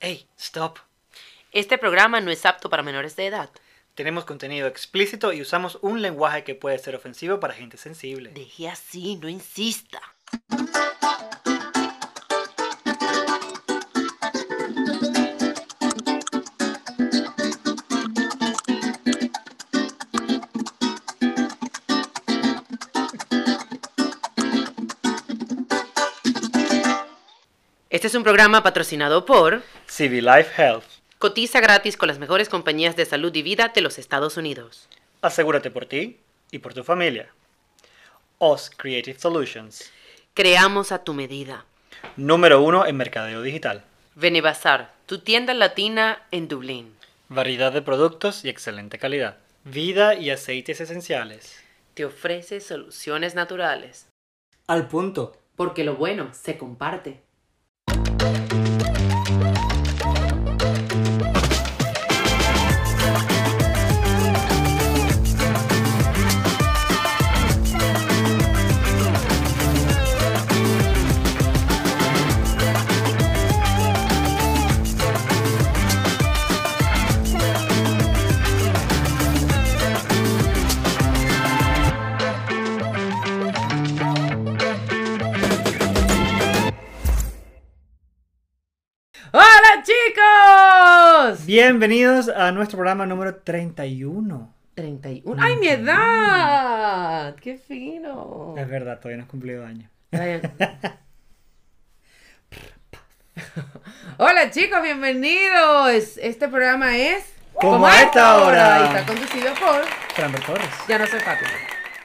¡Ey! 0.00 0.28
¡Stop! 0.38 0.78
Este 1.50 1.76
programa 1.76 2.20
no 2.20 2.30
es 2.30 2.46
apto 2.46 2.70
para 2.70 2.84
menores 2.84 3.16
de 3.16 3.26
edad. 3.26 3.50
Tenemos 3.94 4.24
contenido 4.24 4.68
explícito 4.68 5.32
y 5.32 5.40
usamos 5.40 5.78
un 5.82 6.02
lenguaje 6.02 6.44
que 6.44 6.54
puede 6.54 6.78
ser 6.78 6.94
ofensivo 6.94 7.40
para 7.40 7.54
gente 7.54 7.76
sensible. 7.78 8.30
Deje 8.30 8.68
así, 8.68 9.16
no 9.16 9.28
insista. 9.28 10.00
Este 27.90 28.06
es 28.06 28.14
un 28.14 28.22
programa 28.22 28.62
patrocinado 28.62 29.26
por 29.26 29.64
CV 29.98 30.22
Life 30.22 30.62
Health. 30.62 30.84
Cotiza 31.18 31.58
gratis 31.58 31.96
con 31.96 32.06
las 32.06 32.20
mejores 32.20 32.48
compañías 32.48 32.94
de 32.94 33.04
salud 33.04 33.34
y 33.34 33.42
vida 33.42 33.72
de 33.74 33.80
los 33.80 33.98
Estados 33.98 34.36
Unidos. 34.36 34.88
Asegúrate 35.22 35.72
por 35.72 35.86
ti 35.86 36.20
y 36.52 36.60
por 36.60 36.72
tu 36.72 36.84
familia. 36.84 37.32
OS 38.38 38.70
Creative 38.70 39.18
Solutions. 39.18 39.90
Creamos 40.34 40.92
a 40.92 41.02
tu 41.02 41.14
medida. 41.14 41.64
Número 42.14 42.62
uno 42.62 42.86
en 42.86 42.96
mercadeo 42.96 43.42
digital. 43.42 43.82
Venebazar, 44.14 44.94
tu 45.06 45.18
tienda 45.18 45.52
latina 45.52 46.22
en 46.30 46.46
Dublín. 46.46 46.94
Variedad 47.28 47.72
de 47.72 47.82
productos 47.82 48.44
y 48.44 48.50
excelente 48.50 49.00
calidad. 49.00 49.38
Vida 49.64 50.14
y 50.14 50.30
aceites 50.30 50.80
esenciales. 50.80 51.58
Te 51.94 52.04
ofrece 52.04 52.60
soluciones 52.60 53.34
naturales. 53.34 54.06
Al 54.68 54.86
punto. 54.86 55.36
Porque 55.56 55.82
lo 55.82 55.96
bueno 55.96 56.28
se 56.34 56.56
comparte. 56.56 57.20
Bienvenidos 91.36 92.28
a 92.30 92.52
nuestro 92.52 92.78
programa 92.78 93.04
número 93.04 93.34
31. 93.36 94.54
31. 94.74 95.42
¡Ay, 95.42 95.56
mi 95.56 95.68
edad! 95.68 97.34
¡Qué 97.36 97.58
fino! 97.58 98.54
Es 98.56 98.66
verdad, 98.66 98.96
todavía 98.98 99.18
no 99.18 99.24
has 99.24 99.28
cumplido 99.28 99.66
años. 99.66 99.90
Hola 104.16 104.50
chicos, 104.50 104.80
bienvenidos. 104.82 106.16
Este 106.16 106.48
programa 106.48 106.96
es 106.96 107.24
Como 107.52 107.86
a 107.86 108.02
esta 108.02 108.38
hora. 108.42 108.80
y 108.80 108.84
está 108.96 109.04
conducido 109.06 109.52
por 109.54 109.84
Fran 110.14 110.32
Torres 110.46 110.70
Ya 110.88 110.98
no 110.98 111.06
soy 111.06 111.20
Fátima. 111.20 111.50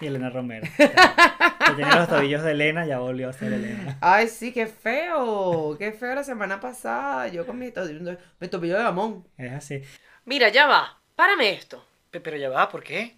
Y 0.03 0.07
Elena 0.07 0.29
Romero. 0.29 0.67
que 0.77 1.73
tenía 1.75 1.95
los 1.95 2.07
tobillos 2.09 2.43
de 2.43 2.51
Elena, 2.51 2.85
ya 2.85 2.99
volvió 2.99 3.29
a 3.29 3.33
ser 3.33 3.53
Elena. 3.53 3.97
Ay, 4.01 4.27
sí, 4.27 4.51
qué 4.51 4.67
feo. 4.67 5.75
Qué 5.79 5.91
feo 5.93 6.13
la 6.15 6.23
semana 6.23 6.59
pasada. 6.59 7.27
Yo 7.29 7.45
con 7.45 7.57
mi 7.57 7.71
tobillo, 7.71 8.17
mi 8.39 8.47
tobillo 8.47 8.77
de 8.77 8.83
jamón. 8.83 9.25
Es 9.37 9.51
así. 9.53 9.81
Mira, 10.25 10.49
ya 10.49 10.67
va. 10.67 10.97
Párame 11.15 11.51
esto. 11.53 11.85
Pe- 12.11 12.19
Pero 12.19 12.37
ya 12.37 12.49
va, 12.49 12.69
¿por 12.69 12.83
qué? 12.83 13.15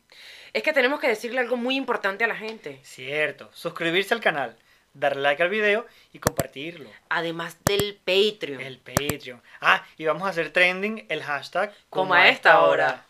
Es 0.53 0.63
que 0.63 0.73
tenemos 0.73 0.99
que 0.99 1.07
decirle 1.07 1.39
algo 1.39 1.57
muy 1.57 1.75
importante 1.75 2.23
a 2.23 2.27
la 2.27 2.35
gente. 2.35 2.79
Cierto. 2.83 3.49
Suscribirse 3.53 4.13
al 4.13 4.21
canal, 4.21 4.55
darle 4.93 5.21
like 5.21 5.43
al 5.43 5.49
video 5.49 5.85
y 6.13 6.19
compartirlo. 6.19 6.89
Además 7.09 7.57
del 7.65 7.99
Patreon. 8.05 8.61
El 8.61 8.77
Patreon. 8.79 9.41
Ah, 9.59 9.83
y 9.97 10.05
vamos 10.05 10.23
a 10.25 10.29
hacer 10.29 10.51
trending 10.51 11.05
el 11.09 11.23
hashtag 11.23 11.73
Como 11.89 12.13
a 12.13 12.29
esta 12.29 12.61
hora. 12.61 13.03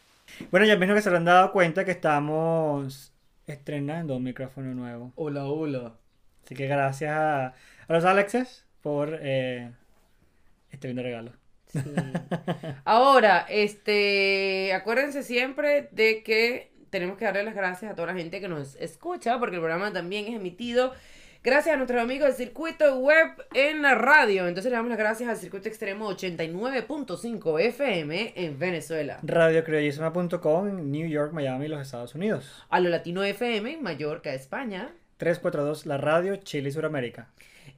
Bueno, 0.49 0.65
ya 0.65 0.75
mismo 0.75 0.95
que 0.95 1.01
se 1.03 1.11
lo 1.11 1.17
han 1.17 1.25
dado 1.25 1.51
cuenta 1.51 1.85
que 1.85 1.91
estamos 1.91 3.11
estrenando 3.47 4.15
un 4.15 4.23
micrófono 4.23 4.73
nuevo. 4.73 5.11
Hola, 5.15 5.45
hola. 5.45 5.93
Así 6.43 6.55
que 6.55 6.67
gracias 6.67 7.11
a, 7.11 7.47
a 7.47 7.53
los 7.87 8.05
Alexes 8.05 8.65
por 8.81 9.17
eh, 9.21 9.71
este 10.71 10.87
lindo 10.87 11.03
regalo. 11.03 11.31
Sí. 11.67 11.79
Ahora, 12.85 13.45
este, 13.49 14.73
acuérdense 14.73 15.23
siempre 15.23 15.89
de 15.91 16.23
que 16.23 16.71
tenemos 16.89 17.17
que 17.17 17.25
darle 17.25 17.43
las 17.43 17.55
gracias 17.55 17.91
a 17.91 17.95
toda 17.95 18.07
la 18.13 18.13
gente 18.19 18.39
que 18.39 18.47
nos 18.47 18.75
escucha, 18.75 19.39
porque 19.39 19.55
el 19.55 19.61
programa 19.61 19.91
también 19.91 20.27
es 20.27 20.35
emitido 20.35 20.93
gracias 21.45 21.73
a 21.75 21.77
nuestros 21.77 22.01
amigos 22.01 22.27
del 22.27 22.35
circuito 22.47 22.97
web 22.99 23.29
en 23.53 23.81
la 23.81 23.95
radio. 23.95 24.45
Entonces 24.47 24.69
le 24.71 24.75
damos 24.75 24.89
las 24.89 24.97
gracias 24.97 25.29
al 25.29 25.37
circuito 25.37 25.69
extremo 25.69 26.11
89.5 26.11 27.61
FM 27.61 28.33
en 28.35 28.59
Venezuela, 28.59 29.19
Radiocriollismo.com 29.23 30.67
en 30.67 30.91
New 30.91 31.07
York, 31.07 31.31
Miami, 31.31 31.69
los 31.69 31.81
Estados 31.81 32.13
Unidos. 32.15 32.65
a 32.69 32.79
lo 32.81 32.89
latino 32.89 33.23
FM 33.23 33.75
en 33.75 33.81
Mallorca, 33.83 34.33
España, 34.33 34.89
342 35.17 35.85
La 35.85 35.97
Radio, 35.97 36.35
Chile 36.37 36.67
y 36.69 36.71
Suramérica. 36.73 37.29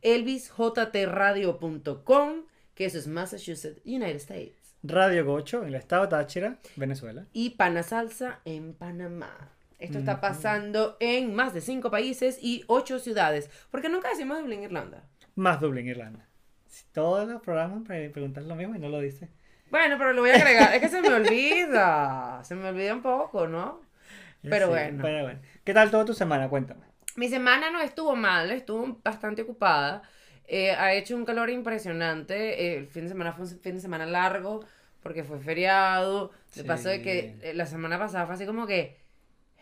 elvisjtradio.com, 0.02 2.34
que 2.76 2.86
eso 2.86 2.98
es 2.98 3.08
Massachusetts, 3.08 3.82
United 3.86 4.16
States, 4.18 4.54
Radio 4.84 5.26
Gocho 5.26 5.62
en 5.64 5.70
el 5.70 5.76
estado 5.76 6.08
Táchira, 6.08 6.58
Venezuela. 6.76 7.26
y 7.34 7.52
Pana 7.52 7.84
Salsa 7.84 8.40
en 8.46 8.74
Panamá. 8.74 9.52
Esto 9.80 10.00
está 10.00 10.20
pasando 10.20 10.98
en 11.00 11.34
más 11.36 11.54
de 11.54 11.62
cinco 11.62 11.92
países 11.92 12.40
y 12.42 12.64
ocho 12.68 13.00
ciudades. 13.00 13.50
Porque 13.70 13.90
nunca 13.90 14.10
decimos 14.10 14.40
Dublín, 14.40 14.64
Irlanda. 14.64 15.04
Más 15.36 15.60
Dublín, 15.62 15.88
Irlanda. 15.88 16.28
Si 16.68 16.86
todos 16.92 17.28
los 17.28 17.42
programas 17.42 17.84
pre- 17.86 18.10
preguntan 18.10 18.48
lo 18.48 18.56
mismo 18.56 18.76
y 18.76 18.80
no 18.80 18.90
lo 18.90 19.00
dice. 19.00 19.30
Bueno, 19.70 19.96
pero 19.98 20.14
lo 20.14 20.22
voy 20.22 20.32
a 20.32 20.36
agregar. 20.36 20.74
es 20.74 20.82
que 20.82 20.90
se 20.90 21.02
me 21.02 21.10
olvida. 21.14 22.42
Se 22.44 22.56
me 22.56 22.70
olvida 22.70 22.94
un 22.94 23.02
poco, 23.02 23.48
¿no? 23.48 23.82
Pero 24.42 24.66
Sí, 24.68 24.72
bueno. 24.72 25.00
Pero 25.04 25.24
bueno. 25.24 25.40
¿Qué 25.64 25.74
tal 25.74 25.92
toda 25.92 26.06
tu 26.06 26.14
semana? 26.14 26.48
Cuéntame. 26.50 26.86
Mi 27.16 27.28
semana 27.30 27.72
no 27.72 27.82
estuvo 27.82 28.16
mal, 28.16 28.52
estuvo 28.52 29.00
bastante 29.04 29.42
ocupada. 29.42 30.04
Eh, 30.48 30.72
ha 30.72 30.94
hecho 30.94 31.16
un 31.16 31.26
calor 31.26 31.50
impresionante. 31.50 32.64
eh, 32.74 32.78
el 32.78 32.88
fin 32.88 33.04
de 33.04 33.10
semana 33.10 33.34
fue 33.34 33.46
un 33.46 33.60
fin 33.60 33.76
de 33.76 33.82
semana 33.82 34.06
largo 34.06 34.64
porque 35.04 35.24
fue 35.24 35.40
feriado. 35.40 36.30
De 36.56 36.62
Sí. 36.62 36.64
paso 36.68 36.90
de 36.90 37.02
que 37.02 37.38
eh, 37.42 37.54
la 37.54 37.66
semana 37.66 37.98
pasada 38.00 38.26
fue 38.26 38.36
así 38.36 38.46
como 38.46 38.66
que 38.68 38.98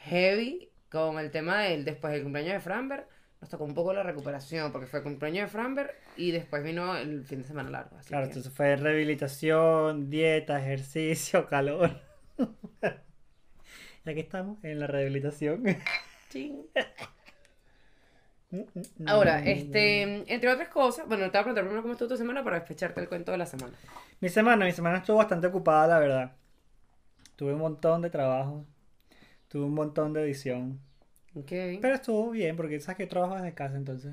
heavy 0.05 0.71
con 0.89 1.19
el 1.19 1.31
tema 1.31 1.61
del 1.63 1.83
después 1.85 2.13
del 2.13 2.23
cumpleaños 2.23 2.53
de 2.53 2.59
Framberg. 2.61 3.07
Nos 3.41 3.49
tocó 3.49 3.65
un 3.65 3.73
poco 3.75 3.93
la 3.93 4.01
recuperación 4.03 4.71
porque 4.71 4.87
fue 4.87 4.99
el 4.99 5.03
cumpleaños 5.03 5.43
de 5.43 5.47
Framberg 5.49 5.91
y 6.17 6.31
después 6.31 6.63
vino 6.63 6.95
el 6.95 7.23
fin 7.25 7.39
de 7.41 7.47
semana 7.47 7.69
largo. 7.69 7.97
Así 7.97 8.07
Claro, 8.09 8.23
que- 8.25 8.29
entonces 8.29 8.53
fue 8.53 8.75
rehabilitación, 8.75 10.09
dieta, 10.09 10.59
ejercicio, 10.61 11.45
calor. 11.47 11.91
y 14.05 14.09
aquí 14.09 14.19
estamos 14.19 14.63
en 14.63 14.79
la 14.79 14.87
rehabilitación. 14.87 15.63
Ching. 16.29 16.63
Ahora, 19.05 19.43
este, 19.43 20.01
entre 20.33 20.49
otras 20.49 20.69
cosas, 20.69 21.07
bueno, 21.07 21.25
te 21.25 21.31
voy 21.31 21.39
a 21.39 21.43
preguntar 21.43 21.63
primero 21.65 21.81
cómo 21.81 21.93
estuvo 21.93 22.09
tu 22.09 22.17
semana 22.17 22.43
para 22.43 22.57
despecharte 22.59 23.01
el 23.01 23.09
cuento 23.09 23.31
de 23.33 23.37
la 23.37 23.45
semana. 23.45 23.73
Mi 24.21 24.29
semana, 24.29 24.65
mi 24.65 24.71
semana 24.71 24.99
estuvo 24.99 25.17
bastante 25.17 25.47
ocupada, 25.47 25.87
la 25.87 25.99
verdad. 25.99 26.31
Tuve 27.35 27.53
un 27.53 27.59
montón 27.59 28.01
de 28.01 28.09
trabajo. 28.09 28.65
Tuve 29.55 29.67
un 29.67 29.73
montón 29.73 30.11
de 30.11 30.21
edición. 30.21 30.81
Ok. 31.33 31.47
Pero 31.79 31.93
estuvo 31.93 32.31
bien, 32.31 32.57
porque 32.57 32.77
sabes 32.81 32.97
que 32.97 33.07
trabajo 33.07 33.35
desde 33.35 33.53
casa, 33.53 33.77
entonces. 33.77 34.11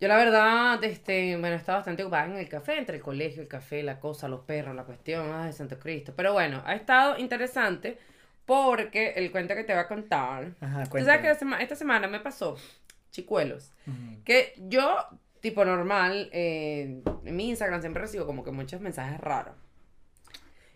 Yo 0.00 0.06
la 0.06 0.16
verdad, 0.16 0.84
este, 0.84 1.36
bueno, 1.36 1.56
estaba 1.56 1.78
bastante 1.78 2.04
ocupada 2.04 2.26
en 2.26 2.36
el 2.36 2.48
café, 2.48 2.78
entre 2.78 2.98
el 2.98 3.02
colegio, 3.02 3.42
el 3.42 3.48
café, 3.48 3.82
la 3.82 3.98
cosa, 3.98 4.28
los 4.28 4.42
perros, 4.42 4.76
la 4.76 4.84
cuestión, 4.84 5.26
ay, 5.32 5.52
Santo 5.52 5.76
Cristo. 5.80 6.12
Pero 6.14 6.34
bueno, 6.34 6.62
ha 6.64 6.76
estado 6.76 7.18
interesante 7.18 7.98
porque 8.46 9.14
el 9.16 9.32
cuento 9.32 9.56
que 9.56 9.64
te 9.64 9.72
voy 9.72 9.82
a 9.82 9.88
contar. 9.88 10.52
Ajá, 10.60 10.84
Tú 10.84 11.00
sabes 11.04 11.20
que 11.20 11.34
sema- 11.34 11.60
esta 11.60 11.74
semana 11.74 12.06
me 12.06 12.20
pasó, 12.20 12.56
chicuelos, 13.10 13.72
Ujú. 13.88 14.22
que 14.22 14.54
yo, 14.68 15.04
tipo 15.40 15.64
normal, 15.64 16.30
eh, 16.32 17.02
en 17.24 17.36
mi 17.36 17.48
Instagram 17.48 17.80
siempre 17.80 18.02
recibo 18.02 18.24
como 18.24 18.44
que 18.44 18.52
muchos 18.52 18.80
mensajes 18.80 19.18
raros. 19.20 19.56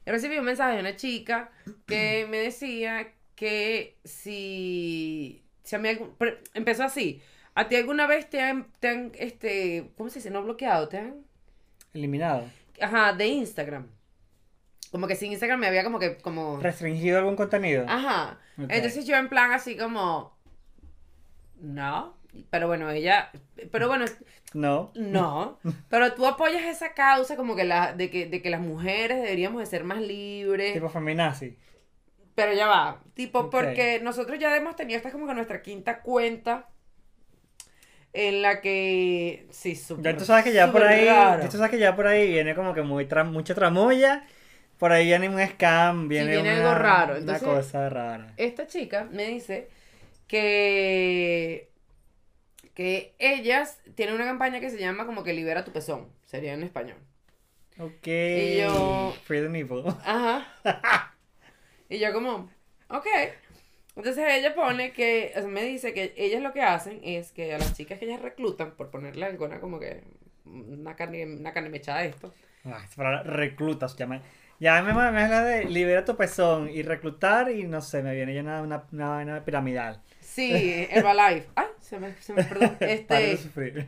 Yo 0.04 0.12
recibí 0.12 0.36
un 0.36 0.46
mensaje 0.46 0.74
de 0.74 0.80
una 0.80 0.96
chica 0.96 1.52
que 1.86 2.26
me 2.28 2.38
decía 2.38 3.12
que 3.42 3.98
si, 4.04 5.42
si 5.64 5.74
a 5.74 5.78
mí 5.80 5.88
algún- 5.88 6.14
empezó 6.54 6.84
así, 6.84 7.20
¿a 7.56 7.66
ti 7.68 7.74
alguna 7.74 8.06
vez 8.06 8.30
te 8.30 8.40
han, 8.40 8.70
te 8.78 8.88
han, 8.88 9.10
este, 9.18 9.90
¿cómo 9.96 10.10
se 10.10 10.20
dice? 10.20 10.30
No 10.30 10.44
bloqueado, 10.44 10.88
te 10.88 10.98
han, 10.98 11.16
Eliminado. 11.92 12.48
ajá, 12.80 13.12
de 13.14 13.26
Instagram. 13.26 13.88
Como 14.92 15.08
que 15.08 15.16
sin 15.16 15.32
Instagram 15.32 15.58
me 15.58 15.66
había 15.66 15.82
como 15.82 15.98
que, 15.98 16.18
como, 16.18 16.60
¿Restringido 16.60 17.18
algún 17.18 17.34
contenido? 17.34 17.84
ajá. 17.88 18.38
Entonces 18.58 19.06
yo 19.06 19.16
en 19.16 19.28
plan 19.28 19.50
así 19.50 19.76
como, 19.76 20.36
no. 21.60 22.16
Pero 22.50 22.66
bueno, 22.68 22.88
ella, 22.90 23.30
pero 23.72 23.88
bueno, 23.88 24.04
No. 24.54 24.90
no, 24.94 25.58
pero 25.90 26.14
tú 26.14 26.26
apoyas 26.26 26.64
esa 26.64 26.94
causa 26.94 27.36
como 27.36 27.54
que 27.56 27.64
la, 27.64 27.92
de 27.92 28.08
que, 28.08 28.24
de 28.26 28.40
que 28.40 28.48
las 28.50 28.60
mujeres 28.60 29.20
deberíamos 29.20 29.60
de 29.60 29.66
ser 29.66 29.84
más 29.84 30.00
libres. 30.00 30.72
Tipo 30.74 30.88
feminazi. 30.88 31.56
Pero 32.34 32.52
ya 32.54 32.66
va, 32.66 33.02
tipo, 33.14 33.40
Ok. 33.40 33.50
porque 33.50 34.00
nosotros 34.02 34.38
ya 34.38 34.56
hemos 34.56 34.74
tenido, 34.76 34.96
esta 34.96 35.08
es 35.08 35.12
como 35.14 35.26
que 35.26 35.34
nuestra 35.34 35.60
quinta 35.62 36.00
cuenta 36.00 36.68
en 38.14 38.42
la 38.42 38.60
que, 38.60 39.46
sí, 39.50 39.74
súper, 39.76 40.12
Ya 40.12 40.18
tú 40.18 40.24
sabes 40.24 40.44
que 40.44 40.52
ya 40.52 40.70
por 40.72 40.82
ahí, 40.82 41.04
ya 41.06 41.48
tú 41.50 41.56
sabes 41.56 41.70
que 41.70 41.78
ya 41.78 41.94
por 41.96 42.06
ahí 42.06 42.28
viene 42.30 42.54
como 42.54 42.74
que 42.74 42.82
muy 42.82 43.06
tra- 43.06 43.24
mucha 43.28 43.54
tramoya. 43.54 44.26
Por 44.78 44.90
ahí 44.92 45.06
viene 45.06 45.28
un 45.28 45.38
scam, 45.46 46.08
viene, 46.08 46.32
viene 46.32 46.54
una, 46.58 46.70
algo 46.72 46.82
raro, 46.82 47.10
una 47.12 47.20
entonces- 47.20 47.48
cosa 47.48 47.88
rara. 47.88 48.32
Esta 48.36 48.66
chica 48.66 49.06
me 49.12 49.26
dice 49.28 49.68
que, 50.26 51.70
que 52.74 53.14
ellas 53.18 53.78
tienen 53.94 54.14
una 54.14 54.24
campaña 54.24 54.58
que 54.60 54.70
se 54.70 54.78
llama 54.78 55.06
como 55.06 55.22
que 55.22 55.32
libera 55.34 55.64
tu 55.64 55.72
pezón, 55.72 56.08
sería 56.26 56.54
en 56.54 56.62
español. 56.64 56.96
Ok. 57.78 58.06
Y 58.08 58.56
yo- 58.58 59.14
Free 59.24 59.40
the 59.42 59.48
nipple. 59.48 59.84
Ajá. 60.04 60.46
y 61.94 61.98
yo 61.98 62.12
como, 62.12 62.50
ok. 62.88 63.06
Entonces 63.96 64.24
ella 64.30 64.54
pone 64.54 64.92
que, 64.92 65.32
o 65.36 65.40
sea, 65.40 65.48
me 65.48 65.64
dice 65.64 65.92
que 65.94 66.14
ellas 66.16 66.42
lo 66.42 66.52
que 66.52 66.62
hacen 66.62 67.00
es 67.04 67.32
que 67.32 67.54
a 67.54 67.58
las 67.58 67.74
chicas 67.76 67.98
que 67.98 68.06
ellas 68.06 68.22
reclutan, 68.22 68.74
por 68.76 68.90
ponerle 68.90 69.26
alguna 69.26 69.60
como 69.60 69.78
que 69.80 70.02
una 70.46 70.96
carne, 70.96 71.26
una 71.26 71.52
carne 71.52 71.68
mechada 71.70 72.00
de 72.02 72.08
esto. 72.08 72.34
Ah, 72.64 72.82
esa 72.84 72.96
palabra 72.96 73.22
reclutas, 73.24 73.96
llama. 73.96 74.22
Ya 74.60 74.80
me, 74.82 74.92
me 74.94 75.00
habla 75.22 75.42
de 75.42 75.64
libera 75.64 76.04
tu 76.04 76.16
pezón 76.16 76.68
y 76.70 76.82
reclutar 76.82 77.50
y 77.50 77.64
no 77.64 77.80
sé, 77.80 78.02
me 78.02 78.14
viene 78.14 78.34
ya 78.34 78.40
una, 78.42 78.62
una, 78.62 78.86
una 78.92 79.08
vaina 79.08 79.44
piramidal. 79.44 80.00
Sí, 80.20 80.86
Herbalife. 80.90 81.48
Ay, 81.54 81.66
se 81.80 81.98
me, 81.98 82.14
se 82.20 82.32
me 82.32 82.44
perdón. 82.44 82.78
Para 83.06 83.28
de 83.28 83.36
Este, 83.36 83.36
sufrir. 83.36 83.86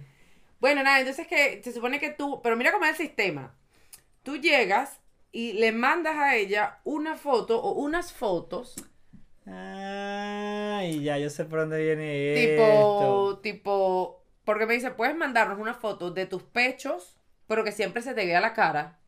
bueno, 0.60 0.82
nada, 0.82 1.00
entonces 1.00 1.26
que 1.26 1.62
se 1.62 1.72
supone 1.72 2.00
que 2.00 2.10
tú, 2.10 2.40
pero 2.42 2.56
mira 2.56 2.72
cómo 2.72 2.84
es 2.86 2.92
el 2.92 2.96
sistema. 3.06 3.54
Tú 4.24 4.36
llegas 4.38 5.00
y 5.34 5.54
le 5.54 5.72
mandas 5.72 6.16
a 6.16 6.36
ella 6.36 6.81
una 6.84 7.16
foto 7.16 7.60
o 7.62 7.72
unas 7.75 8.14
fotos 8.14 8.76
Ah, 9.46 10.82
y 10.84 11.02
ya 11.04 11.19
yo 11.19 11.28
sé 11.31 11.44
por 11.44 11.60
dónde 11.60 11.82
viene 11.82 12.14
Tipo, 12.32 12.66
esto. 12.98 13.38
tipo, 13.42 14.22
porque 14.44 14.66
me 14.66 14.75
dice, 14.75 14.90
puedes 14.90 15.16
mandarnos 15.16 15.58
una 15.58 15.75
foto 15.75 16.10
de 16.10 16.26
tus 16.26 16.42
pechos, 16.42 17.16
pero 17.46 17.64
que 17.64 17.72
siempre 17.72 18.02
se 18.02 18.14
te 18.14 18.26
vea 18.26 18.40
la 18.40 18.52
cara. 18.54 19.00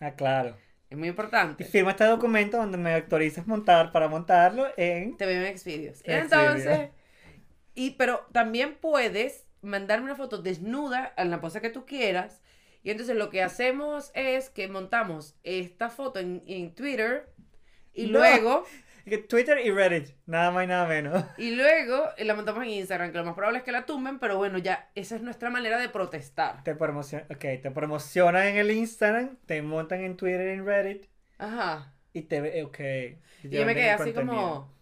Ah, 0.00 0.14
claro. 0.16 0.56
Es 0.90 0.98
muy 0.98 1.08
Y 1.58 1.64
importante. 1.64 1.64
firma 1.64 1.90
este 1.92 2.04
documento 2.04 2.56
donde 2.56 2.78
me 2.78 2.94
autorizas 2.94 3.46
montar 3.46 3.92
para 3.92 4.08
montarlo 4.08 4.66
en 4.76 5.18
Te 5.18 5.26
veo 5.26 5.44
en 5.44 5.58
Xvideos. 5.58 5.98
Xvideos. 6.06 6.64
Entonces, 6.64 6.90
y 7.74 7.92
pero 7.92 8.26
también 8.32 8.76
puedes 8.80 9.46
mandarme 9.62 10.06
una 10.06 10.16
foto 10.16 10.38
desnuda 10.42 11.14
en 11.16 11.30
la 11.30 11.40
pose 11.40 11.60
que 11.60 11.70
tú 11.70 11.86
quieras. 11.86 12.42
Y 12.88 12.90
entonces 12.90 13.16
lo 13.16 13.28
que 13.28 13.42
hacemos 13.42 14.10
es 14.14 14.48
que 14.48 14.66
montamos 14.66 15.36
esta 15.44 15.90
foto 15.90 16.20
en, 16.20 16.42
en 16.46 16.74
Twitter 16.74 17.28
y 17.92 18.06
No. 18.06 18.18
luego 18.20 18.64
Twitter 19.28 19.58
y 19.62 19.70
Reddit, 19.70 20.14
nada 20.24 20.50
más 20.50 20.64
y 20.64 20.68
nada 20.68 20.86
menos. 20.86 21.22
y 21.36 21.54
luego 21.54 22.04
la 22.16 22.34
montamos 22.34 22.62
en 22.64 22.70
Instagram, 22.70 23.12
que 23.12 23.18
lo 23.18 23.26
más 23.26 23.34
probable 23.34 23.58
es 23.58 23.64
que 23.64 23.72
la 23.72 23.84
tumben, 23.84 24.18
pero 24.18 24.38
bueno, 24.38 24.56
ya 24.56 24.90
esa 24.94 25.16
es 25.16 25.20
nuestra 25.22 25.50
manera 25.50 25.76
de 25.78 25.90
protestar. 25.90 26.64
Te 26.64 26.74
promociona, 26.74 27.26
okay, 27.30 27.58
te 27.58 27.70
promocionan 27.70 28.46
en 28.46 28.56
el 28.56 28.70
Instagram, 28.70 29.36
te 29.44 29.60
montan 29.60 30.00
en 30.00 30.16
Twitter 30.16 30.48
y 30.48 30.52
en 30.58 30.64
Reddit 30.64 31.06
Ajá. 31.36 31.92
y 32.14 32.22
te 32.22 32.40
ve, 32.40 32.62
ok. 32.64 32.78
Y 33.44 33.50
yo 33.50 33.66
me 33.66 33.74
quedé 33.74 33.90
así 33.90 34.14
contenido. 34.14 34.36
como. 34.42 34.78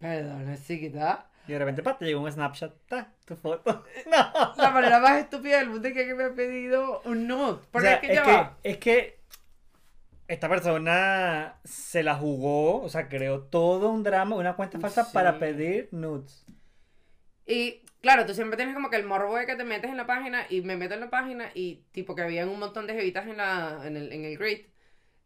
Perdón, 0.00 0.56
chiquita. 0.66 1.30
Y 1.48 1.52
de 1.52 1.58
repente, 1.58 1.82
pa, 1.82 1.98
te 1.98 2.04
llegó 2.04 2.20
un 2.20 2.30
Snapchat, 2.30 2.72
ta, 2.86 3.12
tu 3.24 3.34
foto. 3.36 3.84
No. 4.06 4.54
La 4.56 4.70
manera 4.70 5.00
más 5.00 5.18
estúpida 5.20 5.58
del 5.58 5.70
mundo 5.70 5.88
es 5.88 5.94
que 5.94 6.14
me 6.14 6.24
ha 6.24 6.34
pedido 6.34 7.02
un 7.04 7.26
nude. 7.26 7.52
O 7.52 7.60
Porque 7.72 7.88
sea, 7.88 7.96
es 7.96 8.00
que 8.00 8.12
es 8.14 8.20
que, 8.20 8.30
va. 8.32 8.58
es 8.62 8.76
que 8.78 9.20
esta 10.28 10.48
persona 10.48 11.58
se 11.64 12.02
la 12.02 12.14
jugó, 12.14 12.80
o 12.82 12.88
sea, 12.88 13.08
creó 13.08 13.42
todo 13.42 13.90
un 13.90 14.02
drama, 14.02 14.36
una 14.36 14.54
cuenta 14.54 14.78
falsa 14.78 15.04
Sí. 15.04 15.10
para 15.12 15.38
pedir 15.38 15.88
nudes. 15.90 16.44
Y 17.44 17.82
claro, 18.00 18.24
tú 18.24 18.34
siempre 18.34 18.56
tienes 18.56 18.74
como 18.74 18.88
que 18.88 18.96
el 18.96 19.04
morbo 19.04 19.36
de 19.36 19.46
que 19.46 19.56
te 19.56 19.64
metes 19.64 19.90
en 19.90 19.96
la 19.96 20.06
página 20.06 20.46
y 20.48 20.60
me 20.62 20.76
meto 20.76 20.94
en 20.94 21.00
la 21.00 21.10
página 21.10 21.50
y 21.54 21.84
tipo 21.92 22.14
que 22.14 22.22
habían 22.22 22.48
un 22.48 22.60
montón 22.60 22.86
de 22.86 22.94
jevitas 22.94 23.26
en, 23.26 23.36
la, 23.36 23.80
en, 23.84 23.96
el, 23.96 24.12
en 24.12 24.24
el 24.24 24.38
grid. 24.38 24.66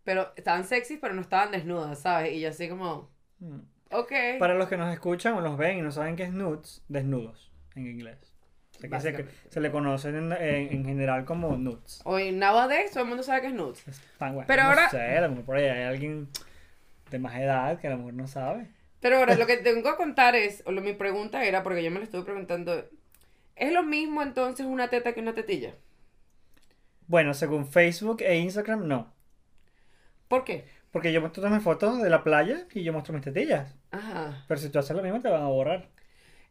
Pero 0.02 0.32
estaban 0.36 0.64
sexys, 0.64 0.98
pero 1.00 1.14
no 1.14 1.20
estaban 1.20 1.50
desnudas, 1.50 2.00
¿sabes? 2.00 2.32
Y 2.32 2.40
yo 2.40 2.48
así 2.48 2.68
como, 2.68 3.14
Mm. 3.38 3.58
Ok. 3.90 4.12
Para 4.38 4.54
los 4.54 4.68
que 4.68 4.76
nos 4.76 4.92
escuchan 4.92 5.34
o 5.34 5.40
nos 5.40 5.56
ven 5.58 5.78
y 5.78 5.82
no 5.82 5.90
saben 5.92 6.16
qué 6.16 6.24
es 6.24 6.32
nudes, 6.32 6.82
desnudos 6.88 7.50
en 7.74 7.86
inglés. 7.86 8.18
O 8.76 9.00
sea, 9.00 9.16
que 9.16 9.26
se, 9.48 9.60
le 9.60 9.70
conocen 9.70 10.14
en, 10.16 10.32
en- 10.32 10.72
en 10.72 10.84
general 10.84 11.24
como 11.24 11.56
nudes. 11.56 12.02
Hoy 12.04 12.30
nowadays 12.32 12.90
todo 12.90 13.04
el 13.04 13.08
mundo 13.08 13.22
sabe 13.22 13.40
que 13.40 13.46
es 13.46 13.54
nudes. 13.54 13.86
Es 13.88 14.00
tan 14.18 14.34
bueno. 14.34 14.46
Pero 14.46 14.64
no 14.64 14.68
ahora- 14.68 14.90
sé, 14.90 15.00
a 15.16 15.20
lo 15.22 15.30
mejor 15.30 15.44
por 15.46 15.56
ahí 15.56 15.64
hay 15.64 15.84
alguien 15.84 16.28
de 17.10 17.18
más 17.18 17.36
edad 17.36 17.80
que 17.80 17.86
a 17.86 17.90
lo 17.90 17.96
mejor 17.98 18.14
no 18.14 18.26
sabe. 18.28 18.68
Pero 19.00 19.16
ahora 19.18 19.34
lo 19.36 19.46
que 19.46 19.56
tengo 19.58 19.82
que 19.90 19.96
contar 19.96 20.34
es, 20.36 20.62
o 20.66 20.72
lo, 20.72 20.82
mi 20.82 20.92
pregunta 20.92 21.44
era, 21.44 21.62
porque 21.62 21.82
yo 21.82 21.90
me 21.90 21.98
lo 21.98 22.04
estuve 22.04 22.24
preguntando, 22.24 22.86
¿es 23.54 23.72
lo 23.72 23.82
mismo 23.82 24.22
entonces 24.22 24.66
una 24.66 24.88
teta 24.88 25.14
que 25.14 25.20
una 25.20 25.34
tetilla? 25.34 25.74
Bueno, 27.06 27.32
según 27.34 27.66
Facebook 27.66 28.20
e 28.20 28.36
Instagram, 28.38 28.86
no. 28.86 29.12
¿Por 30.28 30.44
qué? 30.44 30.66
Porque 30.90 31.12
yo 31.12 31.20
muestro 31.20 31.48
mis 31.50 31.62
fotos 31.62 32.00
de 32.02 32.08
la 32.08 32.22
playa 32.24 32.66
y 32.72 32.82
yo 32.82 32.92
muestro 32.92 33.12
mis 33.12 33.22
tetillas. 33.22 33.74
Ajá. 33.90 34.44
Pero 34.48 34.60
si 34.60 34.70
tú 34.70 34.78
haces 34.78 34.96
lo 34.96 35.02
mismo, 35.02 35.20
te 35.20 35.28
van 35.28 35.42
a 35.42 35.48
borrar. 35.48 35.88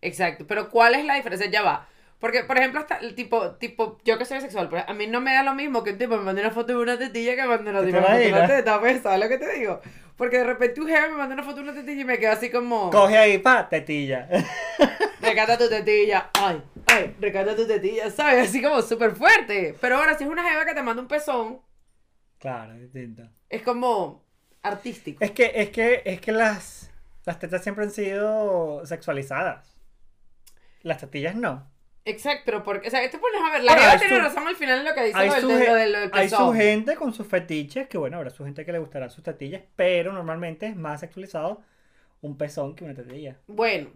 Exacto, 0.01 0.45
pero 0.47 0.69
¿cuál 0.69 0.95
es 0.95 1.05
la 1.05 1.15
diferencia? 1.15 1.49
Ya 1.49 1.63
va. 1.63 1.87
Porque, 2.19 2.43
por 2.43 2.57
ejemplo, 2.57 2.79
hasta 2.79 2.97
el 2.97 3.13
tipo, 3.13 3.51
tipo, 3.55 3.97
yo 4.05 4.17
que 4.17 4.25
soy 4.25 4.37
bisexual, 4.37 4.69
pues 4.69 4.83
a 4.87 4.93
mí 4.93 5.05
no 5.05 5.19
me 5.21 5.33
da 5.33 5.43
lo 5.43 5.53
mismo 5.53 5.83
que 5.83 5.91
un 5.91 5.97
tipo 5.97 6.17
me 6.17 6.23
mande 6.23 6.41
una 6.41 6.51
foto 6.51 6.67
de 6.67 6.77
una 6.77 6.97
tetilla 6.97 7.35
que 7.35 7.41
me 7.41 7.47
mande 7.49 7.71
una, 7.71 7.81
¿Te 7.81 7.85
tipo, 7.87 7.99
una 7.99 8.47
teta, 8.47 8.79
pues, 8.79 9.01
¿sabes 9.01 9.19
lo 9.19 9.27
que 9.27 9.37
te 9.37 9.59
digo? 9.59 9.81
Porque 10.15 10.37
de 10.37 10.45
repente 10.45 10.79
un 10.79 10.87
jefe 10.87 11.09
me 11.09 11.17
manda 11.17 11.33
una 11.33 11.43
foto 11.43 11.57
de 11.57 11.63
una 11.63 11.73
tetilla 11.73 12.01
y 12.01 12.05
me 12.05 12.17
queda 12.17 12.33
así 12.33 12.49
como, 12.49 12.89
Coge 12.89 13.17
ahí, 13.17 13.37
pa, 13.39 13.67
tetilla. 13.67 14.27
recata 15.21 15.57
tu 15.57 15.67
tetilla, 15.67 16.29
ay, 16.39 16.63
ay, 16.87 17.15
recata 17.19 17.55
tu 17.55 17.67
tetilla, 17.67 18.09
¿sabes? 18.09 18.49
Así 18.49 18.61
como 18.61 18.81
súper 18.81 19.11
fuerte. 19.15 19.75
Pero 19.81 19.97
ahora, 19.97 20.17
si 20.17 20.23
es 20.23 20.29
una 20.29 20.49
jeva 20.49 20.65
que 20.65 20.73
te 20.73 20.81
manda 20.81 21.01
un 21.01 21.07
pezón, 21.07 21.59
claro, 22.39 22.73
distinto. 22.75 23.23
es 23.49 23.61
como 23.61 24.24
artístico. 24.67 25.23
Es 25.23 25.31
que, 25.31 25.51
es 25.55 25.69
que, 25.69 26.01
es 26.05 26.21
que 26.21 26.31
las, 26.31 26.91
las 27.25 27.39
tetas 27.39 27.63
siempre 27.63 27.83
han 27.85 27.91
sido 27.91 28.85
sexualizadas. 28.85 29.79
Las 30.81 30.99
tetillas 30.99 31.35
no. 31.35 31.69
Exacto, 32.07 32.43
pero 32.45 32.63
porque, 32.63 32.87
o 32.87 32.91
sea, 32.91 33.09
te 33.09 33.17
pones 33.17 33.41
a 33.41 33.51
ver, 33.51 33.63
la 33.63 33.73
hay 33.73 33.97
tiene 33.97 34.19
razón 34.19 34.47
al 34.47 34.55
final 34.55 34.79
en 34.79 34.85
lo 34.85 34.93
que 34.93 35.03
dice 35.05 35.25
lo 35.25 35.33
del, 35.33 35.41
su, 35.41 35.47
de- 35.47 35.87
lo 35.89 36.05
lo 36.05 36.15
hay 36.15 36.29
su 36.29 36.51
gente 36.53 36.95
con 36.95 37.13
sus 37.13 37.25
fetiches, 37.25 37.87
que 37.87 37.97
bueno, 37.97 38.17
habrá 38.17 38.29
su 38.29 38.43
gente 38.45 38.63
que 38.63 38.71
le 38.71 38.77
gustará 38.77 39.09
sus 39.09 39.23
tetillas, 39.23 39.63
pero 39.75 40.13
normalmente 40.13 40.67
es 40.67 40.75
más 40.75 40.99
sexualizado 40.99 41.63
un 42.21 42.37
pezón 42.37 42.75
que 42.75 42.83
una 42.83 42.93
tetilla. 42.93 43.39
Bueno, 43.47 43.89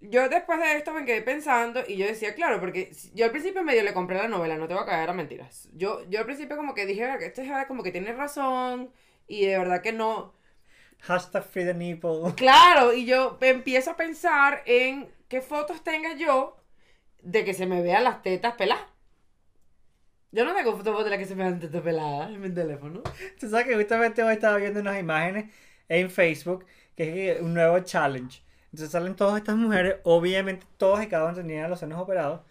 yo 0.00 0.28
después 0.30 0.58
de 0.60 0.76
esto 0.78 0.92
me 0.94 1.04
quedé 1.04 1.20
pensando 1.20 1.82
y 1.86 1.96
yo 1.96 2.06
decía, 2.06 2.34
claro, 2.34 2.58
porque 2.60 2.90
yo 3.14 3.26
al 3.26 3.32
principio 3.32 3.62
medio 3.64 3.82
le 3.82 3.92
compré 3.92 4.16
la 4.16 4.28
novela, 4.28 4.56
no 4.56 4.66
te 4.68 4.72
voy 4.74 4.84
a 4.84 4.86
caer 4.86 5.10
a 5.10 5.12
mentiras. 5.12 5.68
Yo, 5.74 6.08
yo 6.08 6.20
al 6.20 6.24
principio 6.24 6.56
como 6.56 6.72
que 6.74 6.86
dije, 6.86 7.02
"Verga, 7.02 7.26
este 7.26 7.42
es 7.42 7.66
como 7.66 7.82
que 7.82 7.90
tiene 7.92 8.12
razón 8.14 8.90
y 9.28 9.46
de 9.46 9.58
verdad 9.58 9.82
que 9.82 9.92
no. 9.92 10.34
Hashtag 11.00 11.44
free 11.44 11.64
the 11.64 11.74
nipple. 11.74 12.32
Claro, 12.36 12.92
y 12.92 13.04
yo 13.04 13.38
empiezo 13.40 13.92
a 13.92 13.96
pensar 13.96 14.62
en 14.66 15.08
qué 15.28 15.40
fotos 15.40 15.84
tenga 15.84 16.16
yo 16.16 16.56
de 17.22 17.44
que 17.44 17.54
se 17.54 17.66
me 17.66 17.82
vean 17.82 18.04
las 18.04 18.22
tetas 18.22 18.54
peladas. 18.54 18.86
Yo 20.32 20.44
no 20.44 20.54
tengo 20.54 20.76
fotos 20.76 21.04
de 21.04 21.10
las 21.10 21.18
que 21.18 21.24
se 21.24 21.34
me 21.34 21.44
vean 21.44 21.60
tetas 21.60 21.82
peladas 21.82 22.30
en 22.30 22.40
mi 22.40 22.50
teléfono. 22.50 23.02
Tú 23.38 23.48
sabes 23.48 23.66
que 23.66 23.76
justamente 23.76 24.22
hoy 24.22 24.34
estaba 24.34 24.56
viendo 24.56 24.80
unas 24.80 24.98
imágenes 24.98 25.52
en 25.88 26.10
Facebook 26.10 26.66
que 26.96 27.32
es 27.32 27.40
un 27.40 27.54
nuevo 27.54 27.78
challenge. 27.80 28.42
Entonces 28.64 28.90
salen 28.90 29.14
todas 29.14 29.38
estas 29.38 29.56
mujeres, 29.56 29.96
obviamente 30.02 30.66
todas 30.76 31.04
y 31.04 31.08
cada 31.08 31.26
una 31.26 31.34
tenían 31.34 31.70
los 31.70 31.80
senos 31.80 32.00
operados, 32.00 32.42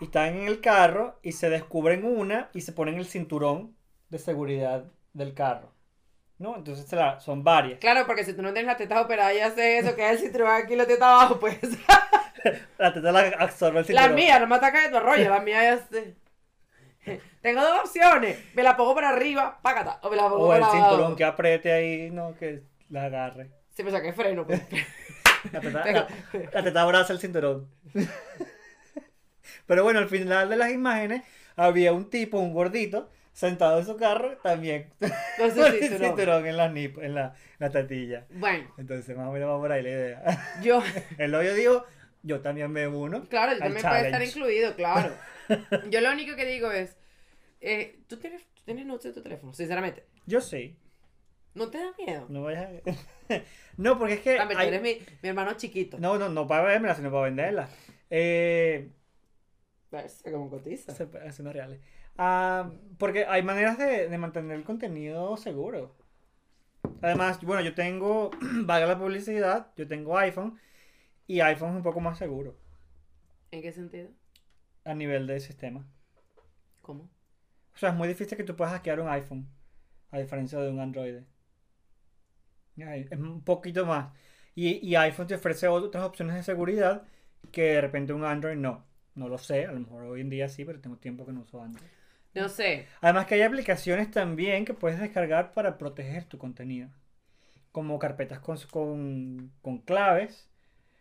y 0.00 0.04
están 0.04 0.36
en 0.36 0.48
el 0.48 0.60
carro 0.60 1.18
y 1.22 1.32
se 1.32 1.48
descubren 1.48 2.04
una 2.04 2.50
y 2.52 2.60
se 2.62 2.72
ponen 2.72 2.96
el 2.96 3.06
cinturón 3.06 3.74
de 4.10 4.18
seguridad 4.18 4.84
del 5.14 5.32
carro. 5.32 5.72
¿No? 6.42 6.56
Entonces 6.56 6.90
la- 6.92 7.20
son 7.20 7.44
varias. 7.44 7.78
Claro, 7.78 8.04
porque 8.04 8.24
si 8.24 8.32
tú 8.34 8.42
no 8.42 8.52
tienes 8.52 8.66
las 8.66 8.76
tetas 8.76 9.00
operadas 9.04 9.32
y 9.34 9.38
haces 9.40 9.84
eso, 9.84 9.94
queda 9.94 10.10
el 10.10 10.18
cinturón 10.18 10.48
aquí 10.50 10.72
y 10.72 10.76
la 10.76 10.86
teta 10.86 11.06
abajo, 11.08 11.38
pues. 11.38 11.56
La 12.78 12.92
teta 12.92 13.12
la 13.12 13.20
absorbe 13.38 13.78
el 13.78 13.86
La 13.94 14.02
cinturón. 14.02 14.14
mía, 14.16 14.40
no 14.40 14.48
me 14.48 14.56
ataca 14.56 14.82
de 14.82 14.88
tu 14.88 14.98
rollo, 14.98 15.30
la 15.30 15.38
mía 15.38 15.74
es... 15.74 15.82
eh, 15.92 16.16
Tengo 17.40 17.60
dos 17.60 17.80
opciones, 17.84 18.36
me 18.54 18.64
la 18.64 18.76
pongo 18.76 18.96
para 18.96 19.10
arriba, 19.10 19.60
págata, 19.62 20.00
o 20.02 20.10
me 20.10 20.16
la 20.16 20.24
pongo 20.24 20.48
O 20.48 20.52
el 20.54 20.60
para 20.60 20.72
cinturón 20.72 20.98
abajo. 21.00 21.16
que 21.16 21.24
apriete 21.24 21.72
ahí, 21.72 22.10
no, 22.10 22.34
que 22.34 22.64
la 22.90 23.04
agarre. 23.04 23.50
Sí, 23.70 23.84
me 23.84 23.92
saqué 23.92 24.12
freno, 24.12 24.44
pues. 24.44 24.60
La 25.52 25.60
teta, 25.60 25.82
Tengo- 25.84 26.06
la- 26.32 26.50
la 26.52 26.62
teta 26.64 26.82
abraza 26.82 27.12
el 27.12 27.20
cinturón. 27.20 27.68
Pero 29.66 29.84
bueno, 29.84 30.00
al 30.00 30.08
final 30.08 30.48
de 30.48 30.56
las 30.56 30.70
imágenes 30.72 31.22
había 31.56 31.92
un 31.92 32.10
tipo, 32.10 32.38
un 32.38 32.52
gordito, 32.52 33.08
sentado 33.32 33.78
en 33.78 33.86
su 33.86 33.96
carro, 33.96 34.36
también 34.38 34.92
Con 35.38 35.50
su 35.50 35.62
cinturón. 35.64 35.98
cinturón 35.98 36.46
en 36.46 36.56
la, 36.56 36.68
nip, 36.68 36.98
en 36.98 37.14
la, 37.14 37.34
la 37.58 37.70
tatilla. 37.70 38.26
Bueno, 38.30 38.72
Entonces, 38.78 39.16
más 39.16 39.28
o 39.28 39.32
menos 39.32 39.48
va 39.50 39.58
por 39.58 39.72
ahí 39.72 39.82
la 39.82 39.88
idea. 39.88 40.58
yo, 40.62 40.82
El 41.18 41.34
hoyo 41.34 41.54
dijo, 41.54 41.84
yo 42.22 42.40
también 42.40 42.70
me 42.70 42.86
uno. 42.88 43.24
claro, 43.28 43.52
yo 43.52 43.58
también 43.58 43.82
puede 43.82 43.96
estar 43.96 44.12
challenge. 44.12 44.38
incluido, 44.38 44.74
claro. 44.76 45.12
Yo 45.90 46.00
lo 46.00 46.12
único 46.12 46.36
que 46.36 46.46
digo 46.46 46.70
es, 46.70 46.96
eh, 47.60 47.98
¿tú 48.08 48.16
tienes, 48.16 48.42
tú 48.54 48.62
tienes 48.64 48.86
en 48.86 49.12
tu 49.12 49.22
teléfono? 49.22 49.52
Sinceramente, 49.52 50.04
Yo 50.26 50.40
sí. 50.40 50.76
¿no 51.54 51.68
te 51.68 51.78
da 51.78 51.92
miedo? 51.98 52.26
No 52.28 52.42
vayas 52.44 52.70
a... 52.86 53.40
no, 53.76 53.98
porque 53.98 54.14
es 54.14 54.20
que... 54.20 54.36
Tú 54.36 54.56
hay- 54.56 54.68
eres 54.68 54.80
mi, 54.82 54.98
mi 55.22 55.28
hermano 55.28 55.52
chiquito. 55.54 55.98
No, 55.98 56.16
no, 56.18 56.28
no 56.28 56.46
para 56.46 56.62
verla, 56.62 56.94
sino 56.94 57.10
para 57.10 57.24
venderla. 57.24 57.68
Eh, 58.08 58.88
Verse 59.90 60.30
como 60.30 60.48
cotiza. 60.48 60.92
hacer 60.92 61.08
unos 61.40 61.52
reales. 61.52 61.80
Ah, 62.16 62.70
porque 62.98 63.26
hay 63.26 63.42
maneras 63.42 63.78
de, 63.78 64.08
de 64.08 64.18
mantener 64.18 64.56
el 64.56 64.64
contenido 64.64 65.36
seguro. 65.36 65.94
Además, 67.02 67.40
bueno, 67.42 67.60
yo 67.62 67.74
tengo, 67.74 68.30
valga 68.64 68.86
la 68.86 68.98
publicidad, 68.98 69.72
yo 69.76 69.86
tengo 69.86 70.16
iPhone 70.18 70.58
y 71.26 71.40
iPhone 71.40 71.70
es 71.70 71.76
un 71.76 71.82
poco 71.84 72.00
más 72.00 72.18
seguro 72.18 72.56
¿En 73.52 73.62
qué 73.62 73.72
sentido? 73.72 74.10
a 74.84 74.94
nivel 74.94 75.26
de 75.26 75.40
sistema. 75.40 75.84
¿Cómo? 76.82 77.08
O 77.74 77.78
sea, 77.78 77.90
es 77.90 77.94
muy 77.94 78.08
difícil 78.08 78.38
que 78.38 78.44
tú 78.44 78.56
puedas 78.56 78.72
hackear 78.72 78.98
un 79.00 79.08
iPhone, 79.10 79.46
a 80.10 80.18
diferencia 80.18 80.58
de 80.60 80.70
un 80.70 80.80
Android. 80.80 81.22
Es 82.76 83.18
un 83.18 83.42
poquito 83.44 83.86
más. 83.86 84.12
Y, 84.54 84.86
y 84.86 84.96
iPhone 84.96 85.26
te 85.26 85.34
ofrece 85.34 85.68
otras 85.68 86.04
opciones 86.04 86.34
de 86.36 86.42
seguridad 86.42 87.04
que 87.50 87.62
de 87.74 87.80
repente 87.80 88.12
un 88.12 88.24
Android 88.24 88.56
no. 88.56 88.84
No 89.14 89.28
lo 89.28 89.38
sé, 89.38 89.66
a 89.66 89.72
lo 89.72 89.80
mejor 89.80 90.04
hoy 90.04 90.20
en 90.22 90.30
día 90.30 90.48
sí, 90.48 90.64
pero 90.64 90.80
tengo 90.80 90.96
tiempo 90.98 91.26
que 91.26 91.32
no 91.32 91.42
uso 91.42 91.62
Android. 91.62 91.90
No 92.34 92.48
sé. 92.48 92.86
Además 93.00 93.26
que 93.26 93.34
hay 93.34 93.42
aplicaciones 93.42 94.10
también 94.10 94.64
que 94.64 94.74
puedes 94.74 94.98
descargar 95.00 95.52
para 95.52 95.78
proteger 95.78 96.24
tu 96.24 96.38
contenido. 96.38 96.88
Como 97.72 97.98
carpetas 97.98 98.40
con, 98.40 98.58
con, 98.70 99.52
con 99.62 99.78
claves. 99.78 100.48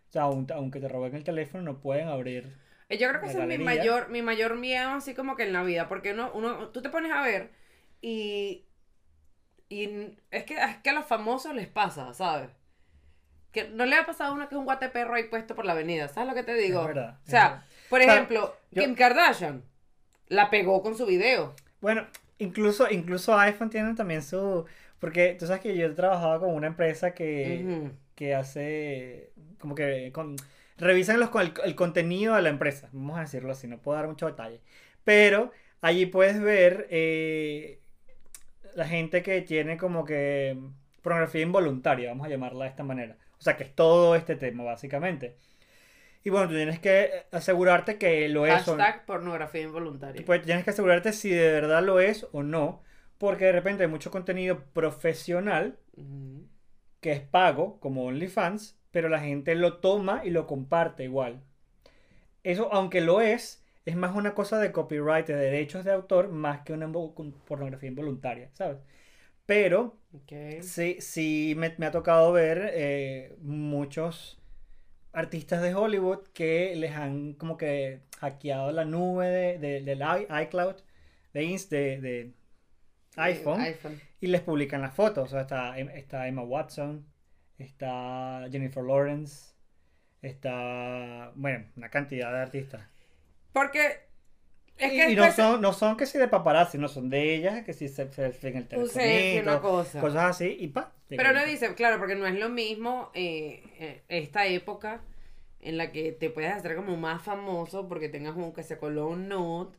O 0.10 0.12
sea, 0.14 0.24
aun- 0.24 0.52
aunque 0.54 0.80
te 0.80 0.88
roben 0.90 1.16
el 1.16 1.24
teléfono, 1.24 1.64
no 1.64 1.80
pueden 1.82 2.08
abrir. 2.10 2.54
Eh, 2.90 2.98
Yo 2.98 3.10
creo 3.10 3.22
que 3.22 3.28
ese 3.28 3.40
es 3.40 3.48
mi 3.48 3.58
mayor, 3.58 4.10
mi 4.10 4.22
mayor 4.22 4.56
miedo, 4.58 4.90
así 4.92 5.14
como 5.14 5.36
que 5.36 5.44
en 5.44 5.54
la 5.54 5.64
vida, 5.64 5.88
porque 5.88 6.14
uno, 6.14 6.32
uno, 6.34 6.70
tú 6.70 6.82
te 6.82 6.90
pones 6.90 7.12
a 7.12 7.22
ver 7.22 7.52
y, 8.02 8.66
y 9.70 10.18
es 10.32 10.44
que, 10.44 10.56
es 10.56 10.78
que 10.84 10.90
a 10.90 10.94
los 10.94 11.06
famosos 11.06 11.54
les 11.56 11.68
pasa, 11.68 12.14
¿sabes? 12.14 12.50
Que 13.52 13.68
no 13.70 13.86
le 13.86 13.96
ha 13.98 14.06
pasado 14.06 14.32
a 14.32 14.34
uno 14.36 14.48
que 14.48 14.56
es 14.56 14.60
un 14.60 14.66
guate 14.66 14.90
perro 14.90 15.16
ahí 15.16 15.26
puesto 15.26 15.56
por 15.56 15.66
la 15.66 15.74
avenida, 15.74 16.08
¿sabes 16.08 16.30
lo 16.30 16.36
que 16.36 16.44
te 16.44 16.54
digo? 16.54 16.82
Es 16.82 16.88
verdad, 16.88 17.20
o 17.26 17.30
sea, 17.30 17.66
por 17.90 18.02
ejemplo, 18.02 18.56
yo- 18.72 18.84
Kim 18.84 18.96
Kardashian 18.96 19.64
la 20.32 20.50
pegó 20.50 20.82
con 20.82 20.98
su 20.98 21.06
video. 21.06 21.54
Bueno, 21.82 22.08
incluso, 22.40 22.90
incluso 22.90 23.38
iPhone 23.38 23.70
tiene 23.70 23.94
también 23.94 24.24
su... 24.24 24.66
Porque 25.00 25.36
tú 25.38 25.46
sabes 25.46 25.62
que 25.62 25.76
yo 25.76 25.94
trabajaba 25.94 26.40
con 26.40 26.54
una 26.54 26.68
empresa 26.68 27.14
que, 27.14 27.92
que 28.16 28.34
hace... 28.34 29.32
Como 29.60 29.76
que 29.76 30.12
con- 30.14 30.38
revisan 30.78 31.20
los, 31.20 31.30
el, 31.36 31.54
el 31.66 31.76
contenido 31.76 32.36
de 32.36 32.42
la 32.42 32.50
empresa. 32.50 32.90
Vamos 32.94 33.18
a 33.18 33.22
decirlo 33.22 33.52
así, 33.52 33.68
no 33.68 33.78
puedo 33.78 33.98
dar 33.98 34.08
mucho 34.08 34.28
detalle. 34.28 34.62
Pero 35.04 35.52
allí 35.82 36.06
puedes 36.06 36.40
ver 36.40 36.88
eh, 36.90 37.80
la 38.76 38.88
gente 38.88 39.22
que 39.22 39.42
tiene 39.42 39.78
como 39.78 40.06
que 40.06 40.58
pornografía 41.02 41.42
involuntaria, 41.42 42.10
vamos 42.10 42.28
a 42.28 42.30
llamarla 42.30 42.66
de 42.66 42.70
esta 42.70 42.84
manera. 42.84 43.18
O 43.38 43.42
sea, 43.42 43.58
que 43.58 43.64
es 43.64 43.76
todo 43.76 44.16
este 44.16 44.36
tema, 44.36 44.64
básicamente. 44.64 45.36
Y 46.24 46.30
bueno, 46.30 46.48
tú 46.48 46.56
tienes 46.56 46.80
que 46.80 47.26
asegurarte 47.32 47.98
que 47.98 48.30
lo 48.30 48.46
es 48.46 48.68
o 48.68 48.76
Hashtag 48.76 49.06
pornografía 49.06 49.62
involuntaria. 49.62 50.24
pues 50.26 50.44
tienes 50.44 50.64
que 50.64 50.70
asegurarte 50.70 51.14
si 51.14 51.30
de 51.30 51.52
verdad 51.52 51.84
lo 51.84 52.00
es 52.00 52.28
o 52.32 52.44
no, 52.44 52.84
porque 53.18 53.46
de 53.46 53.52
repente 53.54 53.84
hay 53.84 53.90
mucho 53.90 54.12
contenido 54.12 54.64
profesional 54.74 55.78
que 57.00 57.12
es 57.12 57.22
pago, 57.22 57.80
como 57.80 58.06
OnlyFans, 58.06 58.78
pero 58.92 59.10
la 59.10 59.20
gente 59.20 59.56
lo 59.56 59.78
toma 59.78 60.22
y 60.24 60.30
lo 60.30 60.46
comparte 60.46 61.04
igual. 61.04 61.42
Eso, 62.44 62.72
aunque 62.74 63.02
lo 63.02 63.22
es, 63.22 63.64
es 63.86 63.96
más 63.96 64.16
una 64.16 64.34
cosa 64.34 64.60
de 64.60 64.72
copyright, 64.72 65.28
de 65.28 65.36
derechos 65.36 65.86
de 65.86 65.92
autor, 65.92 66.30
más 66.30 66.62
que 66.62 66.74
una 66.74 66.92
pornografía 66.92 67.90
involuntaria, 67.90 68.50
¿sabes? 68.54 68.78
Pero 69.46 69.98
sí, 70.62 70.98
sí 71.00 71.54
me, 71.58 71.74
me 71.78 71.88
ha 71.88 71.92
tocado 71.92 72.32
ver 72.32 72.72
eh, 72.74 73.36
muchos 73.42 74.41
artistas 75.14 75.62
de 75.62 75.74
Hollywood 75.76 76.28
que 76.34 76.74
les 76.76 76.92
han 76.96 77.34
como 77.34 77.58
que 77.58 78.02
hackeado 78.20 78.72
la 78.72 78.86
nube 78.86 79.28
de, 79.28 79.58
de- 79.60 79.82
del 79.82 80.02
iCloud, 80.44 80.76
de, 81.70 82.02
de, 82.02 82.34
iPhone. 83.18 83.62
y 84.22 84.28
les 84.28 84.42
publican 84.42 84.82
las 84.82 84.94
fotos. 84.94 85.26
O 85.26 85.32
sea, 85.32 85.42
está, 85.42 85.78
Em- 85.78 85.90
está 85.90 86.28
Emma 86.28 86.44
Watson, 86.44 87.06
está 87.58 88.48
Jennifer 88.52 88.84
Lawrence, 88.84 89.54
está, 90.22 91.32
bueno, 91.36 91.66
una 91.76 91.90
cantidad 91.90 92.32
de 92.32 92.40
artistas. 92.40 92.82
Porque 93.54 94.00
es 94.82 94.94
y 94.94 94.96
que 94.98 95.12
y 95.12 95.16
no 95.16 95.32
son, 95.32 95.62
no 95.62 95.74
son 95.74 95.96
que 95.96 96.06
si 96.06 96.18
de 96.18 96.28
paparazzi, 96.28 96.78
no 96.78 96.88
son 96.88 97.10
de 97.10 97.36
ellas, 97.36 97.64
que 97.64 97.74
si 97.74 97.88
se, 97.88 98.12
se 98.12 98.48
en 98.48 98.58
el 98.58 98.68
telefonito, 98.68 99.62
cosa. 99.62 100.02
cosas 100.02 100.24
así, 100.32 100.58
y 100.60 100.68
pa. 100.68 100.92
Pero 101.08 101.34
no 101.34 101.46
dice, 101.46 101.74
claro, 101.76 102.00
porque 102.00 102.16
no 102.16 102.26
es 102.26 102.40
lo 102.40 102.50
mismo 102.50 103.12
eh, 103.14 103.64
eh, 103.80 104.04
esta 104.08 104.48
época 104.48 105.02
en 105.60 105.78
la 105.78 105.92
que 105.92 106.12
te 106.12 106.32
puedes 106.32 106.52
hacer 106.52 106.76
como 106.76 106.98
más 106.98 107.22
famoso 107.22 107.88
porque 107.88 108.10
tengas 108.10 108.36
un 108.36 108.54
que 108.54 108.64
se 108.64 108.78
coló 108.80 109.08
un 109.08 109.30
nude, 109.30 109.78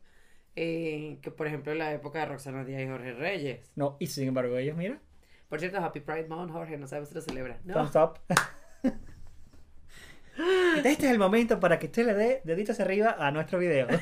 eh, 0.55 1.19
que 1.21 1.31
por 1.31 1.47
ejemplo 1.47 1.73
en 1.73 1.79
la 1.79 1.91
época 1.91 2.19
de 2.19 2.25
Roxana 2.27 2.63
Díaz 2.63 2.83
y 2.83 2.87
Jorge 2.87 3.13
Reyes. 3.13 3.71
No, 3.75 3.97
y 3.99 4.07
sin 4.07 4.29
embargo 4.29 4.57
ellos, 4.57 4.77
mira, 4.77 5.01
Por 5.49 5.59
cierto, 5.59 5.79
Happy 5.79 5.99
Pride 5.99 6.27
Month, 6.27 6.51
Jorge, 6.53 6.77
no 6.77 6.87
sabes 6.87 7.09
si 7.09 7.15
lo 7.15 7.21
celebra. 7.21 7.59
No. 7.65 7.73
thumbs 7.73 7.95
up. 7.95 8.19
Este 10.77 11.05
es 11.05 11.11
el 11.11 11.19
momento 11.19 11.59
para 11.59 11.79
que 11.79 11.85
usted 11.87 12.05
le 12.05 12.13
dé 12.13 12.41
deditos 12.43 12.79
arriba 12.79 13.15
a 13.19 13.31
nuestro 13.31 13.59
video. 13.59 13.87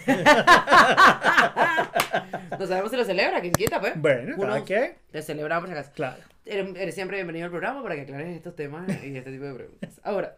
No 2.60 2.68
sabemos 2.68 2.92
si 2.92 2.98
lo 2.98 3.06
celebra, 3.06 3.42
¿quién 3.42 3.54
quita, 3.54 3.80
pues? 3.80 3.94
Bueno, 4.00 4.38
cada 4.38 4.64
quien. 4.64 4.94
Te 5.12 5.22
celebramos 5.22 5.70
acaso. 5.72 5.90
Claro. 5.96 6.22
Eres, 6.46 6.76
eres 6.76 6.94
siempre 6.94 7.18
bienvenido 7.18 7.46
al 7.46 7.52
programa 7.52 7.82
para 7.82 7.96
que 7.96 8.02
aclares 8.02 8.36
estos 8.36 8.56
temas 8.56 8.88
y 9.04 9.16
este 9.16 9.32
tipo 9.32 9.46
de 9.46 9.54
preguntas. 9.54 10.00
Ahora, 10.04 10.38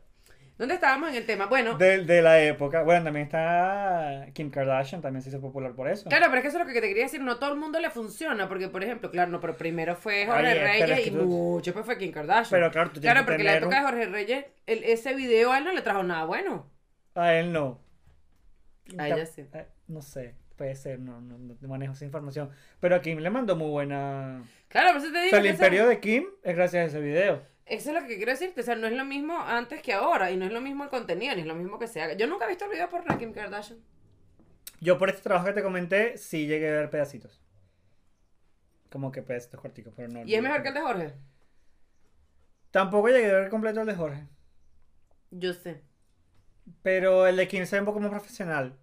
¿dónde 0.64 0.76
estábamos 0.76 1.10
en 1.10 1.16
el 1.16 1.26
tema? 1.26 1.46
Bueno, 1.48 1.78
De, 1.78 2.04
de 2.06 2.22
la 2.22 2.42
época. 2.42 2.84
Bueno, 2.84 3.04
también 3.04 3.26
está 3.26 4.28
Kim 4.34 4.50
Kardashian, 4.50 5.02
también 5.02 5.22
se 5.22 5.30
hizo 5.30 5.42
popular 5.42 5.74
por 5.74 5.88
eso. 5.90 6.10
Claro, 6.10 6.26
pero 6.28 6.38
es 6.38 6.42
que 6.42 6.48
eso 6.48 6.58
es 6.58 6.66
lo 6.66 6.74
que 6.74 6.80
te 6.80 6.88
quería 6.88 7.04
decir, 7.04 7.22
no 7.22 7.38
todo 7.38 7.54
el 7.54 7.60
mundo 7.60 7.80
le 7.80 7.90
funciona, 7.90 8.48
porque 8.48 8.70
por 8.70 8.84
ejemplo, 8.84 9.12
claro, 9.12 9.32
no, 9.32 9.40
pero 9.40 9.56
primero 9.58 9.96
fue 9.96 10.26
Jorge 10.26 10.42
pero 10.54 10.66
Reyes 10.66 10.90
es 10.90 10.96
que 11.02 11.08
y 11.08 11.12
tú- 11.12 11.24
mucho 11.26 11.66
después 11.66 11.86
fue 11.86 11.98
Kim 11.98 12.12
Kardashian. 12.12 12.50
Pero 12.60 12.72
claro, 12.72 12.92
tú 12.92 13.02
Claro, 13.02 13.20
que 13.22 13.26
porque 13.26 13.44
la 13.44 13.52
tener 13.52 13.64
época 13.64 13.80
un- 13.80 13.86
de 13.86 13.90
Jorge 13.92 14.06
Reyes, 14.12 14.46
el- 14.66 14.84
ese 14.84 15.14
video 15.16 15.52
a 15.52 15.58
él 15.58 15.66
no 15.66 15.74
le 15.74 15.82
trajo 15.82 16.04
nada 16.04 16.26
bueno. 16.26 16.70
A 17.16 17.34
él 17.34 17.52
no. 17.54 17.82
A 18.98 19.08
ella 19.08 19.26
sí. 19.26 19.42
Eh, 19.54 19.68
No 19.88 20.02
sé, 20.02 20.36
puede 20.56 20.76
ser, 20.76 21.00
no, 21.00 21.20
no, 21.22 21.38
no 21.38 21.68
manejo 21.68 21.94
esa 21.94 22.06
información. 22.06 22.50
Pero 22.80 22.96
a 22.96 23.02
Kim 23.02 23.20
le 23.20 23.30
mandó 23.30 23.56
muy 23.56 23.70
buena... 23.70 24.44
Claro, 24.70 24.94
por 24.94 24.98
eso 25.02 25.12
te 25.12 25.18
O 25.20 25.22
digo 25.22 25.30
sea, 25.32 25.40
el 25.40 25.46
imperio 25.48 25.88
de 25.88 26.00
Kim 26.00 26.26
es 26.44 26.56
gracias 26.56 26.84
a 26.84 26.88
ese 26.88 27.00
video. 27.02 27.42
Eso 27.66 27.90
es 27.90 28.02
lo 28.02 28.08
que 28.08 28.18
quiero 28.18 28.32
decirte, 28.32 28.62
o 28.62 28.64
sea, 28.64 28.76
no 28.76 28.88
es 28.88 28.94
lo 28.94 29.06
mismo 29.06 29.40
antes 29.40 29.82
que 29.82 29.94
ahora, 29.94 30.32
y 30.32 30.38
no 30.38 30.46
es 30.46 30.52
lo 30.52 30.62
mismo 30.62 30.84
el 30.84 30.90
contenido, 30.90 31.34
ni 31.36 31.42
es 31.42 31.48
lo 31.48 31.56
mismo 31.56 31.80
que 31.80 31.88
se 31.88 32.02
haga. 32.02 32.14
Yo 32.14 32.28
nunca 32.28 32.46
he 32.46 32.50
visto 32.50 32.66
el 32.66 32.72
video 32.72 32.90
por 32.90 33.04
Kim 33.18 33.32
Kardashian. 33.32 33.80
Yo 34.82 34.98
por 34.98 35.10
este 35.10 35.22
trabajo 35.22 35.48
que 35.48 35.54
te 35.54 35.64
comenté, 35.64 36.18
sí 36.18 36.46
llegué 36.46 36.70
a 36.70 36.74
ver 36.74 36.90
pedacitos. 36.90 37.42
Como 38.90 39.12
que 39.12 39.22
pedacitos 39.24 39.62
corticos, 39.62 39.94
pero 39.96 40.10
no. 40.10 40.26
¿Y 40.26 40.36
es 40.36 40.42
mejor 40.42 40.62
que 40.62 40.68
el 40.68 40.74
de 40.74 40.82
Jorge? 40.82 41.14
Tampoco 42.70 43.08
llegué 43.08 43.32
a 43.32 43.40
ver 43.40 43.50
completo 43.50 43.82
el 43.82 43.88
de 43.88 43.96
Jorge. 43.96 44.28
Yo 45.32 45.54
sé. 45.54 45.82
Pero 46.82 47.28
el 47.28 47.38
de 47.38 47.48
Kim 47.48 47.66
se 47.66 47.76
ve 47.76 47.80
un 47.82 47.86
poco 47.86 48.00
más 48.00 48.10
profesional. 48.10 48.78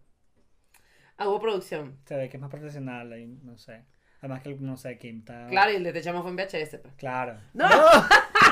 Hago 1.16 1.38
producción. 1.40 1.98
Se 2.06 2.16
ve 2.16 2.28
que 2.28 2.38
es 2.38 2.40
más 2.40 2.50
profesional 2.50 3.18
y 3.18 3.26
no 3.26 3.58
sé. 3.58 3.84
Además 4.20 4.42
que, 4.42 4.54
no 4.54 4.76
sé, 4.76 4.98
Kim 4.98 5.18
está... 5.20 5.46
Claro, 5.48 5.72
y 5.72 5.76
el 5.76 5.84
de 5.84 5.92
Te 5.92 6.02
fue 6.02 6.30
en 6.30 6.36
VHS. 6.36 6.78
pues. 6.82 6.94
Claro. 6.96 7.38
¡No! 7.54 7.68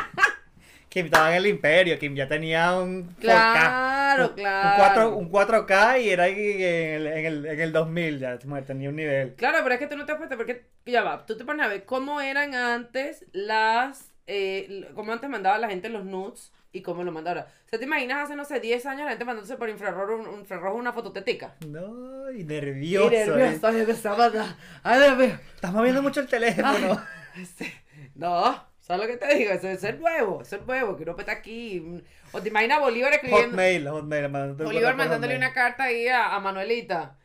Kim 0.89 1.07
estaba 1.07 1.31
en 1.31 1.37
el 1.37 1.47
imperio, 1.47 1.99
Kim 1.99 2.15
ya 2.15 2.27
tenía 2.27 2.79
un 2.79 3.09
4K. 3.17 3.21
Claro, 3.21 4.29
un, 4.29 4.35
claro. 4.35 5.17
Un, 5.19 5.29
4, 5.29 5.57
un 5.61 5.67
4K 5.67 6.03
y 6.03 6.11
era 6.11 6.29
en 6.29 6.39
el, 6.39 7.07
en 7.07 7.27
el, 7.27 7.47
en 7.47 7.61
el 7.61 7.73
2000 7.73 8.19
ya, 8.19 8.39
tenía 8.67 8.89
un 8.89 8.97
nivel. 8.97 9.35
Claro, 9.35 9.59
pero 9.63 9.75
es 9.75 9.79
que 9.81 9.87
tú 9.87 9.97
no 9.97 10.07
te 10.07 10.17
cuenta, 10.17 10.37
porque 10.37 10.67
ya 10.87 11.03
va, 11.03 11.27
tú 11.27 11.37
te 11.37 11.45
pones 11.45 11.65
a 11.67 11.69
ver 11.69 11.85
cómo 11.85 12.21
eran 12.21 12.55
antes 12.55 13.27
las, 13.33 14.13
eh, 14.27 14.89
cómo 14.95 15.13
antes 15.13 15.29
mandaba 15.29 15.59
la 15.59 15.69
gente 15.69 15.89
los 15.91 16.05
nudes 16.05 16.53
y 16.73 16.81
cómo 16.83 17.03
lo 17.03 17.13
manda 17.13 17.31
ahora. 17.33 17.49
O 17.67 17.69
sea, 17.69 17.79
¿te 17.79 17.85
imaginas 17.85 18.25
hace, 18.25 18.37
no 18.37 18.45
sé, 18.47 18.61
10 18.61 18.87
años 18.87 19.05
la 19.05 19.11
gente 19.11 19.25
mandándose 19.27 19.57
por 19.57 19.69
infrarrojo, 19.69 20.17
un, 20.17 20.41
infrarrojo 20.41 20.77
una 20.77 20.93
fototetica? 20.95 21.55
No, 21.67 22.31
y 22.31 22.41
Y 22.41 22.45
nervioso. 22.45 23.11
¿eh? 23.15 23.27
nervioso, 23.27 23.73
y 23.73 24.09
a 24.09 24.17
dar- 24.17 24.57
Ay. 24.83 25.39
Estás 25.55 25.73
moviendo 25.73 26.03
mucho 26.03 26.21
el 26.21 26.29
teléfono. 26.29 27.01
Este, 27.37 27.73
No, 28.17 28.68
¿sabes 28.89 29.03
lo 29.03 29.07
que 29.07 29.17
te 29.19 29.35
digo? 29.37 29.53
Eso, 29.53 29.69
es 29.69 30.01
nuevo, 30.01 30.43
eso 30.43 30.57
es 30.57 30.67
nuevo, 30.67 30.97
que 30.97 31.05
uno 31.05 31.15
peta 31.15 31.31
aquí. 31.33 31.81
mm, 31.81 31.99
O 32.33 32.43
te 32.43 32.49
imaginas 32.49 32.81
Bolívar 32.81 33.13
escribiendo... 33.13 33.49
Hotmail, 33.51 33.89
Hotmail. 33.89 34.29
Bolívar 34.29 34.93
por 34.93 34.97
mandándole 34.97 35.35
Hotmail. 35.35 35.37
una 35.37 35.53
carta 35.53 35.85
ahí 35.85 36.09
a, 36.09 36.35
a 36.35 36.41
Manuelita. 36.41 37.17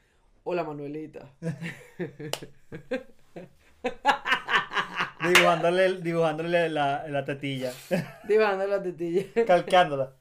Hola, 0.44 0.64
Manuelita. 0.64 1.30
dibujándole, 5.26 6.02
dibujándole 6.02 6.70
la, 6.70 7.08
la 7.08 7.26
tetilla. 7.26 7.72
Dibujando 8.24 8.68
la 8.68 8.84
tetilla. 8.84 9.24
Calqueándola. 9.48 10.14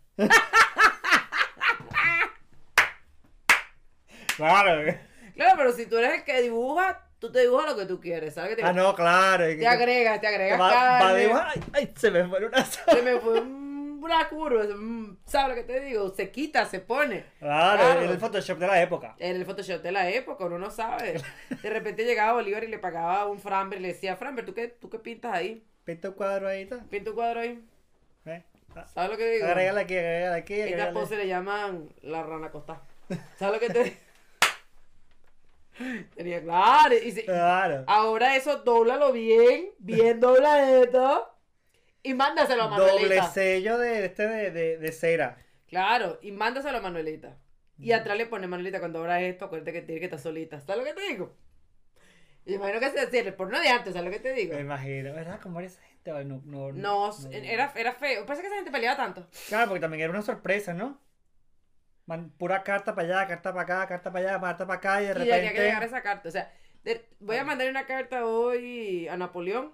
claro. 4.36 4.94
Claro, 5.34 5.54
pero 5.56 5.72
si 5.72 5.86
tú 5.86 5.96
eres 5.98 6.14
el 6.18 6.24
que 6.24 6.42
dibuja, 6.42 7.00
tú 7.22 7.30
te 7.30 7.40
dibujas 7.42 7.70
lo 7.70 7.76
que 7.76 7.86
tú 7.86 8.00
quieres, 8.00 8.34
¿sabes? 8.34 8.50
Que 8.50 8.56
te, 8.56 8.64
Ah, 8.64 8.72
no, 8.72 8.94
claro. 8.96 9.44
te 9.46 9.64
agregas, 9.68 10.20
te 10.20 10.26
agregas 10.26 10.60
Va, 10.60 10.66
va 10.74 10.96
a 10.96 11.00
carne. 11.02 11.20
dibujar. 11.20 11.46
Ay, 11.54 11.62
ay, 11.72 11.92
se 11.96 12.10
me 12.10 12.24
fue 12.28 12.44
una. 12.44 12.64
Se 12.64 13.00
me 13.02 13.16
fue 13.20 13.40
un- 13.40 14.00
una 14.02 14.28
curva, 14.28 14.64
mm, 14.64 15.18
¿sabes 15.24 15.48
lo 15.50 15.54
que 15.54 15.62
te 15.72 15.80
digo? 15.80 16.08
Se 16.12 16.32
quita, 16.32 16.64
se 16.66 16.80
pone. 16.80 17.24
Claro, 17.38 17.78
Claro. 17.80 18.00
era 18.02 18.10
el 18.10 18.18
Photoshop 18.18 18.58
de 18.58 18.66
la 18.66 18.82
época. 18.82 19.14
En 19.20 19.36
el 19.36 19.46
Photoshop 19.46 19.80
de 19.80 19.92
la 19.92 20.10
época, 20.10 20.44
uno 20.46 20.58
no 20.58 20.70
sabe. 20.72 21.20
De 21.62 21.70
repente 21.70 22.04
llegaba 22.04 22.32
Bolívar 22.32 22.64
y 22.64 22.66
le 22.66 22.80
pagaba 22.80 23.26
un 23.28 23.38
Framber 23.38 23.78
y 23.78 23.82
le 23.82 23.88
decía, 23.88 24.16
Framber, 24.16 24.44
¿tú 24.44 24.52
qué, 24.54 24.66
¿tú 24.66 24.90
qué 24.90 24.98
pintas 24.98 25.32
ahí? 25.32 25.64
Pinta 25.84 26.08
un 26.08 26.14
cuadro 26.14 26.48
ahí. 26.48 26.68
Pinta 26.90 27.10
un 27.10 27.14
cuadro 27.16 27.40
ahí. 27.40 27.62
¿Eh? 28.26 28.42
¿Sabes 28.92 29.10
lo 29.10 29.16
que 29.16 29.30
digo? 29.30 29.46
Agrégale 29.46 29.80
aquí, 29.82 29.96
agrégale 29.96 30.36
aquí. 30.36 30.54
Esta 30.54 30.64
agrégale. 30.66 30.92
pose 30.92 31.16
le 31.16 31.26
llaman 31.28 31.88
la 32.02 32.22
rana 32.24 32.48
acostada. 32.48 32.82
¿Sabes 33.38 33.60
lo 33.60 33.60
que 33.68 33.72
te 33.72 33.84
digo? 33.84 33.96
Tenía 36.14 36.40
claro. 36.42 36.94
Y 36.94 37.12
si- 37.12 37.24
Claro. 37.24 37.84
ahora 37.86 38.36
eso, 38.36 38.58
dóblalo 38.58 39.12
bien, 39.12 39.70
bien 39.78 40.20
dobladito. 40.20 41.28
Y 42.02 42.14
mándaselo 42.14 42.64
a 42.64 42.68
Doble 42.68 42.92
Manuelita. 42.94 43.30
sello 43.30 43.78
de 43.78 44.04
este 44.06 44.26
de, 44.26 44.50
de, 44.50 44.78
de 44.78 44.92
cera. 44.92 45.38
Claro, 45.68 46.18
y 46.22 46.32
mándaselo 46.32 46.78
a 46.78 46.80
Manuelita. 46.80 47.38
Y 47.78 47.92
atrás 47.92 48.16
le 48.16 48.26
pone 48.26 48.46
Manuelita 48.46 48.78
cuando 48.78 49.00
abra 49.00 49.20
esto, 49.22 49.44
acuérdate 49.46 49.72
que 49.72 49.82
tiene 49.82 49.98
que 50.00 50.06
estar 50.06 50.20
solita. 50.20 50.60
¿Sabes 50.60 50.78
lo 50.78 50.84
que 50.84 50.94
te 50.94 51.08
digo? 51.08 51.34
Y 52.44 52.54
imagino 52.54 52.80
que 52.80 52.90
se 52.90 53.06
decía, 53.06 53.36
por 53.36 53.50
no 53.50 53.60
de 53.60 53.68
antes, 53.68 53.92
¿sabes 53.92 54.04
lo 54.06 54.12
que 54.12 54.20
te 54.20 54.32
digo? 54.34 54.54
Me 54.54 54.60
imagino, 54.60 55.12
¿verdad? 55.14 55.40
Como 55.40 55.60
era 55.60 55.68
esa 55.68 55.80
gente. 55.82 56.10
No, 56.24 56.40
no, 56.44 56.72
No, 56.72 57.10
era, 57.30 57.72
era 57.76 57.92
feo. 57.92 58.26
Parece 58.26 58.42
que 58.42 58.48
esa 58.48 58.56
gente 58.56 58.72
peleaba 58.72 58.96
tanto. 58.96 59.28
Claro, 59.48 59.68
porque 59.68 59.80
también 59.80 60.02
era 60.02 60.10
una 60.10 60.22
sorpresa, 60.22 60.74
¿no? 60.74 61.00
Man- 62.12 62.30
pura 62.36 62.62
carta 62.62 62.94
para 62.94 63.08
allá, 63.20 63.26
carta 63.28 63.52
para 63.54 63.62
acá, 63.62 63.86
carta 63.88 64.12
para 64.12 64.28
allá, 64.30 64.40
carta 64.40 64.66
para 64.66 64.76
acá 64.78 65.00
y 65.02 65.04
de 65.06 65.10
Y 65.10 65.14
repente. 65.14 65.34
tenía 65.36 65.52
que 65.52 65.60
llegar 65.62 65.82
esa 65.84 66.02
carta. 66.02 66.28
O 66.28 66.32
sea, 66.32 66.52
de- 66.84 67.08
voy 67.20 67.36
a 67.36 67.44
mandar 67.44 67.68
una 67.70 67.86
carta 67.86 68.26
hoy 68.26 69.08
a 69.08 69.16
Napoleón. 69.16 69.72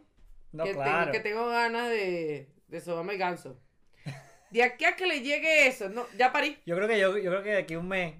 No, 0.53 0.65
que, 0.65 0.73
claro. 0.73 0.99
tengo, 0.99 1.13
que 1.13 1.21
tengo 1.21 1.49
ganas 1.49 1.89
de, 1.91 2.49
de 2.69 2.81
sobarme 2.81 3.15
el 3.15 3.19
ganso. 3.19 3.61
De 4.51 4.63
aquí 4.63 4.85
a 4.85 4.97
que 4.97 5.07
le 5.07 5.21
llegue 5.21 5.67
eso, 5.67 5.89
no, 5.91 6.07
ya 6.17 6.33
parí. 6.33 6.59
Yo 6.65 6.75
creo 6.77 6.89
que 6.89 6.99
yo, 6.99 7.19
yo 7.19 7.31
creo 7.31 7.43
que 7.43 7.51
de 7.51 7.59
aquí 7.59 7.75
a 7.75 7.79
un 7.81 7.89
mes 7.89 8.15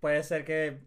puede 0.00 0.22
ser 0.22 0.44
que 0.44 0.78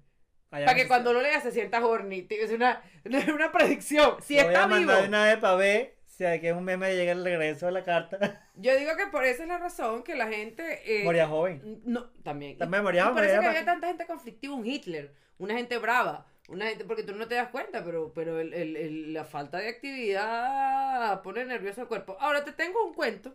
haya 0.49 0.65
Para 0.65 0.75
que 0.77 0.87
cuando 0.87 1.13
lo 1.13 1.21
leas 1.21 1.43
se 1.43 1.51
sienta 1.51 1.85
horny. 1.85 2.25
Es 2.29 2.51
una, 2.51 2.81
una 3.33 3.51
predicción. 3.51 4.15
Si 4.23 4.35
Lo 4.37 4.45
voy 4.45 4.53
está 4.53 4.63
a 4.63 4.67
vivo. 4.67 4.79
mandar 4.79 5.07
una 5.07 5.25
vez 5.25 5.37
para 5.37 5.55
ver 5.57 5.98
si 6.19 6.25
de 6.25 6.31
aquí 6.33 6.49
a 6.49 6.53
un 6.55 6.65
mes 6.65 6.77
me 6.77 6.93
llega 6.97 7.13
el 7.13 7.23
regreso 7.23 7.67
de 7.67 7.71
la 7.71 7.85
carta. 7.85 8.45
Yo 8.55 8.75
digo 8.77 8.91
que 8.97 9.07
por 9.07 9.23
esa 9.23 9.43
es 9.43 9.47
la 9.47 9.57
razón 9.57 10.03
que 10.03 10.15
la 10.15 10.27
gente. 10.27 10.81
eh, 10.85 11.05
Moría 11.05 11.29
joven. 11.29 11.81
No, 11.85 12.09
también. 12.23 12.57
También 12.57 12.83
moría 12.83 13.03
joven, 13.05 13.15
Por 13.15 13.23
eso 13.23 13.39
que 13.39 13.47
había 13.47 13.63
tanta 13.63 13.87
gente 13.87 14.05
conflictiva, 14.05 14.53
un 14.53 14.65
Hitler, 14.65 15.13
una 15.37 15.53
gente 15.55 15.77
brava, 15.77 16.27
una 16.49 16.67
gente, 16.67 16.83
porque 16.83 17.03
tú 17.03 17.15
no 17.15 17.25
te 17.29 17.35
das 17.35 17.47
cuenta, 17.51 17.85
pero, 17.85 18.11
pero 18.13 18.37
el, 18.41 18.53
el- 18.53 18.75
el- 18.75 19.13
la 19.13 19.23
falta 19.23 19.59
de 19.59 19.69
actividad 19.69 21.21
pone 21.21 21.45
nervioso 21.45 21.83
el 21.83 21.87
cuerpo. 21.87 22.17
Ahora 22.19 22.43
te 22.43 22.51
tengo 22.51 22.85
un 22.85 22.93
cuento 22.93 23.33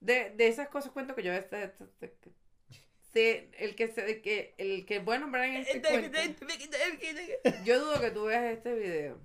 de, 0.00 0.30
de 0.30 0.48
esas 0.48 0.68
cosas, 0.68 0.90
cuento 0.90 1.14
que 1.14 1.22
yo 1.22 1.34
este, 1.34 1.64
este- 1.64 1.84
este- 2.00 2.30
sí, 3.12 3.50
el 3.58 3.74
que 3.76 3.88
se, 3.88 4.10
el 4.10 4.22
que 4.22 4.54
el 4.56 4.86
que 4.86 5.00
voy 5.00 5.16
a 5.16 5.18
nombrar 5.18 5.44
en 5.44 5.56
este 5.56 5.80
cuento. 5.90 6.18
Yo 7.64 7.78
dudo 7.78 8.00
que 8.00 8.10
tú 8.10 8.24
veas 8.24 8.44
este 8.44 8.74
video. 8.74 9.18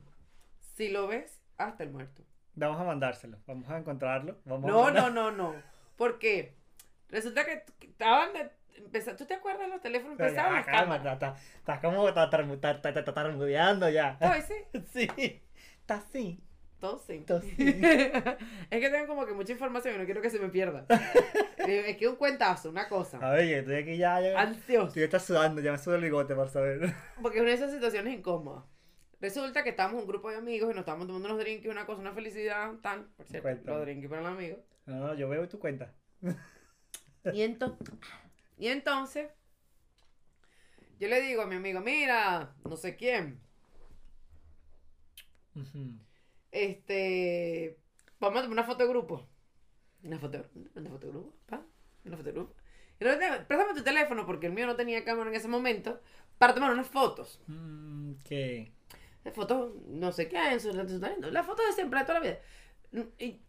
Si 0.75 0.89
lo 0.89 1.07
ves, 1.07 1.39
hasta 1.57 1.83
el 1.83 1.91
muerto. 1.91 2.23
Vamos 2.59 2.81
a 2.81 2.83
mandárselo, 2.83 3.37
vamos 3.47 3.69
a 3.69 3.77
encontrarlo. 3.77 4.37
Vamos 4.45 4.65
a 4.65 4.73
No, 4.73 4.91
no, 4.91 5.09
no, 5.09 5.31
no. 5.31 5.55
Porque 5.95 6.53
resulta 7.09 7.45
que 7.45 7.63
estaban 7.81 8.33
de, 8.33 8.49
empeza- 8.77 9.15
¿Tú 9.15 9.25
te 9.25 9.33
acuerdas 9.35 9.61
de 9.61 9.67
los 9.69 9.81
teléfonos? 9.81 10.19
Empezaban 10.19 10.51
ya, 10.51 10.57
las 10.57 10.65
cámaras. 10.65 11.13
está- 11.13 11.13
está- 11.13 11.35
Estás 11.57 11.79
como 11.79 12.13
tartamudeando 12.13 13.89
ya. 13.89 14.17
Ay, 14.19 14.41
sí, 14.47 14.81
Sí, 14.93 15.41
está 15.81 15.95
así. 15.95 16.39
Está 16.75 16.95
así. 16.95 17.57
es 17.57 18.79
que 18.79 18.89
tengo 18.89 19.07
como 19.07 19.25
que 19.25 19.33
mucha 19.33 19.51
información 19.51 19.95
y 19.95 19.97
no 19.97 20.05
quiero 20.05 20.21
que 20.21 20.29
se 20.29 20.39
me 20.39 20.49
pierda. 20.49 20.85
Eh, 21.67 21.91
es 21.91 21.97
que 21.97 22.07
un 22.07 22.15
cuentazo, 22.15 22.69
una 22.69 22.83
A 22.83 22.87
cosa. 22.89 23.19
ver, 23.19 23.45
yo 23.47 23.57
estoy 23.57 23.75
aquí 23.75 23.97
ya. 23.97 24.19
ya 24.21 24.39
Ansioso. 24.39 24.87
Estoy 24.87 25.03
está 25.03 25.19
sudando, 25.19 25.61
ya 25.61 25.73
me 25.73 25.77
suda 25.77 25.97
el 25.97 26.01
bigote 26.03 26.33
para 26.33 26.47
saber. 26.47 26.95
Porque 27.21 27.37
es 27.37 27.41
una 27.41 27.49
de 27.51 27.57
esas 27.57 27.71
situaciones 27.71 28.13
incómodas. 28.17 28.63
Resulta 29.19 29.63
que 29.63 29.71
estábamos 29.71 30.01
un 30.01 30.07
grupo 30.07 30.29
de 30.29 30.37
amigos 30.37 30.69
y 30.69 30.73
nos 30.73 30.79
estábamos 30.81 31.07
tomando 31.07 31.27
unos 31.27 31.39
drinks, 31.39 31.67
una 31.67 31.85
cosa, 31.85 31.99
una 32.01 32.13
felicidad, 32.13 32.73
tan, 32.81 33.09
por 33.17 33.25
cierto, 33.25 33.43
Cuéntame. 33.43 33.77
los 33.77 33.85
drinks 33.85 34.07
para 34.09 34.21
el 34.21 34.27
amigo. 34.27 34.57
No, 34.85 34.95
no, 35.07 35.13
yo 35.13 35.27
veo 35.27 35.47
tu 35.49 35.59
cuenta. 35.59 35.93
Y, 37.33 37.41
ento- 37.41 37.77
y 38.57 38.67
entonces, 38.69 39.29
yo 40.99 41.07
le 41.09 41.19
digo 41.21 41.41
a 41.41 41.47
mi 41.47 41.55
amigo, 41.55 41.81
mira, 41.81 42.55
no 42.63 42.77
sé 42.77 42.95
quién, 42.95 43.41
este, 46.51 47.77
vamos 48.19 48.39
a 48.39 48.43
tomar 48.43 48.53
una 48.53 48.63
foto 48.63 48.83
de 48.83 48.89
grupo. 48.89 49.27
Una 50.03 50.17
foto, 50.17 50.45
una 50.75 50.89
foto 50.89 51.07
de 51.07 51.11
grupo, 51.11 51.33
pa, 51.45 51.61
una 52.05 52.15
foto 52.17 52.27
de 52.29 52.33
grupo. 52.33 52.55
Y 52.99 53.03
luego, 53.03 53.19
préstame 53.47 53.73
tu 53.75 53.83
teléfono 53.83 54.25
porque 54.25 54.47
el 54.47 54.53
mío 54.53 54.65
no 54.65 54.75
tenía 54.75 55.03
cámara 55.03 55.29
en 55.29 55.35
ese 55.35 55.47
momento 55.47 56.01
para 56.37 56.53
tomar 56.53 56.71
unas 56.71 56.87
fotos. 56.87 57.41
Mm. 57.47 58.13
De 59.23 59.31
fotos, 59.31 59.73
no 59.87 60.11
sé 60.11 60.27
qué, 60.29 60.37
en 60.53 60.59
su, 60.59 60.69
en 60.71 60.87
su 60.89 60.99
talento. 60.99 61.29
Las 61.31 61.45
fotos 61.45 61.65
de 61.67 61.73
siempre, 61.73 61.99
de 61.99 62.05
toda 62.05 62.19
la 62.19 62.25
vida. 62.25 62.39
Y, 63.19 63.41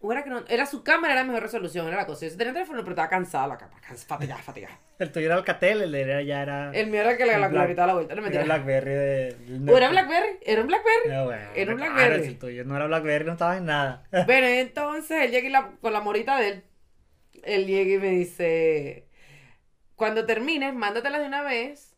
o 0.00 0.12
era 0.12 0.22
que 0.22 0.28
no, 0.30 0.44
era 0.48 0.66
su 0.66 0.82
cámara, 0.82 1.14
era 1.14 1.24
mejor 1.24 1.42
resolución, 1.42 1.86
era 1.86 1.96
la 1.96 2.06
cosa. 2.06 2.26
Yo 2.26 2.36
tenía 2.36 2.52
teléfono, 2.52 2.80
pero 2.80 2.90
estaba 2.92 3.08
cansada 3.08 3.46
la 3.46 3.56
capa, 3.56 3.80
cansada, 3.80 4.06
fatigada, 4.18 4.42
fatigada. 4.42 4.78
El 4.98 5.10
tuyo 5.12 5.26
era 5.26 5.36
Alcatel, 5.36 5.80
el 5.82 5.92
de 5.92 6.00
era- 6.02 6.22
ya 6.22 6.42
era. 6.42 6.70
El 6.74 6.88
mío 6.88 7.00
era 7.00 7.12
el 7.12 7.16
que 7.16 7.24
le 7.24 7.38
la 7.38 7.48
gritaba 7.48 7.86
la 7.88 7.94
vuelta, 7.94 8.14
no 8.14 8.20
me 8.22 8.28
era 8.28 8.44
Blackberry 8.44 8.90
de. 8.90 9.36
¿O 9.72 9.76
era 9.78 9.88
Blackberry? 9.88 10.38
¿Era 10.42 10.60
un 10.60 10.66
Blackberry? 10.66 11.08
No, 11.08 11.24
bueno, 11.24 11.50
Era 11.54 11.70
un 11.72 11.76
Blackberry. 11.78 12.22
si 12.22 12.28
el 12.28 12.38
tuyo 12.38 12.64
no 12.64 12.76
era 12.76 12.86
Blackberry, 12.86 13.24
no 13.24 13.32
estaba 13.32 13.56
en 13.56 13.64
nada. 13.66 14.04
Bueno, 14.26 14.46
entonces 14.46 15.22
él 15.24 15.30
llega 15.30 15.48
y 15.48 15.50
la- 15.50 15.72
con 15.80 15.92
la 15.92 16.00
morita 16.00 16.38
de 16.38 16.48
él. 16.48 16.64
Él 17.42 17.66
llega 17.66 17.94
y 17.94 17.98
me 17.98 18.10
dice: 18.10 19.06
Cuando 19.96 20.26
termines, 20.26 20.74
mándatelas 20.74 21.20
de 21.22 21.26
una 21.28 21.42
vez 21.42 21.93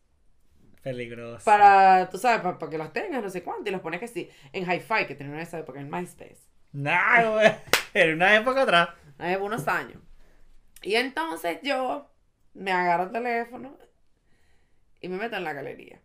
Peligroso. 0.81 1.43
para, 1.43 2.09
tú 2.09 2.17
sabes, 2.17 2.41
para, 2.41 2.69
que 2.69 2.77
las 2.77 2.93
tengas, 2.93 3.21
no 3.23 3.29
sé 3.29 3.43
cuánto. 3.43 3.69
Y 3.69 3.71
las 3.71 3.81
pones 3.81 3.99
que 3.99 4.07
sí, 4.07 4.29
en 4.53 4.63
Hi-Fi, 4.69 5.05
que 5.07 5.15
tenía 5.15 5.33
en 5.33 5.39
esa 5.41 5.59
época, 5.59 5.79
en 5.79 5.89
MySpace. 5.89 6.37
Nah, 6.73 7.29
güey. 7.31 7.51
Era 7.93 8.13
una 8.13 8.35
época 8.35 8.61
atrás. 8.63 8.89
Hace 9.17 9.37
unos 9.37 9.67
años. 9.67 10.01
Y 10.81 10.95
entonces 10.95 11.59
yo 11.63 12.09
me 12.53 12.71
agarro 12.71 13.03
el 13.05 13.11
teléfono 13.11 13.77
y 15.01 15.09
me 15.09 15.17
meto 15.17 15.35
en 15.35 15.43
la 15.43 15.53
galería. 15.53 15.99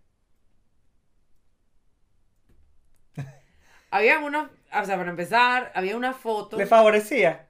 Había 3.91 4.19
unos, 4.21 4.49
o 4.73 4.85
sea, 4.85 4.97
para 4.97 5.11
empezar, 5.11 5.73
había 5.75 5.97
una 5.97 6.13
foto. 6.15 6.57
¿Le 6.57 6.67
favorecía? 6.67 7.49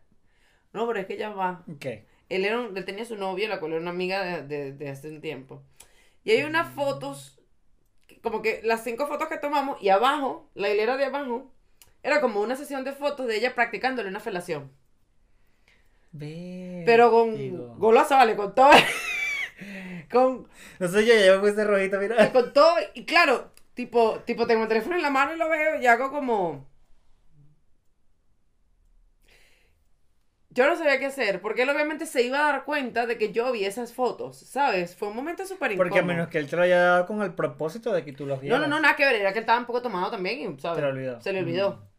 No, 0.73 0.87
pero 0.87 1.01
es 1.01 1.07
que 1.07 1.17
ya 1.17 1.31
va. 1.31 1.65
¿Qué? 1.81 2.07
Él, 2.29 2.45
era 2.45 2.59
un- 2.61 2.77
él 2.77 2.85
tenía 2.85 3.05
su 3.05 3.17
novia, 3.17 3.49
la 3.49 3.61
cual 3.61 3.73
era 3.73 3.81
una 3.81 3.91
amiga 3.91 4.23
de, 4.25 4.43
de, 4.47 4.73
de 4.73 4.89
hace 4.91 5.09
un 5.11 5.21
tiempo. 5.21 5.63
Y 6.25 6.31
hay 6.33 6.45
unas 6.45 6.73
fotos, 6.75 7.41
como 8.23 8.43
que 8.43 8.61
las 8.65 8.85
cinco 8.85 9.07
fotos 9.07 9.29
que 9.29 9.39
tomamos, 9.39 9.81
y 9.83 9.89
abajo, 9.89 10.49
la 10.55 10.69
hilera 10.69 10.97
de 10.97 11.07
abajo, 11.07 11.51
era 12.03 12.21
como 12.21 12.41
una 12.41 12.57
sesión 12.57 12.85
de 12.85 12.93
fotos 12.93 13.27
de 13.27 13.37
ella 13.37 13.55
practicándole 13.55 14.09
una 14.09 14.21
felación. 14.21 14.71
Pero 16.85 17.11
con 17.11 17.37
Digo. 17.37 17.75
golosa, 17.79 18.17
vale, 18.17 18.37
con 18.37 18.55
todo. 18.55 18.71
con, 20.11 20.49
No 20.79 20.89
sé, 20.89 21.07
yo 21.07 21.15
ya 21.15 21.41
me 21.41 21.49
puse 21.49 21.65
rojito, 21.65 21.99
mira. 21.99 22.33
con 22.33 22.53
todo. 22.53 22.75
Y 22.95 23.05
claro, 23.05 23.51
tipo, 23.75 24.21
tipo, 24.27 24.47
tengo 24.47 24.63
el 24.63 24.69
teléfono 24.69 24.97
en 24.97 25.03
la 25.03 25.11
mano 25.11 25.35
y 25.35 25.39
lo 25.39 25.49
veo 25.49 25.81
y 25.81 25.87
hago 25.87 26.11
como. 26.11 26.67
Yo 30.55 30.67
no 30.69 30.77
sabía 30.77 30.99
qué 30.99 31.07
hacer, 31.07 31.41
porque 31.41 31.63
él 31.63 31.71
obviamente 31.71 32.05
se 32.07 32.23
iba 32.23 32.39
a 32.39 32.53
dar 32.53 32.65
cuenta 32.65 33.07
de 33.07 33.17
que 33.17 33.33
yo 33.33 33.51
vi 33.53 33.65
esas 33.65 33.95
fotos, 33.95 34.37
¿sabes? 34.39 34.95
Fue 34.97 35.09
un 35.09 35.17
momento 35.17 35.47
súper 35.47 35.73
incómodo. 35.73 35.89
Porque 35.89 36.01
a 36.01 36.03
menos 36.07 36.29
que 36.29 36.39
él 36.39 36.47
te 36.49 36.57
lo 36.57 36.63
haya 36.63 36.79
dado 36.79 37.07
con 37.07 37.23
el 37.23 37.33
propósito 37.33 37.93
de 37.93 38.05
que 38.05 38.13
tú 38.13 38.27
los 38.27 38.37
No, 38.39 38.43
vieras. 38.43 38.61
no, 38.61 38.67
no, 38.67 38.81
nada 38.81 38.95
que 38.97 39.05
ver, 39.07 39.17
era 39.17 39.33
que 39.33 39.39
él 39.39 39.45
estaba 39.45 39.59
un 39.59 39.67
poco 39.67 39.81
tomado 39.81 40.11
también, 40.11 40.41
y, 40.55 40.61
¿sabes? 40.61 40.77
Se 40.77 40.83
le 40.83 40.89
olvidó. 40.89 41.21
Se 41.23 41.33
le 41.33 41.39
olvidó. 41.41 41.71
Mm. 41.77 41.93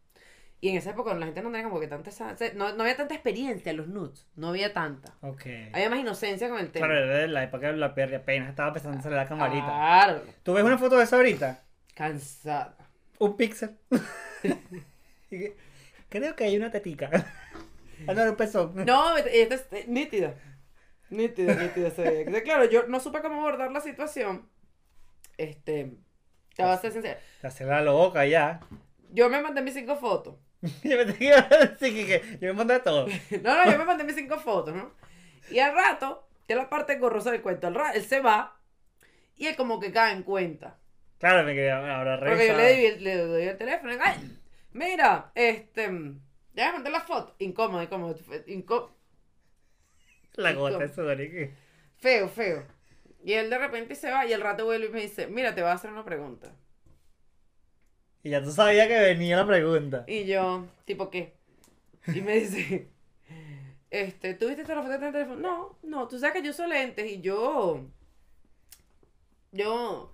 Y 0.61 0.69
en 0.69 0.77
esa 0.77 0.91
época 0.91 1.13
la 1.13 1.25
gente 1.25 1.41
no 1.41 1.51
tenía 1.51 1.67
como 1.67 1.79
que 1.81 1.87
tanta... 1.87 2.09
esa- 2.09 2.35
No, 2.55 2.73
no 2.73 2.83
había 2.83 2.95
tanta 2.95 3.13
experiencia 3.15 3.69
en 3.71 3.77
los 3.77 3.87
nudes, 3.87 4.27
no 4.35 4.47
había 4.49 4.71
tanta. 4.71 5.13
Ok. 5.21 5.41
Había 5.73 5.89
más 5.89 5.99
inocencia 5.99 6.47
con 6.47 6.57
el 6.59 6.71
tema. 6.71 6.87
Claro, 6.87 7.03
era 7.03 7.27
la 7.27 7.43
época 7.43 7.67
de 7.67 7.73
la 7.77 7.93
perra 7.93 8.17
apenas 8.19 8.49
estaba 8.49 8.71
a 8.71 8.79
salir 8.79 9.17
la 9.17 9.27
camarita. 9.27 9.65
Claro, 9.65 10.21
¿Tú 10.43 10.53
ves 10.53 10.63
una 10.63 10.77
foto 10.77 10.95
de 10.97 11.03
eso 11.03 11.15
ahorita? 11.17 11.63
cansada. 11.95 12.77
Un 13.19 13.35
píxel. 13.35 13.77
Creo 16.09 16.35
que 16.35 16.43
hay 16.43 16.55
una 16.57 16.71
tetica. 16.71 17.09
Ah, 18.07 18.13
no, 18.13 18.21
era 18.21 18.31
un. 18.31 18.75
No, 18.85 19.17
esta 19.17 19.55
es 19.55 19.67
eh, 19.71 19.85
nítida. 19.87 20.35
Nítida, 21.09 21.55
nítida 21.55 21.89
se 21.91 22.01
veía. 22.01 22.19
Entonces, 22.19 22.43
Claro, 22.43 22.65
yo 22.65 22.87
no 22.87 22.99
supe 22.99 23.21
cómo 23.21 23.39
abordar 23.41 23.71
la 23.71 23.81
situación. 23.81 24.49
Este. 25.37 25.93
Te 26.55 26.63
voy 26.63 26.71
a 26.71 26.77
ser 26.77 26.91
sincera. 26.91 27.19
Te 27.41 27.47
hace 27.47 27.65
la 27.65 27.81
loca 27.81 28.25
ya. 28.25 28.59
yo 29.11 29.29
me 29.29 29.41
mandé 29.41 29.61
mis 29.61 29.73
cinco 29.73 29.95
fotos. 29.95 30.35
yo 30.83 30.97
me 30.97 31.13
que 31.13 31.77
que, 31.79 32.37
yo 32.39 32.53
mandé 32.53 32.79
todo. 32.79 33.07
no, 33.43 33.65
no, 33.65 33.71
yo 33.71 33.77
me 33.77 33.85
mandé 33.85 34.03
mis 34.03 34.15
cinco 34.15 34.39
fotos, 34.39 34.73
¿no? 34.73 34.93
Y 35.51 35.59
al 35.59 35.73
rato, 35.75 36.27
que 36.47 36.53
es 36.53 36.57
la 36.57 36.69
parte 36.69 36.97
gorrosa 36.97 37.31
del 37.31 37.41
cuento, 37.41 37.67
al 37.67 37.75
rato, 37.75 37.97
él 37.97 38.05
se 38.05 38.21
va 38.21 38.59
y 39.35 39.47
él 39.47 39.55
como 39.55 39.79
que 39.79 39.91
cae 39.91 40.13
en 40.13 40.23
cuenta. 40.23 40.77
Claro, 41.19 41.43
me 41.43 41.53
quedé 41.53 41.71
ahora 41.71 42.19
Porque 42.19 42.47
yo 42.47 42.57
le 42.57 42.63
doy, 42.75 42.85
el- 42.85 43.03
le 43.03 43.17
doy 43.17 43.43
el 43.43 43.57
teléfono 43.57 43.93
y 43.93 43.97
ay, 44.01 44.39
mira, 44.71 45.31
este, 45.35 45.89
ya 46.53 46.67
me 46.67 46.73
mandé 46.73 46.89
la 46.89 47.01
foto. 47.01 47.35
Incómodo, 47.39 47.83
incómodo, 47.83 48.15
incó- 48.47 48.91
La 50.35 50.53
gota 50.53 50.79
de 50.79 50.93
sudor 50.93 51.17
feo, 51.97 52.27
feo. 52.29 52.65
Y 53.23 53.33
él 53.33 53.49
de 53.49 53.57
repente 53.57 53.95
se 53.95 54.11
va 54.11 54.25
y 54.25 54.33
al 54.33 54.41
rato 54.41 54.65
vuelve 54.65 54.87
y 54.87 54.89
me 54.89 55.01
dice, 55.01 55.27
mira, 55.27 55.55
te 55.55 55.61
voy 55.61 55.69
a 55.71 55.73
hacer 55.73 55.91
una 55.91 56.03
pregunta. 56.03 56.51
Y 58.23 58.29
ya 58.29 58.43
tú 58.43 58.51
sabías 58.51 58.87
que 58.87 58.99
venía 58.99 59.37
la 59.37 59.45
pregunta. 59.47 60.03
Y 60.07 60.25
yo, 60.25 60.65
tipo, 60.85 61.09
¿qué? 61.09 61.33
Y 62.07 62.21
me 62.21 62.35
dice, 62.39 62.89
este, 63.89 64.33
¿tú 64.33 64.47
viste 64.47 64.61
esta 64.63 64.75
foto 64.81 64.93
en 64.93 65.03
el 65.03 65.11
teléfono? 65.11 65.39
No, 65.39 65.79
no, 65.83 66.07
tú 66.07 66.19
sabes 66.19 66.35
que 66.35 66.43
yo 66.43 66.51
uso 66.51 66.67
lentes 66.67 67.09
y 67.09 67.21
yo, 67.21 67.85
yo, 69.51 70.11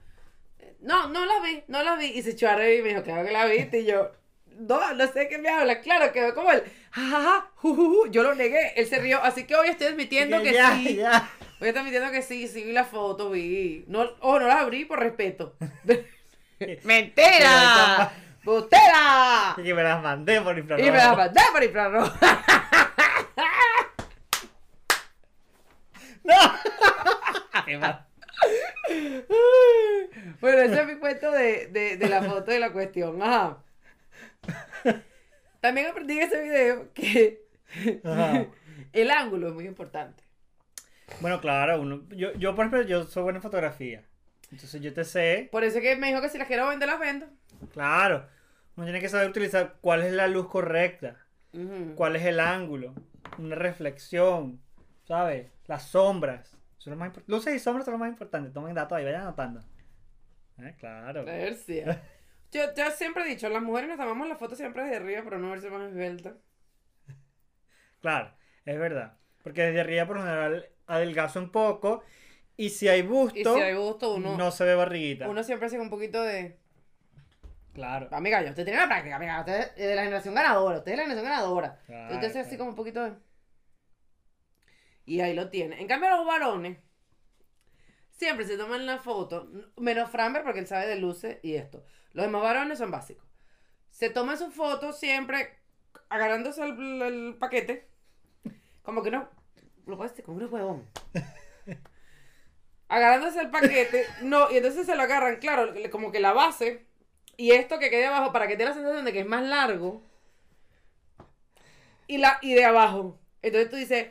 no, 0.82 1.08
no 1.10 1.26
la 1.26 1.40
vi, 1.42 1.64
no 1.68 1.84
la 1.84 1.96
vi. 1.96 2.08
Y 2.08 2.22
se 2.22 2.32
echó 2.32 2.50
a 2.50 2.56
reír 2.56 2.80
y 2.80 2.84
me 2.84 2.90
dijo, 2.90 3.04
claro 3.04 3.26
que 3.26 3.32
la 3.34 3.46
viste. 3.46 3.82
Y 3.82 3.86
yo, 3.86 4.12
no, 4.60 4.94
no 4.94 5.08
sé 5.08 5.28
qué 5.28 5.38
me 5.38 5.50
habla. 5.50 5.82
Claro, 5.82 6.12
quedó 6.12 6.34
como 6.36 6.52
el, 6.52 6.64
jajaja, 6.92 7.50
jujuju. 7.56 8.12
Yo 8.12 8.24
lo 8.24 8.36
negué, 8.36 8.74
él 8.76 8.86
se 8.88 9.00
rió. 9.00 9.22
Así 9.24 9.46
que 9.46 9.56
hoy 9.56 9.70
estoy 9.70 9.88
admitiendo 9.88 10.42
que 10.42 10.54
ya, 10.54 10.76
sí. 10.76 10.96
ya. 10.98 11.30
Hoy 11.60 11.70
estoy 11.70 11.82
admitiendo 11.82 12.12
que 12.12 12.22
sí, 12.22 12.48
sí 12.48 12.64
vi 12.64 12.72
la 12.72 12.86
foto, 12.86 13.30
vi. 13.30 13.86
No, 13.88 14.06
oh, 14.22 14.40
no 14.40 14.48
la 14.48 14.60
abrí 14.62 14.86
por 14.86 15.00
respeto. 15.00 15.56
¡Mentira! 16.84 18.12
¡Bustera! 18.44 19.56
Y 19.58 19.64
que 19.64 19.74
me 19.74 19.84
las 19.84 20.02
mandé 20.02 20.42
por 20.42 20.58
infrarrojo. 20.58 20.88
Y 20.88 20.92
me 20.92 20.98
la 20.98 21.16
mandé 21.16 21.42
por 21.52 21.64
infrarrojo. 21.64 22.14
¡No! 26.24 26.36
Qué 27.66 27.78
mal. 27.78 28.06
Bueno, 30.42 30.62
ese 30.62 30.82
es 30.82 30.88
mi 30.88 30.96
cuento 30.96 31.32
de, 31.32 31.68
de, 31.68 31.98
de 31.98 32.10
la 32.10 32.22
foto 32.24 32.52
de 32.52 32.60
la 32.60 32.72
cuestión. 32.72 33.22
Ajá. 33.22 33.58
También 35.62 35.88
aprendí 35.88 36.18
en 36.18 36.24
ese 36.24 36.42
video 36.42 36.94
que 36.94 37.46
el 38.94 39.12
ángulo 39.12 39.50
es 39.50 39.54
muy 39.54 39.66
importante. 39.66 40.24
Bueno, 41.22 41.42
claro, 41.42 41.82
uno, 41.82 42.04
yo, 42.10 42.34
yo, 42.34 42.56
por 42.56 42.66
ejemplo, 42.66 42.82
yo 42.84 43.04
soy 43.06 43.24
buena 43.24 43.38
en 43.38 43.44
fotografía. 43.44 44.04
Entonces 44.52 44.82
yo 44.82 44.94
te 44.94 45.04
sé, 45.04 45.48
Por 45.52 45.64
eso 45.64 45.78
es 45.78 45.84
que 45.84 45.96
me 45.96 46.08
dijo 46.08 46.22
que 46.22 46.30
si 46.30 46.38
las 46.38 46.48
quiero 46.48 46.68
vender, 46.68 46.90
las 46.90 47.00
vendo. 47.00 47.28
claro, 47.72 48.26
uno 48.76 48.86
tiene 48.86 49.00
que 49.00 49.10
saber 49.10 49.30
utilizar 49.30 49.76
cuál 49.82 50.02
es 50.02 50.14
la 50.14 50.28
luz 50.28 50.48
correcta, 50.48 51.18
cuál 51.96 52.16
es 52.16 52.26
el 52.26 52.40
ángulo, 52.40 52.96
una 53.38 53.56
reflexión, 53.56 54.60
¿sabes? 55.08 55.52
Las 55.68 55.84
sombras. 55.90 56.56
Lo 56.86 56.96
más. 56.96 57.12
Luces 57.28 57.54
y 57.54 57.60
sombras 57.60 57.86
son 57.86 57.92
lo 57.94 57.98
más 58.00 58.10
importante. 58.10 58.50
Tomen 58.50 58.74
datos 58.74 58.98
ahí, 58.98 59.06
vayan 59.06 59.22
anotando. 59.22 59.62
Eh, 60.58 60.76
claro. 60.80 61.26
Yo, 62.52 62.74
yo 62.76 62.92
siempre 62.92 63.24
he 63.24 63.28
dicho, 63.28 63.48
las 63.50 63.62
mujeres 63.62 63.90
nos 63.90 63.98
tomamos 63.98 64.28
las 64.28 64.40
fotos 64.40 64.58
siempre 64.58 64.84
desde 64.84 64.98
arriba 64.98 65.24
para 65.24 65.38
no 65.38 65.52
verse 65.52 65.70
más 65.70 65.90
esbelta. 65.90 66.36
Claro, 68.02 68.34
es 68.66 68.80
verdad. 68.80 69.18
Porque 69.44 69.62
desde 69.64 69.82
arriba 69.82 70.06
por 70.08 70.18
lo 70.18 70.24
general 70.24 70.70
adelgaza 70.88 71.40
un 71.40 71.52
poco. 71.52 72.04
Y 72.58 72.70
si 72.70 72.88
hay 72.90 73.04
busto, 73.04 73.40
Y 73.40 73.44
si 73.44 73.62
hay 73.62 73.74
gusto, 73.76 74.16
uno, 74.16 74.36
no 74.36 74.52
se 74.52 74.66
ve 74.66 74.76
barriguita. 74.76 75.30
uno 75.30 75.44
siempre 75.44 75.68
hace 75.68 75.80
un 75.80 75.90
poquito 75.90 76.22
de... 76.24 76.58
Claro. 77.74 78.10
Amiga, 78.12 78.42
yo 78.42 78.50
usted 78.50 78.66
tiene 78.66 78.80
la 78.80 78.88
práctica, 78.88 79.16
amiga. 79.16 79.40
Usted 79.40 79.72
es 79.78 79.88
de 79.88 79.96
la 79.96 80.04
generación 80.04 80.36
ganadora. 80.36 80.80
Usted 80.80 80.92
es 80.92 80.98
de 80.98 81.04
la 81.04 81.04
generación 81.04 81.32
ganadora. 81.32 81.80
Claro, 81.86 82.16
Usted 82.16 82.28
hace 82.28 82.40
así 82.40 82.58
como 82.58 82.72
un 82.72 82.76
poquito 82.76 83.04
de... 83.04 83.14
Y 85.06 85.22
ahí 85.22 85.34
lo 85.34 85.50
tiene. 85.50 85.80
En 85.80 85.88
cambio, 85.88 86.10
los 86.10 86.26
varones 86.26 86.78
siempre 88.20 88.46
se 88.46 88.58
toman 88.58 88.86
la 88.86 89.00
foto, 89.00 89.50
menos 89.78 90.12
Framber 90.12 90.44
porque 90.44 90.60
él 90.60 90.68
sabe 90.68 90.88
de 90.88 90.98
luces 90.98 91.40
y 91.42 91.56
esto. 91.56 91.84
Los 92.12 92.26
demás 92.26 92.42
varones 92.42 92.78
son 92.78 92.92
básicos. 92.92 93.26
Se 93.90 94.10
toman 94.10 94.38
su 94.38 94.52
foto 94.52 94.92
siempre 94.92 95.58
agarrándose 96.10 96.62
el, 96.64 97.02
el 97.02 97.36
paquete. 97.40 97.88
Como 98.84 99.02
que 99.02 99.12
no. 99.12 99.30
Lo 99.86 99.96
puedes 99.96 100.22
como 100.22 100.38
un 100.38 100.54
huevón. 100.54 100.86
Agarrándose 102.90 103.40
el 103.40 103.50
paquete. 103.50 104.06
No, 104.22 104.52
y 104.52 104.58
entonces 104.58 104.86
se 104.86 104.96
lo 104.96 105.04
agarran, 105.04 105.38
claro, 105.38 105.74
como 105.90 106.12
que 106.12 106.20
la 106.20 106.34
base. 106.34 106.86
Y 107.38 107.52
esto 107.52 107.80
que 107.80 107.90
quede 107.90 108.08
abajo 108.08 108.34
para 108.34 108.48
que 108.48 108.56
te 108.56 108.64
dé 108.64 108.70
la 108.70 108.76
sensación 108.76 109.06
de 109.06 109.14
que 109.14 109.22
es 109.22 109.28
más 109.28 109.44
largo. 109.44 110.04
Y, 112.08 112.18
la, 112.18 112.38
y 112.42 112.54
de 112.54 112.66
abajo. 112.66 113.18
Entonces 113.42 113.70
tú 113.70 113.78
dices, 113.78 114.08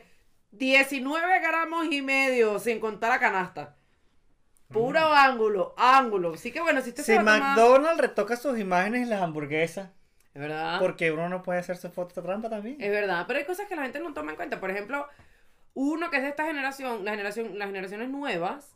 19 0.51 1.39
gramos 1.41 1.91
y 1.91 2.01
medio 2.01 2.57
sin 2.59 2.79
contar 2.79 3.11
la 3.11 3.19
canasta. 3.19 3.75
Puro 4.71 4.99
ángulo, 5.13 5.73
ángulo. 5.77 6.33
Así 6.33 6.51
que 6.51 6.61
bueno, 6.61 6.81
si 6.81 6.89
usted 6.89 7.03
Si 7.03 7.11
se 7.13 7.15
va 7.15 7.21
a 7.21 7.25
tomar- 7.25 7.41
McDonald's 7.55 8.01
retoca 8.01 8.35
sus 8.35 8.59
imágenes 8.59 9.01
en 9.03 9.09
las 9.09 9.21
hamburguesas, 9.21 9.89
Es 10.33 10.41
verdad. 10.41 10.79
porque 10.79 11.11
uno 11.11 11.27
no 11.27 11.41
puede 11.41 11.59
hacer 11.59 11.75
su 11.77 11.89
foto 11.89 12.21
trampa 12.21 12.49
también. 12.49 12.77
Es 12.79 12.91
verdad, 12.91 13.25
pero 13.27 13.39
hay 13.39 13.45
cosas 13.45 13.67
que 13.67 13.75
la 13.75 13.81
gente 13.81 13.99
no 13.99 14.13
toma 14.13 14.31
en 14.31 14.35
cuenta. 14.37 14.59
Por 14.59 14.69
ejemplo, 14.69 15.07
uno 15.73 16.09
que 16.11 16.17
es 16.17 16.23
de 16.23 16.29
esta 16.29 16.45
generación, 16.45 17.03
la 17.03 17.11
generación, 17.11 17.57
las 17.57 17.67
generaciones 17.67 18.09
nuevas, 18.09 18.75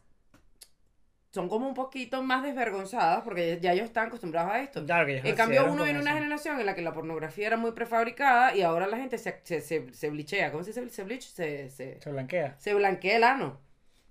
son 1.29 1.47
como 1.49 1.67
un 1.67 1.73
poquito 1.75 2.21
más 2.23 2.43
desvergonzadas 2.43 3.21
porque 3.23 3.59
ya 3.61 3.73
ellos 3.73 3.85
están 3.85 4.07
acostumbrados 4.07 4.51
a 4.51 4.61
esto. 4.61 4.83
Claro 4.85 5.05
que 5.05 5.13
ellos 5.13 5.25
En 5.25 5.35
cambio, 5.35 5.65
uno 5.65 5.83
viene 5.83 5.99
de 5.99 6.03
una 6.05 6.13
generación 6.13 6.59
en 6.59 6.65
la 6.65 6.73
que 6.75 6.81
la 6.81 6.93
pornografía 6.93 7.47
era 7.47 7.57
muy 7.57 7.71
prefabricada 7.71 8.55
y 8.55 8.61
ahora 8.63 8.87
la 8.87 8.97
gente 8.97 9.17
se, 9.19 9.39
se, 9.43 9.61
se, 9.61 9.93
se 9.93 10.09
blichea. 10.09 10.51
¿Cómo 10.51 10.63
se 10.63 10.71
dice? 10.71 10.89
Se 10.89 11.19
se, 11.19 11.69
se, 11.69 12.01
Se 12.01 12.11
blanquea. 12.11 12.55
se 12.59 12.73
blanquea 12.73 13.17
el 13.17 13.23
ano. 13.23 13.59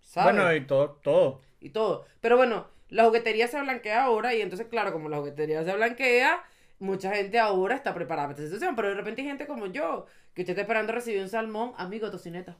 ¿sabes? 0.00 0.34
Bueno, 0.34 0.52
y 0.54 0.64
todo, 0.66 0.90
todo. 1.02 1.40
Y 1.62 1.70
todo. 1.70 2.04
Pero 2.20 2.36
bueno, 2.36 2.68
la 2.88 3.04
juguetería 3.04 3.48
se 3.48 3.60
blanquea 3.60 4.04
ahora 4.04 4.34
y 4.34 4.42
entonces, 4.42 4.66
claro, 4.68 4.92
como 4.92 5.08
la 5.08 5.18
juguetería 5.18 5.64
se 5.64 5.74
blanquea, 5.74 6.44
mucha 6.78 7.14
gente 7.14 7.38
ahora 7.38 7.76
está 7.76 7.94
preparada 7.94 8.28
para 8.28 8.38
esta 8.38 8.44
situación. 8.44 8.76
Pero 8.76 8.88
de 8.88 8.94
repente 8.94 9.22
hay 9.22 9.28
gente 9.28 9.46
como 9.46 9.66
yo, 9.66 10.06
que 10.34 10.42
usted 10.42 10.52
está 10.52 10.62
esperando 10.62 10.92
recibir 10.92 11.22
un 11.22 11.28
salmón, 11.28 11.72
amigo, 11.78 12.10
tocineta. 12.10 12.58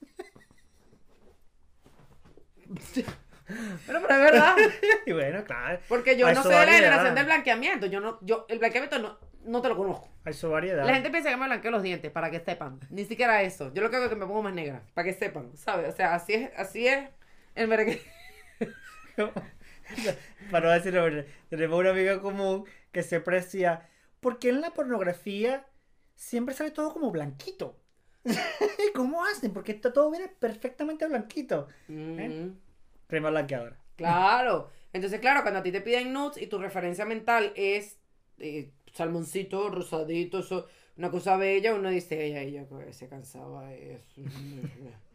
pero, 3.86 4.00
pero 4.06 4.14
es 4.14 4.20
verdad. 4.20 4.56
y 5.06 5.12
bueno, 5.12 5.44
claro. 5.44 5.80
Porque 5.88 6.16
yo 6.16 6.26
Hay 6.26 6.34
no 6.34 6.42
sé 6.42 6.50
de 6.50 6.54
la 6.54 6.72
generación 6.72 7.14
del 7.14 7.24
blanqueamiento. 7.24 7.86
Yo 7.86 8.00
no, 8.00 8.18
yo, 8.22 8.46
el 8.48 8.58
blanqueamiento 8.58 8.98
no, 8.98 9.18
no 9.44 9.62
te 9.62 9.68
lo 9.68 9.76
conozco. 9.76 10.08
Hay 10.24 10.34
su 10.34 10.50
variedad. 10.50 10.86
La 10.86 10.94
gente 10.94 11.10
piensa 11.10 11.30
que 11.30 11.36
me 11.36 11.46
blanqueo 11.46 11.70
los 11.70 11.82
dientes, 11.82 12.10
para 12.12 12.30
que 12.30 12.40
sepan. 12.40 12.78
Ni 12.90 13.04
siquiera 13.04 13.42
eso. 13.42 13.72
Yo 13.72 13.82
lo 13.82 13.90
que 13.90 13.96
hago 13.96 14.04
es 14.04 14.10
que 14.10 14.16
me 14.16 14.26
pongo 14.26 14.42
más 14.42 14.54
negra, 14.54 14.82
para 14.94 15.06
que 15.06 15.14
sepan, 15.14 15.56
¿sabes? 15.56 15.92
O 15.92 15.96
sea, 15.96 16.14
así 16.14 16.34
es, 16.34 16.50
así 16.56 16.86
es 16.86 17.08
el 17.54 17.68
merengue. 17.68 18.00
Para 20.50 20.66
no 20.66 20.72
decir 20.72 20.94
nombre, 20.94 21.26
tenemos 21.48 21.78
una 21.78 21.90
amiga 21.90 22.20
común 22.20 22.64
que 22.92 23.02
siempre 23.02 23.36
decía, 23.36 23.88
¿por 24.20 24.38
qué 24.38 24.50
en 24.50 24.60
la 24.60 24.70
pornografía 24.70 25.66
siempre 26.14 26.54
sale 26.54 26.70
todo 26.70 26.92
como 26.92 27.10
blanquito? 27.10 27.78
¿Cómo 28.94 29.24
hacen? 29.24 29.52
Porque 29.52 29.72
está 29.72 29.92
todo 29.92 30.10
viene 30.10 30.28
perfectamente 30.28 31.06
blanquito. 31.06 31.68
Mm. 31.88 32.50
Crema 33.06 33.30
blanqueadora. 33.30 33.78
Claro. 33.96 34.70
Entonces, 34.92 35.20
claro, 35.20 35.42
cuando 35.42 35.60
a 35.60 35.62
ti 35.62 35.72
te 35.72 35.80
piden 35.80 36.12
nudes 36.12 36.40
y 36.40 36.46
tu 36.46 36.58
referencia 36.58 37.04
mental 37.04 37.52
es 37.56 37.98
eh, 38.38 38.70
salmoncito, 38.92 39.70
rosadito, 39.70 40.38
eso, 40.38 40.66
una 40.96 41.10
cosa 41.10 41.36
bella, 41.36 41.74
uno 41.74 41.90
dice, 41.90 42.24
ella, 42.24 42.42
ella, 42.42 42.66
se 42.92 43.08
cansaba 43.08 43.72
eso. 43.74 44.22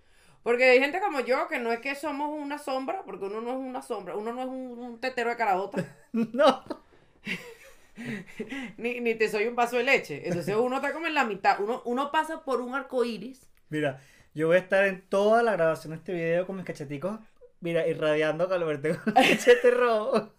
Porque 0.43 0.65
hay 0.65 0.79
gente 0.79 0.99
como 0.99 1.21
yo 1.21 1.47
que 1.47 1.59
no 1.59 1.71
es 1.71 1.79
que 1.79 1.95
somos 1.95 2.29
una 2.29 2.57
sombra, 2.57 3.03
porque 3.05 3.25
uno 3.25 3.41
no 3.41 3.51
es 3.51 3.57
una 3.57 3.81
sombra, 3.81 4.15
uno 4.15 4.33
no 4.33 4.41
es 4.41 4.47
un, 4.47 4.77
un 4.77 4.99
tetero 4.99 5.29
de 5.29 5.37
caraota, 5.37 5.85
No. 6.11 6.63
ni, 8.77 8.99
ni 8.99 9.15
te 9.15 9.29
soy 9.29 9.47
un 9.47 9.55
vaso 9.55 9.77
de 9.77 9.83
leche. 9.83 10.27
Entonces 10.27 10.55
uno 10.55 10.75
está 10.77 10.91
como 10.91 11.07
en 11.07 11.13
la 11.13 11.23
mitad, 11.23 11.59
uno, 11.61 11.81
uno 11.85 12.11
pasa 12.11 12.43
por 12.43 12.61
un 12.61 12.75
arco 12.75 13.05
iris. 13.05 13.47
Mira, 13.69 14.01
yo 14.33 14.47
voy 14.47 14.57
a 14.57 14.59
estar 14.59 14.83
en 14.85 15.01
toda 15.07 15.43
la 15.43 15.53
grabación 15.53 15.91
de 15.91 15.97
este 15.97 16.13
video 16.13 16.45
con 16.45 16.57
mis 16.57 16.65
cacheticos, 16.65 17.19
mira, 17.61 17.87
irradiando 17.87 18.49
calor. 18.49 18.77
Tengo 18.81 18.99
un 19.05 19.13
cachete 19.13 19.71
rojo. 19.71 20.33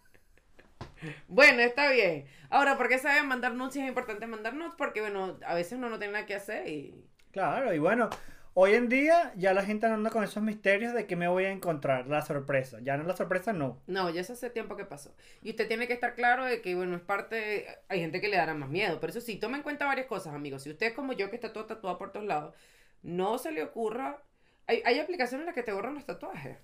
Bueno, 1.28 1.60
está 1.60 1.90
bien. 1.90 2.26
Ahora, 2.50 2.76
¿por 2.76 2.88
qué 2.88 2.98
saben 2.98 3.26
mandar 3.26 3.54
nudes? 3.54 3.74
Si 3.74 3.80
es 3.80 3.88
importante 3.88 4.26
mandar 4.26 4.54
nudes, 4.54 4.72
porque 4.76 5.00
bueno, 5.00 5.38
a 5.46 5.54
veces 5.54 5.74
uno 5.78 5.88
no 5.88 5.98
tiene 5.98 6.12
nada 6.14 6.26
que 6.26 6.34
hacer 6.34 6.68
y... 6.68 7.04
Claro, 7.32 7.74
y 7.74 7.78
bueno, 7.78 8.08
hoy 8.54 8.74
en 8.74 8.88
día 8.88 9.32
ya 9.36 9.52
la 9.52 9.64
gente 9.64 9.86
anda 9.86 10.10
con 10.10 10.24
esos 10.24 10.42
misterios 10.42 10.94
de 10.94 11.06
que 11.06 11.16
me 11.16 11.28
voy 11.28 11.44
a 11.44 11.50
encontrar, 11.50 12.06
la 12.06 12.22
sorpresa. 12.22 12.78
Ya 12.82 12.96
no 12.96 13.04
la 13.04 13.16
sorpresa, 13.16 13.52
no. 13.52 13.82
No, 13.86 14.10
ya 14.10 14.20
eso 14.20 14.32
hace 14.32 14.48
tiempo 14.50 14.76
que 14.76 14.84
pasó. 14.84 15.14
Y 15.42 15.50
usted 15.50 15.68
tiene 15.68 15.86
que 15.86 15.92
estar 15.92 16.14
claro 16.14 16.44
de 16.44 16.62
que, 16.62 16.74
bueno, 16.74 16.96
es 16.96 17.02
parte... 17.02 17.66
Hay 17.88 18.00
gente 18.00 18.20
que 18.20 18.28
le 18.28 18.36
dará 18.36 18.54
más 18.54 18.70
miedo, 18.70 18.98
pero 19.00 19.10
eso 19.10 19.20
sí, 19.20 19.36
toma 19.36 19.56
en 19.56 19.62
cuenta 19.62 19.86
varias 19.86 20.06
cosas, 20.06 20.34
amigos. 20.34 20.62
Si 20.62 20.70
usted 20.70 20.86
es 20.86 20.92
como 20.94 21.12
yo, 21.12 21.28
que 21.30 21.36
está 21.36 21.52
todo 21.52 21.66
tatuado 21.66 21.98
por 21.98 22.12
todos 22.12 22.26
lados, 22.26 22.54
no 23.02 23.38
se 23.38 23.52
le 23.52 23.62
ocurra... 23.62 24.22
Hay, 24.66 24.82
hay 24.86 24.98
aplicaciones 24.98 25.42
en 25.42 25.46
las 25.46 25.54
que 25.54 25.62
te 25.62 25.72
borran 25.72 25.94
los 25.94 26.06
tatuajes. 26.06 26.56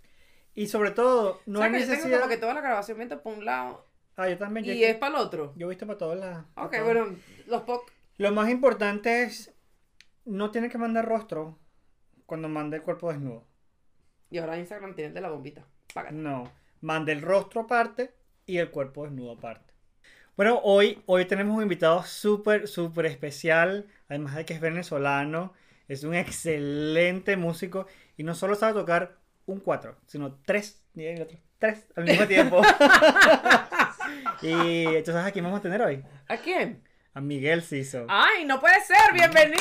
Y 0.54 0.68
sobre 0.68 0.92
todo, 0.92 1.40
no 1.44 1.58
o 1.58 1.62
sea, 1.62 1.66
hay 1.66 1.72
que 1.72 1.80
yo 1.80 1.84
tengo 1.86 1.96
necesidad... 1.96 2.18
como 2.20 2.30
que 2.30 2.36
toda 2.38 2.54
la 2.54 2.60
grabación 2.62 2.96
mientras 2.96 3.20
por 3.20 3.34
un 3.34 3.44
lado... 3.44 3.86
Ah, 4.16 4.28
yo 4.28 4.38
también. 4.38 4.66
yo 4.66 4.72
y 4.72 4.84
es 4.84 4.96
para 4.96 5.16
el 5.16 5.22
otro. 5.22 5.54
Yo 5.56 5.66
he 5.66 5.70
visto 5.70 5.86
para 5.86 5.98
todos 5.98 6.18
lados. 6.18 6.44
para 6.54 6.66
Ok, 6.66 6.72
todos. 6.74 6.84
bueno, 6.84 7.16
los 7.46 7.62
POC. 7.62 7.90
Lo 8.18 8.32
más 8.32 8.50
importante 8.50 9.22
es, 9.22 9.54
no 10.24 10.50
tiene 10.50 10.68
que 10.68 10.76
mandar 10.76 11.06
rostro 11.06 11.58
cuando 12.30 12.48
mande 12.48 12.76
el 12.76 12.84
cuerpo 12.84 13.10
desnudo. 13.10 13.44
Y 14.30 14.38
ahora 14.38 14.56
Instagram 14.56 14.94
tiene 14.94 15.08
el 15.08 15.14
de 15.14 15.20
la 15.20 15.30
bombita. 15.30 15.66
Págate. 15.92 16.14
No, 16.14 16.48
mande 16.80 17.10
el 17.10 17.22
rostro 17.22 17.62
aparte 17.62 18.12
y 18.46 18.58
el 18.58 18.70
cuerpo 18.70 19.02
desnudo 19.02 19.32
aparte. 19.32 19.74
Bueno, 20.36 20.60
hoy, 20.62 21.02
hoy 21.06 21.24
tenemos 21.24 21.56
un 21.56 21.64
invitado 21.64 22.04
súper, 22.04 22.68
súper 22.68 23.06
especial, 23.06 23.88
además 24.08 24.36
de 24.36 24.44
que 24.44 24.54
es 24.54 24.60
venezolano, 24.60 25.54
es 25.88 26.04
un 26.04 26.14
excelente 26.14 27.36
músico 27.36 27.88
y 28.16 28.22
no 28.22 28.36
solo 28.36 28.54
sabe 28.54 28.74
tocar 28.74 29.16
un 29.46 29.58
cuatro, 29.58 29.96
sino 30.06 30.38
tres, 30.46 30.84
ni 30.94 31.06
el 31.06 31.22
otro, 31.22 31.36
tres 31.58 31.84
al 31.96 32.04
mismo 32.04 32.28
tiempo. 32.28 32.62
y 34.42 34.84
entonces 34.86 35.24
aquí 35.24 35.40
vamos 35.40 35.58
a 35.58 35.62
tener 35.62 35.82
hoy 35.82 36.04
¿A 36.28 36.36
quién? 36.36 36.84
A 37.14 37.20
Miguel 37.20 37.62
Ciso. 37.62 38.06
¡Ay, 38.08 38.44
no 38.44 38.60
puede 38.60 38.80
ser! 38.84 39.12
¡Bienvenido! 39.12 39.60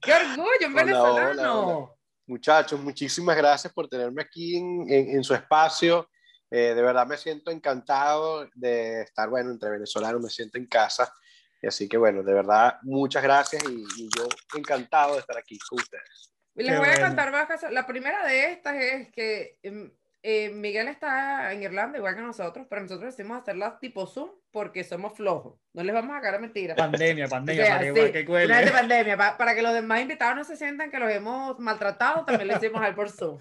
¡Qué 0.00 0.12
orgullo, 0.12 0.66
un 0.66 0.74
venezolano! 0.74 1.30
hola, 1.30 1.54
hola. 1.54 1.90
Muchachos, 2.26 2.80
muchísimas 2.80 3.36
gracias 3.36 3.72
por 3.72 3.88
tenerme 3.88 4.22
aquí 4.22 4.56
en, 4.56 4.86
en- 4.90 5.10
en 5.16 5.24
su 5.24 5.34
espacio. 5.34 6.08
Eh, 6.50 6.72
de 6.74 6.82
verdad 6.82 7.06
me 7.06 7.16
siento 7.16 7.50
encantado 7.50 8.48
de 8.54 9.02
estar, 9.02 9.28
bueno, 9.28 9.50
entre 9.50 9.70
venezolanos, 9.70 10.22
me 10.22 10.30
siento 10.30 10.56
en 10.58 10.66
casa. 10.66 11.12
Y 11.60 11.66
así 11.66 11.88
que, 11.88 11.96
bueno, 11.96 12.22
de 12.22 12.32
verdad, 12.34 12.78
muchas 12.82 13.22
gracias 13.22 13.62
y, 13.68 13.84
y 13.96 14.08
yo 14.16 14.26
encantado 14.56 15.14
de 15.14 15.20
estar 15.20 15.36
aquí 15.38 15.58
con 15.68 15.78
ustedes. 15.80 16.32
Y 16.56 16.62
les 16.62 16.72
Qué 16.72 16.78
voy 16.78 16.88
a 16.88 16.92
bueno. 16.92 17.06
contar 17.06 17.32
más 17.32 17.46
cosas. 17.46 17.72
La 17.72 17.86
primera 17.86 18.24
de 18.26 18.52
estas 18.52 18.74
es 18.76 19.10
que 19.12 19.58
em, 19.62 19.90
eh, 20.26 20.48
Miguel 20.50 20.88
está 20.88 21.52
en 21.52 21.62
Irlanda, 21.62 21.98
igual 21.98 22.14
que 22.14 22.22
nosotros, 22.22 22.66
pero 22.70 22.80
nosotros 22.80 23.14
decidimos 23.14 23.42
hacerlas 23.42 23.78
tipo 23.78 24.06
Zoom 24.06 24.30
porque 24.50 24.82
somos 24.82 25.12
flojos. 25.14 25.58
No 25.74 25.82
les 25.84 25.94
vamos 25.94 26.12
a 26.16 26.20
sacar 26.20 26.40
mentira. 26.40 26.74
Pandemia, 26.74 27.26
O 27.26 27.28
pandemia, 27.28 27.66
sea, 27.66 27.76
para 27.78 27.92
que, 27.92 28.06
sí, 28.06 28.12
que 28.12 28.24
cuele. 28.24 28.62
una 28.62 28.72
pandemia, 28.72 29.16
pa- 29.18 29.36
para 29.36 29.54
que 29.54 29.60
los 29.62 29.74
demás 29.74 30.00
invitados 30.00 30.36
no 30.36 30.44
se 30.44 30.56
sientan 30.56 30.90
que 30.90 30.98
los 30.98 31.10
hemos 31.10 31.58
maltratado, 31.58 32.24
también 32.24 32.48
lo 32.48 32.56
hicimos 32.56 32.80
al 32.82 32.94
por 32.94 33.10
Zoom. 33.10 33.38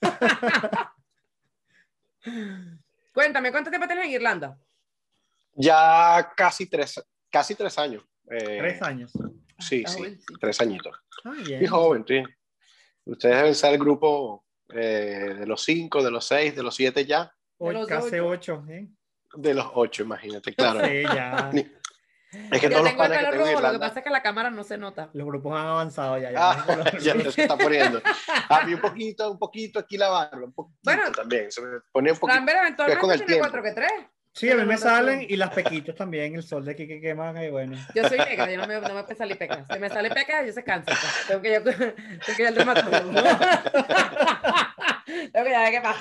Cuéntame, 3.12 3.50
¿cuánto 3.50 3.70
tiempo 3.70 3.86
tienes 3.86 4.06
en 4.06 4.12
Irlanda? 4.12 4.58
Ya 5.54 6.32
casi 6.36 6.68
tres, 6.68 7.02
casi 7.30 7.54
tres 7.54 7.76
años. 7.78 8.04
Eh, 8.30 8.58
Tres 8.58 8.80
años. 8.82 9.12
Sí, 9.58 9.82
Ah, 9.86 9.90
sí, 9.90 10.18
tres 10.40 10.60
añitos. 10.60 10.96
Ah, 11.24 11.34
Y 11.46 11.66
joven, 11.66 12.04
sí. 12.08 12.22
Ustedes 13.04 13.36
deben 13.36 13.54
ser 13.54 13.74
el 13.74 13.78
grupo 13.80 14.44
eh, 14.74 15.34
de 15.38 15.46
los 15.46 15.62
cinco, 15.62 16.02
de 16.02 16.10
los 16.10 16.26
seis, 16.26 16.54
de 16.56 16.62
los 16.62 16.74
siete 16.74 17.04
ya, 17.06 17.32
Hoy 17.58 17.74
los 17.74 17.86
casi 17.86 18.18
ocho. 18.18 18.60
ocho, 18.60 18.64
¿eh? 18.68 18.88
de 19.34 19.54
los 19.54 19.66
ocho, 19.74 20.02
imagínate, 20.02 20.54
claro. 20.54 20.80
Sí, 20.84 21.02
ya. 21.02 21.50
Ni- 21.52 21.66
Es 22.50 22.60
que 22.60 22.70
todos 22.70 22.82
los 22.82 22.92
el 22.92 22.96
que 22.96 23.30
tengo 23.30 23.60
lo 23.60 23.72
que 23.72 23.78
pasa 23.78 23.98
es 23.98 24.04
que 24.04 24.10
la 24.10 24.22
cámara 24.22 24.50
no 24.50 24.64
se 24.64 24.78
nota. 24.78 25.10
Los 25.12 25.26
grupos 25.26 25.52
han 25.58 25.66
avanzado 25.66 26.16
ya. 26.18 26.32
ya. 26.32 26.50
Ah, 26.50 26.84
ya 26.98 27.30
se 27.30 27.42
está 27.42 27.56
poniendo. 27.58 28.00
A 28.48 28.64
mí 28.64 28.72
un 28.74 28.80
poquito, 28.80 29.30
un 29.30 29.38
poquito 29.38 29.78
aquí 29.78 29.98
la 29.98 30.08
barba, 30.08 30.44
un 30.46 30.52
poquito 30.52 30.78
Bueno. 30.82 31.12
también. 31.12 31.52
Se 31.52 31.60
me 31.60 31.80
pone 31.92 32.10
un 32.12 32.18
poquito. 32.18 32.38
Eventualmente 32.40 33.26
tiene 33.26 33.50
que 33.62 33.72
tres. 33.72 33.92
Sí, 34.34 34.50
a 34.50 34.56
mí 34.56 34.64
me 34.64 34.78
salen 34.78 35.26
y 35.28 35.36
las 35.36 35.50
pequitos 35.50 35.94
también, 35.94 36.34
el 36.34 36.42
sol 36.42 36.64
de 36.64 36.72
aquí 36.72 36.88
que 36.88 37.02
queman, 37.02 37.36
y 37.42 37.50
bueno. 37.50 37.76
Yo 37.94 38.08
soy 38.08 38.16
negra, 38.18 38.50
yo 38.50 38.56
no 38.56 38.66
me, 38.66 38.80
no 38.80 39.06
me 39.06 39.14
salir 39.14 39.36
pecas. 39.36 39.66
Si 39.70 39.78
me 39.78 39.90
sale 39.90 40.10
pecas, 40.10 40.46
yo 40.46 40.52
se 40.52 40.64
cansa. 40.64 40.86
pues. 40.86 41.26
Tengo 41.28 41.42
que 41.42 41.52
yo, 41.52 41.62
tengo 41.64 42.36
que 42.36 42.42
ir 42.42 42.48
al 42.48 42.54
dermatólogo. 42.54 43.12
tengo 45.04 45.44
que 45.44 45.50
ya 45.50 45.60
ver 45.60 45.72
qué 45.72 45.80
pasa. 45.82 46.00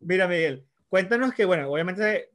Mira, 0.00 0.28
Miguel, 0.28 0.66
cuéntanos 0.88 1.32
que, 1.32 1.46
bueno, 1.46 1.70
obviamente 1.70 2.32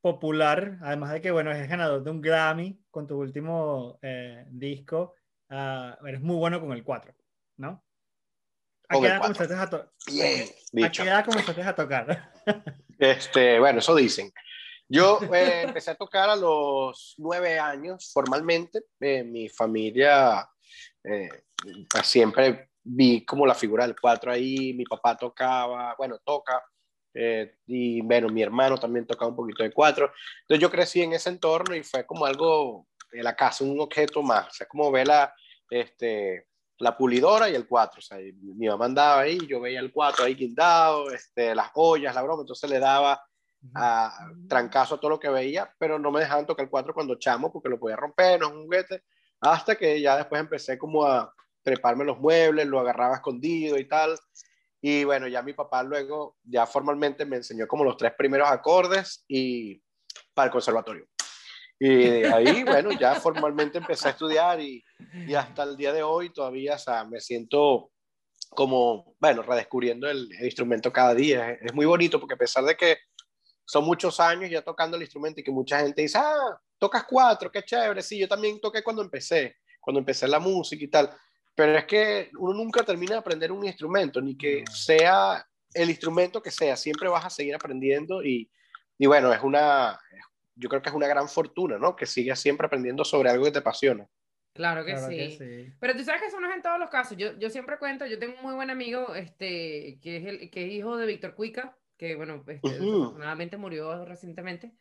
popular, 0.00 0.78
además 0.82 1.12
de 1.12 1.20
que, 1.20 1.30
bueno, 1.32 1.50
es 1.50 1.68
ganador 1.68 2.04
de 2.04 2.10
un 2.10 2.20
Grammy 2.20 2.78
con 2.90 3.06
tu 3.06 3.18
último 3.18 3.98
eh, 4.02 4.44
disco, 4.48 5.14
ah, 5.48 5.98
eres 6.06 6.20
muy 6.20 6.36
bueno 6.36 6.60
con 6.60 6.72
el 6.72 6.84
4, 6.84 7.14
¿no? 7.56 7.84
¿A 8.92 8.94
Con 8.94 9.02
qué 9.02 9.06
el 9.08 9.12
edad 9.12 9.18
cuatro. 9.20 9.34
comenzaste 9.46 9.62
a, 9.62 9.70
to- 9.70 9.92
Bien, 10.12 10.42
¿A 10.42 10.54
dicho. 10.72 11.02
qué 11.02 11.08
edad 11.08 11.24
comenzaste 11.24 11.62
a 11.62 11.74
tocar? 11.74 12.32
Este, 12.98 13.58
bueno, 13.58 13.80
eso 13.80 13.94
dicen. 13.96 14.32
Yo 14.88 15.18
eh, 15.34 15.62
empecé 15.62 15.90
a 15.90 15.94
tocar 15.96 16.28
a 16.30 16.36
los 16.36 17.14
nueve 17.18 17.58
años 17.58 18.12
formalmente. 18.12 18.84
Eh, 19.00 19.24
mi 19.24 19.48
familia 19.48 20.48
eh, 21.02 21.28
siempre 22.04 22.70
vi 22.84 23.24
como 23.24 23.44
la 23.46 23.54
figura 23.54 23.86
del 23.86 23.98
cuatro 24.00 24.30
ahí. 24.30 24.72
Mi 24.74 24.84
papá 24.84 25.16
tocaba, 25.16 25.94
bueno, 25.98 26.18
toca. 26.24 26.62
eh, 27.14 27.56
y 27.66 28.00
bueno, 28.02 28.28
mi 28.28 28.42
hermano 28.42 28.78
también 28.78 29.06
tocaba 29.06 29.30
un 29.30 29.36
poquito 29.36 29.62
de 29.64 29.72
cuatro. 29.72 30.12
Entonces 30.42 30.62
yo 30.62 30.70
crecí 30.70 31.02
en 31.02 31.14
ese 31.14 31.30
entorno 31.30 31.74
y 31.74 31.82
fue 31.82 32.06
como 32.06 32.24
algo 32.24 32.86
de 33.10 33.22
la 33.22 33.34
casa, 33.34 33.64
un 33.64 33.80
objeto 33.80 34.22
más. 34.22 34.46
O 34.46 34.50
sea, 34.52 34.68
como 34.68 34.92
ver 34.92 35.08
la, 35.08 35.34
este, 35.70 36.46
la 36.82 36.96
pulidora 36.96 37.48
y 37.48 37.54
el 37.54 37.68
4. 37.68 37.98
O 37.98 38.02
sea, 38.02 38.18
mi 38.18 38.66
mamá 38.66 38.86
andaba 38.86 39.20
ahí, 39.20 39.38
yo 39.46 39.60
veía 39.60 39.78
el 39.78 39.92
4 39.92 40.24
ahí 40.24 40.34
guindado, 40.34 41.12
este, 41.12 41.54
las 41.54 41.70
ollas, 41.74 42.12
la 42.12 42.22
broma, 42.22 42.42
entonces 42.42 42.68
le 42.68 42.80
daba 42.80 43.24
a, 43.72 44.28
trancazo 44.48 44.96
a 44.96 45.00
todo 45.00 45.10
lo 45.10 45.20
que 45.20 45.28
veía, 45.28 45.72
pero 45.78 45.96
no 46.00 46.10
me 46.10 46.18
dejaban 46.18 46.44
tocar 46.44 46.64
el 46.64 46.70
4 46.70 46.92
cuando 46.92 47.14
chamo 47.14 47.52
porque 47.52 47.68
lo 47.68 47.78
podía 47.78 47.94
romper, 47.94 48.40
no 48.40 48.48
es 48.48 48.52
un 48.54 48.64
juguete, 48.64 49.04
hasta 49.40 49.76
que 49.76 50.00
ya 50.00 50.16
después 50.16 50.40
empecé 50.40 50.76
como 50.76 51.06
a 51.06 51.32
treparme 51.62 52.04
los 52.04 52.18
muebles, 52.18 52.66
lo 52.66 52.80
agarraba 52.80 53.14
escondido 53.14 53.78
y 53.78 53.86
tal. 53.86 54.18
Y 54.80 55.04
bueno, 55.04 55.28
ya 55.28 55.40
mi 55.42 55.52
papá 55.52 55.84
luego, 55.84 56.36
ya 56.42 56.66
formalmente 56.66 57.24
me 57.24 57.36
enseñó 57.36 57.68
como 57.68 57.84
los 57.84 57.96
tres 57.96 58.12
primeros 58.18 58.50
acordes 58.50 59.24
y 59.28 59.80
para 60.34 60.46
el 60.46 60.52
conservatorio. 60.52 61.06
Y 61.84 61.96
de 61.96 62.28
ahí, 62.32 62.62
bueno, 62.62 62.92
ya 62.92 63.16
formalmente 63.16 63.78
empecé 63.78 64.06
a 64.06 64.10
estudiar 64.12 64.60
y, 64.60 64.84
y 65.26 65.34
hasta 65.34 65.64
el 65.64 65.76
día 65.76 65.92
de 65.92 66.04
hoy 66.04 66.30
todavía, 66.30 66.76
o 66.76 66.78
sea, 66.78 67.04
me 67.04 67.18
siento 67.18 67.90
como, 68.50 69.16
bueno, 69.18 69.42
redescubriendo 69.42 70.08
el, 70.08 70.28
el 70.38 70.44
instrumento 70.44 70.92
cada 70.92 71.12
día. 71.12 71.50
Es, 71.50 71.62
es 71.62 71.74
muy 71.74 71.84
bonito 71.84 72.20
porque 72.20 72.34
a 72.34 72.38
pesar 72.38 72.62
de 72.62 72.76
que 72.76 72.98
son 73.64 73.84
muchos 73.84 74.20
años 74.20 74.48
ya 74.48 74.62
tocando 74.62 74.96
el 74.96 75.02
instrumento 75.02 75.40
y 75.40 75.42
que 75.42 75.50
mucha 75.50 75.80
gente 75.80 76.02
dice, 76.02 76.18
ah, 76.18 76.56
tocas 76.78 77.02
cuatro, 77.02 77.50
qué 77.50 77.64
chévere. 77.64 78.00
Sí, 78.00 78.16
yo 78.16 78.28
también 78.28 78.60
toqué 78.60 78.84
cuando 78.84 79.02
empecé, 79.02 79.56
cuando 79.80 79.98
empecé 79.98 80.28
la 80.28 80.38
música 80.38 80.84
y 80.84 80.88
tal. 80.88 81.10
Pero 81.52 81.76
es 81.76 81.84
que 81.84 82.30
uno 82.38 82.54
nunca 82.54 82.84
termina 82.84 83.14
de 83.14 83.18
aprender 83.18 83.50
un 83.50 83.66
instrumento, 83.66 84.20
ni 84.20 84.36
que 84.36 84.62
sea 84.72 85.44
el 85.74 85.90
instrumento 85.90 86.40
que 86.40 86.52
sea, 86.52 86.76
siempre 86.76 87.08
vas 87.08 87.24
a 87.24 87.30
seguir 87.30 87.56
aprendiendo 87.56 88.22
y, 88.22 88.48
y 88.98 89.06
bueno, 89.06 89.32
es 89.32 89.42
una, 89.42 89.98
yo 90.62 90.68
creo 90.68 90.80
que 90.80 90.88
es 90.90 90.94
una 90.94 91.08
gran 91.08 91.28
fortuna, 91.28 91.78
¿no? 91.78 91.96
Que 91.96 92.06
sigas 92.06 92.38
siempre 92.40 92.66
aprendiendo 92.66 93.04
sobre 93.04 93.28
algo 93.30 93.44
que 93.44 93.50
te 93.50 93.58
apasiona. 93.58 94.08
Claro 94.54 94.84
que 94.84 94.92
Claro 94.92 95.08
sí. 95.08 95.16
que 95.16 95.30
sí. 95.30 95.72
Pero 95.80 95.96
tú 95.96 96.04
sabes 96.04 96.20
que 96.20 96.28
eso 96.28 96.38
no 96.40 96.48
es 96.48 96.54
en 96.56 96.62
todos 96.62 96.78
los 96.78 96.90
casos. 96.90 97.16
Yo, 97.16 97.36
yo 97.38 97.50
siempre 97.50 97.78
cuento, 97.78 98.06
yo 98.06 98.18
tengo 98.18 98.34
un 98.36 98.42
muy 98.42 98.54
buen 98.54 98.70
amigo, 98.70 99.14
este, 99.14 99.98
que 100.02 100.18
es 100.18 100.24
el, 100.26 100.50
que 100.50 100.66
es 100.66 100.72
hijo 100.72 100.96
de 100.96 101.06
Víctor 101.06 101.34
Cuica, 101.34 101.76
que 101.96 102.14
bueno, 102.14 102.44
este, 102.46 102.68
Ujú. 102.68 102.84
desafortunadamente 102.84 103.56
murió 103.56 104.04
recientemente. 104.04 104.72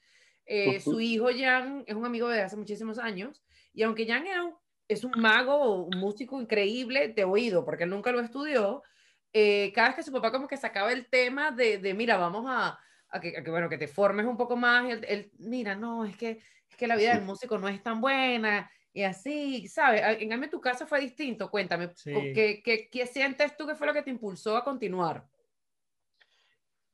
Eh, 0.46 0.80
Su 0.82 0.92
Ujú. 0.92 1.00
hijo 1.00 1.30
Jan 1.36 1.84
es 1.88 1.96
un 1.96 2.06
amigo 2.06 2.28
de 2.28 2.42
hace 2.42 2.58
muchísimos 2.58 3.00
años, 3.00 3.44
y 3.74 3.84
aunque 3.84 4.06
Jan 4.06 4.28
era 4.28 4.44
un- 4.44 4.56
es 4.88 5.04
un 5.06 5.14
mago, 5.16 5.86
un 5.86 5.98
músico 6.00 6.42
increíble 6.42 7.08
de 7.10 7.24
oído, 7.24 7.64
porque 7.64 7.86
él 7.86 7.90
nunca 7.92 8.12
lo 8.12 8.20
estudió, 8.20 8.84
eh, 9.32 9.72
cada 9.74 9.88
vez 9.90 9.96
que 9.96 10.04
su 10.04 10.12
papá 10.12 10.32
como 10.34 10.48
que 10.50 10.58
sacaba 10.58 10.92
el 10.92 11.08
tema 11.08 11.52
de, 11.52 11.78
de 11.78 11.94
mira, 11.94 12.18
vamos 12.18 12.46
a, 12.50 12.78
a 13.12 13.20
que, 13.20 13.38
a 13.38 13.44
que, 13.44 13.52
bueno, 13.52 13.70
que 13.70 13.78
te 13.78 13.88
formes 13.88 14.26
un 14.26 14.38
poco 14.38 14.56
más, 14.56 14.88
y 14.88 14.92
él, 14.92 15.06
él, 15.08 15.32
mira, 15.40 15.76
no, 15.76 16.06
es 16.06 16.16
que, 16.18 16.42
es 16.70 16.76
que 16.78 16.88
la 16.88 16.96
vida 16.96 17.14
del 17.14 17.24
músico 17.24 17.58
no 17.58 17.68
es 17.68 17.84
tan 17.84 18.00
buena, 18.02 18.72
y 18.94 19.04
así, 19.04 19.68
¿sabes? 19.68 20.02
A- 20.02 20.14
En 20.14 20.30
cambio, 20.30 20.50
tu 20.50 20.60
caso 20.60 20.86
fue 20.88 21.00
distinto. 21.00 21.50
Cuéntame, 21.50 21.92
Sí. 21.96 22.12
¿qué, 22.34 22.62
qué, 22.64 22.90
qué 22.90 23.06
sientes 23.08 23.56
tú 23.56 23.66
que 23.68 23.76
fue 23.76 23.88
lo 23.88 23.94
que 23.94 24.02
te 24.02 24.10
impulsó 24.10 24.58
a 24.58 24.64
continuar? 24.64 25.26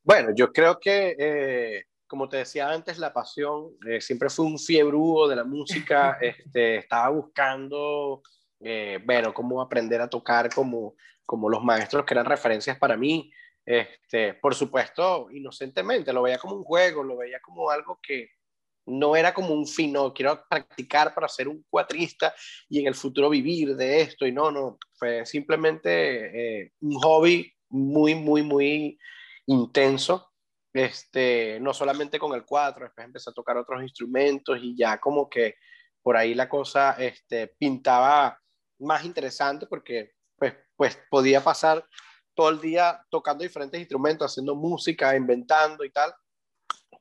Bueno, 0.04 0.30
yo 0.36 0.52
creo 0.54 0.80
que, 0.80 1.16
eh, 1.20 1.86
como 2.08 2.30
te 2.30 2.38
decía 2.38 2.70
antes, 2.70 2.98
la 2.98 3.12
pasión, 3.14 3.72
eh, 3.88 4.00
siempre 4.00 4.30
fue 4.30 4.46
un 4.46 4.58
fiebrudo 4.60 5.28
de 5.28 5.36
la 5.36 5.44
música, 5.44 6.18
este, 6.22 6.78
estaba 6.78 7.10
buscando, 7.10 8.22
eh, 8.60 9.00
bueno, 9.06 9.34
cómo 9.34 9.62
aprender 9.62 10.00
a 10.02 10.10
tocar 10.10 10.54
como, 10.54 10.96
como 11.26 11.50
los 11.50 11.64
maestros 11.64 12.06
que 12.06 12.14
eran 12.14 12.26
referencias 12.26 12.78
para 12.78 12.96
mí. 12.96 13.32
Este, 13.68 14.34
por 14.36 14.56
supuesto, 14.56 15.28
inocentemente, 15.30 16.14
lo 16.14 16.22
veía 16.22 16.38
como 16.38 16.56
un 16.56 16.64
juego, 16.64 17.04
lo 17.04 17.18
veía 17.18 17.42
como 17.42 17.70
algo 17.70 18.00
que 18.02 18.30
no 18.86 19.14
era 19.14 19.34
como 19.34 19.54
un 19.54 19.68
fin, 19.68 19.92
no, 19.92 20.14
quiero 20.14 20.42
practicar 20.50 21.14
para 21.14 21.28
ser 21.28 21.50
un 21.50 21.66
cuatrista 21.70 22.34
y 22.70 22.80
en 22.80 22.88
el 22.88 22.96
futuro 22.96 23.30
vivir 23.30 23.76
de 23.76 24.00
esto, 24.00 24.26
y 24.26 24.32
no, 24.32 24.52
no, 24.52 24.78
fue 24.94 25.26
simplemente 25.26 26.62
eh, 26.62 26.72
un 26.80 26.94
hobby 26.94 27.54
muy, 27.68 28.16
muy, 28.16 28.42
muy 28.42 28.98
intenso, 29.48 30.32
este, 30.74 31.60
no 31.60 31.74
solamente 31.74 32.18
con 32.20 32.34
el 32.36 32.46
cuatro, 32.46 32.86
después 32.86 33.06
empecé 33.06 33.32
a 33.32 33.34
tocar 33.34 33.58
otros 33.58 33.82
instrumentos 33.82 34.60
y 34.62 34.78
ya 34.78 34.98
como 34.98 35.30
que 35.30 35.56
por 36.02 36.16
ahí 36.16 36.34
la 36.34 36.48
cosa 36.48 36.94
este, 36.94 37.48
pintaba 37.60 38.40
más 38.80 39.04
interesante 39.04 39.68
porque 39.68 40.12
pues, 40.38 40.54
pues 40.78 40.98
podía 41.10 41.44
pasar 41.44 41.84
todo 42.38 42.50
el 42.52 42.62
día 42.62 43.04
tocando 43.10 43.44
diferentes 43.44 43.80
instrumentos, 43.80 44.32
haciendo 44.32 44.54
música, 44.56 45.16
inventando 45.16 45.84
y 45.84 45.90
tal. 45.90 46.14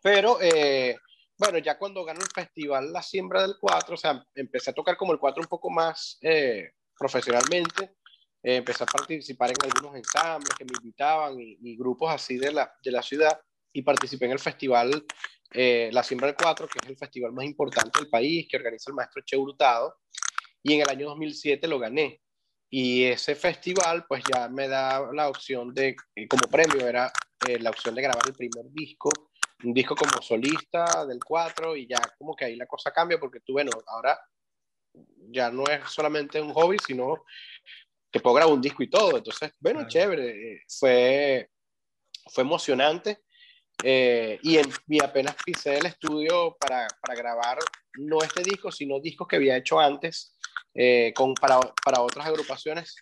Pero, 0.02 0.38
eh, 0.40 0.96
bueno, 1.36 1.58
ya 1.58 1.78
cuando 1.78 2.02
ganó 2.06 2.20
el 2.20 2.30
festival 2.34 2.90
La 2.90 3.02
Siembra 3.02 3.42
del 3.42 3.56
4, 3.60 3.94
o 3.94 3.98
sea, 3.98 4.24
empecé 4.34 4.70
a 4.70 4.72
tocar 4.72 4.96
como 4.96 5.12
el 5.12 5.18
4 5.18 5.42
un 5.42 5.48
poco 5.48 5.68
más 5.68 6.18
eh, 6.22 6.70
profesionalmente. 6.98 7.96
Eh, 8.42 8.56
empecé 8.56 8.84
a 8.84 8.86
participar 8.86 9.50
en 9.50 9.56
algunos 9.62 9.94
ensambles 9.96 10.54
que 10.56 10.64
me 10.64 10.72
invitaban 10.78 11.38
y, 11.38 11.58
y, 11.60 11.76
grupos 11.76 12.10
así 12.14 12.38
de 12.38 12.52
la, 12.52 12.72
de 12.82 12.90
la 12.90 13.02
ciudad 13.02 13.38
y 13.74 13.82
participé 13.82 14.24
en 14.24 14.32
el 14.32 14.38
festival 14.38 15.04
La 15.52 16.02
Siembra 16.02 16.28
del 16.28 16.36
4, 16.36 16.66
que 16.66 16.78
es 16.82 16.88
el 16.88 16.96
festival 16.96 17.32
más 17.32 17.44
importante 17.44 18.00
del 18.00 18.08
país, 18.08 18.46
que 18.50 18.56
organiza 18.56 18.90
el 18.90 18.94
maestro 18.94 19.22
Che 19.22 19.36
Hurtado. 19.36 19.98
Y 20.62 20.72
en 20.72 20.80
el 20.80 20.88
año 20.88 21.08
2007 21.08 21.68
lo 21.68 21.78
gané. 21.78 22.22
Y 22.68 23.04
ese 23.04 23.34
festival, 23.34 24.04
pues 24.08 24.22
ya 24.32 24.48
me 24.48 24.68
da 24.68 25.12
la 25.12 25.28
opción 25.28 25.72
de, 25.72 25.96
como 26.28 26.50
premio, 26.50 26.86
era 26.86 27.12
la 27.60 27.70
opción 27.70 27.94
de 27.94 28.02
grabar 28.02 28.26
el 28.26 28.34
primer 28.34 28.64
disco 28.72 29.10
un 29.64 29.72
disco 29.72 29.94
como 29.94 30.20
solista 30.20 31.06
del 31.06 31.22
4 31.24 31.76
y 31.76 31.86
ya 31.86 31.98
como 32.18 32.34
que 32.34 32.44
ahí 32.44 32.56
la 32.56 32.66
cosa 32.66 32.90
cambia 32.90 33.18
porque 33.18 33.40
tú, 33.40 33.54
bueno, 33.54 33.70
ahora 33.86 34.18
ya 35.30 35.50
no 35.50 35.64
es 35.64 35.88
solamente 35.90 36.40
un 36.40 36.52
hobby, 36.52 36.76
sino 36.84 37.24
que 38.10 38.20
puedo 38.20 38.36
grabar 38.36 38.54
un 38.54 38.60
disco 38.60 38.82
y 38.82 38.90
todo. 38.90 39.16
Entonces, 39.16 39.52
bueno, 39.60 39.86
chévere, 39.86 40.52
eh, 40.52 40.62
fue, 40.68 41.50
fue 42.30 42.42
emocionante. 42.44 43.22
Eh, 43.82 44.38
y, 44.42 44.56
en, 44.56 44.66
y 44.86 45.04
apenas 45.04 45.36
pisé 45.44 45.76
el 45.76 45.84
estudio 45.84 46.56
para, 46.58 46.86
para, 46.98 47.14
grabar 47.14 47.58
no 47.98 48.22
este 48.22 48.42
disco, 48.42 48.72
sino 48.72 49.00
discos 49.00 49.28
que 49.28 49.36
había 49.36 49.58
hecho 49.58 49.78
antes 49.78 50.34
eh, 50.76 51.12
con, 51.14 51.34
para, 51.34 51.58
para 51.84 52.02
otras 52.02 52.26
agrupaciones 52.26 52.96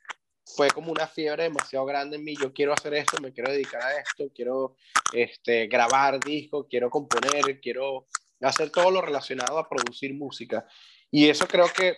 fue 0.47 0.71
como 0.71 0.93
una 0.93 1.07
fiebre 1.07 1.45
demasiado 1.45 1.85
grande 1.87 2.17
en 2.17 2.25
mí. 2.25 2.37
Yo 2.37 2.53
quiero 2.53 2.73
hacer 2.73 2.95
esto, 2.95 3.21
me 3.21 3.33
quiero 3.33 3.51
dedicar 3.51 3.83
a 3.83 3.99
esto, 3.99 4.31
quiero 4.35 4.77
este, 5.13 5.67
grabar 5.67 6.21
discos, 6.21 6.67
quiero 6.69 6.91
componer, 6.91 7.61
quiero 7.61 8.07
hacer 8.41 8.71
todo 8.71 8.91
lo 8.91 9.01
relacionado 9.01 9.59
a 9.59 9.69
producir 9.69 10.15
música. 10.15 10.67
Y 11.11 11.29
eso 11.29 11.47
creo 11.47 11.67
que, 11.69 11.97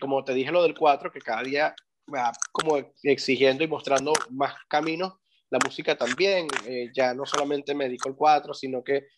como 0.00 0.24
te 0.24 0.32
dije 0.32 0.50
lo 0.50 0.62
del 0.62 0.74
4, 0.74 1.12
que 1.12 1.20
cada 1.20 1.42
día 1.42 1.74
va 2.12 2.32
como 2.52 2.78
exigiendo 3.02 3.62
y 3.64 3.68
mostrando 3.68 4.12
más 4.30 4.54
caminos, 4.68 5.14
la 5.50 5.58
música 5.64 5.96
también. 5.96 6.48
Eh, 6.66 6.90
ya 6.94 7.14
no 7.14 7.26
solamente 7.26 7.74
me 7.74 7.84
dedico 7.84 8.08
al 8.08 8.16
4, 8.16 8.54
sino 8.54 8.82
que 8.82 9.08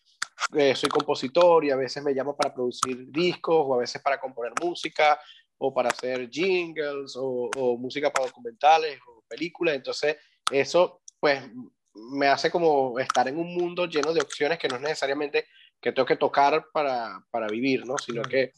eh, 0.56 0.74
soy 0.74 0.88
compositor 0.88 1.64
y 1.64 1.70
a 1.70 1.76
veces 1.76 2.02
me 2.02 2.12
llamo 2.12 2.36
para 2.36 2.54
producir 2.54 3.10
discos 3.10 3.64
o 3.66 3.74
a 3.74 3.78
veces 3.78 4.02
para 4.02 4.20
componer 4.20 4.52
música 4.60 5.18
o 5.58 5.74
para 5.74 5.90
hacer 5.90 6.28
jingles 6.30 7.14
o, 7.16 7.76
música 7.78 8.10
para 8.10 8.26
documentales 8.26 8.98
o 9.06 9.22
películas. 9.28 9.74
Entonces, 9.74 10.16
eso 10.50 11.02
pues 11.20 11.42
me 11.94 12.28
hace 12.28 12.50
como 12.50 12.98
estar 12.98 13.26
en 13.28 13.38
un 13.38 13.54
mundo 13.54 13.86
lleno 13.86 14.12
de 14.12 14.20
opciones 14.20 14.58
que 14.58 14.68
no 14.68 14.76
es 14.76 14.82
necesariamente 14.82 15.46
que 15.80 15.92
tengo 15.92 16.06
que 16.06 16.16
tocar 16.16 16.66
para, 16.72 17.24
para 17.30 17.46
vivir, 17.48 17.84
¿no? 17.86 17.96
Sino 17.98 18.22
que 18.22 18.52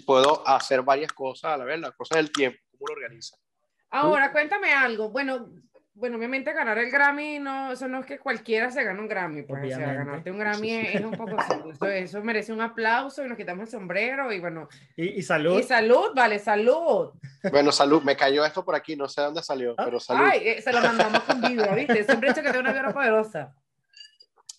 puedo 0.00 0.46
hacer 0.46 0.82
varias 0.82 1.12
cosas 1.12 1.52
a 1.52 1.56
la 1.56 1.64
vez, 1.64 1.78
las 1.80 1.94
cosas 1.94 2.16
del 2.16 2.32
tiempo, 2.32 2.58
cómo 2.70 2.86
lo 2.88 2.94
organiza. 2.94 3.36
Ahora, 3.90 4.32
cuéntame 4.32 4.72
algo. 4.72 5.10
Bueno, 5.10 5.48
bueno, 5.96 6.18
obviamente 6.18 6.52
ganar 6.52 6.76
el 6.76 6.90
Grammy, 6.90 7.38
no, 7.38 7.72
eso 7.72 7.88
no 7.88 8.00
es 8.00 8.06
que 8.06 8.18
cualquiera 8.18 8.70
se 8.70 8.84
gane 8.84 9.00
un 9.00 9.08
Grammy, 9.08 9.42
pues, 9.44 9.64
o 9.64 9.76
sea, 9.76 9.94
ganarte 9.94 10.30
un 10.30 10.38
Grammy 10.38 10.70
es, 10.70 11.00
un 11.00 11.12
poco 11.12 11.36
eso, 11.40 11.86
eso, 11.86 12.22
merece 12.22 12.52
un 12.52 12.60
aplauso 12.60 13.24
y 13.24 13.28
nos 13.28 13.38
quitamos 13.38 13.64
el 13.64 13.70
sombrero 13.70 14.30
y 14.30 14.38
bueno. 14.38 14.68
Y, 14.94 15.22
salud. 15.22 15.58
Y 15.58 15.62
salud, 15.62 16.10
vale, 16.14 16.38
salud. 16.38 17.12
Bueno, 17.50 17.72
salud, 17.72 18.02
me 18.02 18.14
cayó 18.14 18.44
esto 18.44 18.62
por 18.62 18.74
aquí, 18.74 18.94
no 18.94 19.08
sé 19.08 19.22
dónde 19.22 19.42
salió, 19.42 19.74
ah. 19.78 19.84
pero 19.86 19.98
salud. 19.98 20.28
Ay, 20.30 20.40
eh, 20.44 20.60
se 20.60 20.70
lo 20.70 20.82
mandamos 20.82 21.20
con 21.20 21.40
vida, 21.40 21.74
¿viste? 21.74 22.04
Siempre 22.04 22.28
he 22.28 22.32
dicho 22.32 22.42
que 22.42 22.48
tengo 22.48 22.60
una 22.60 22.72
vibra 22.72 22.92
poderosa. 22.92 23.54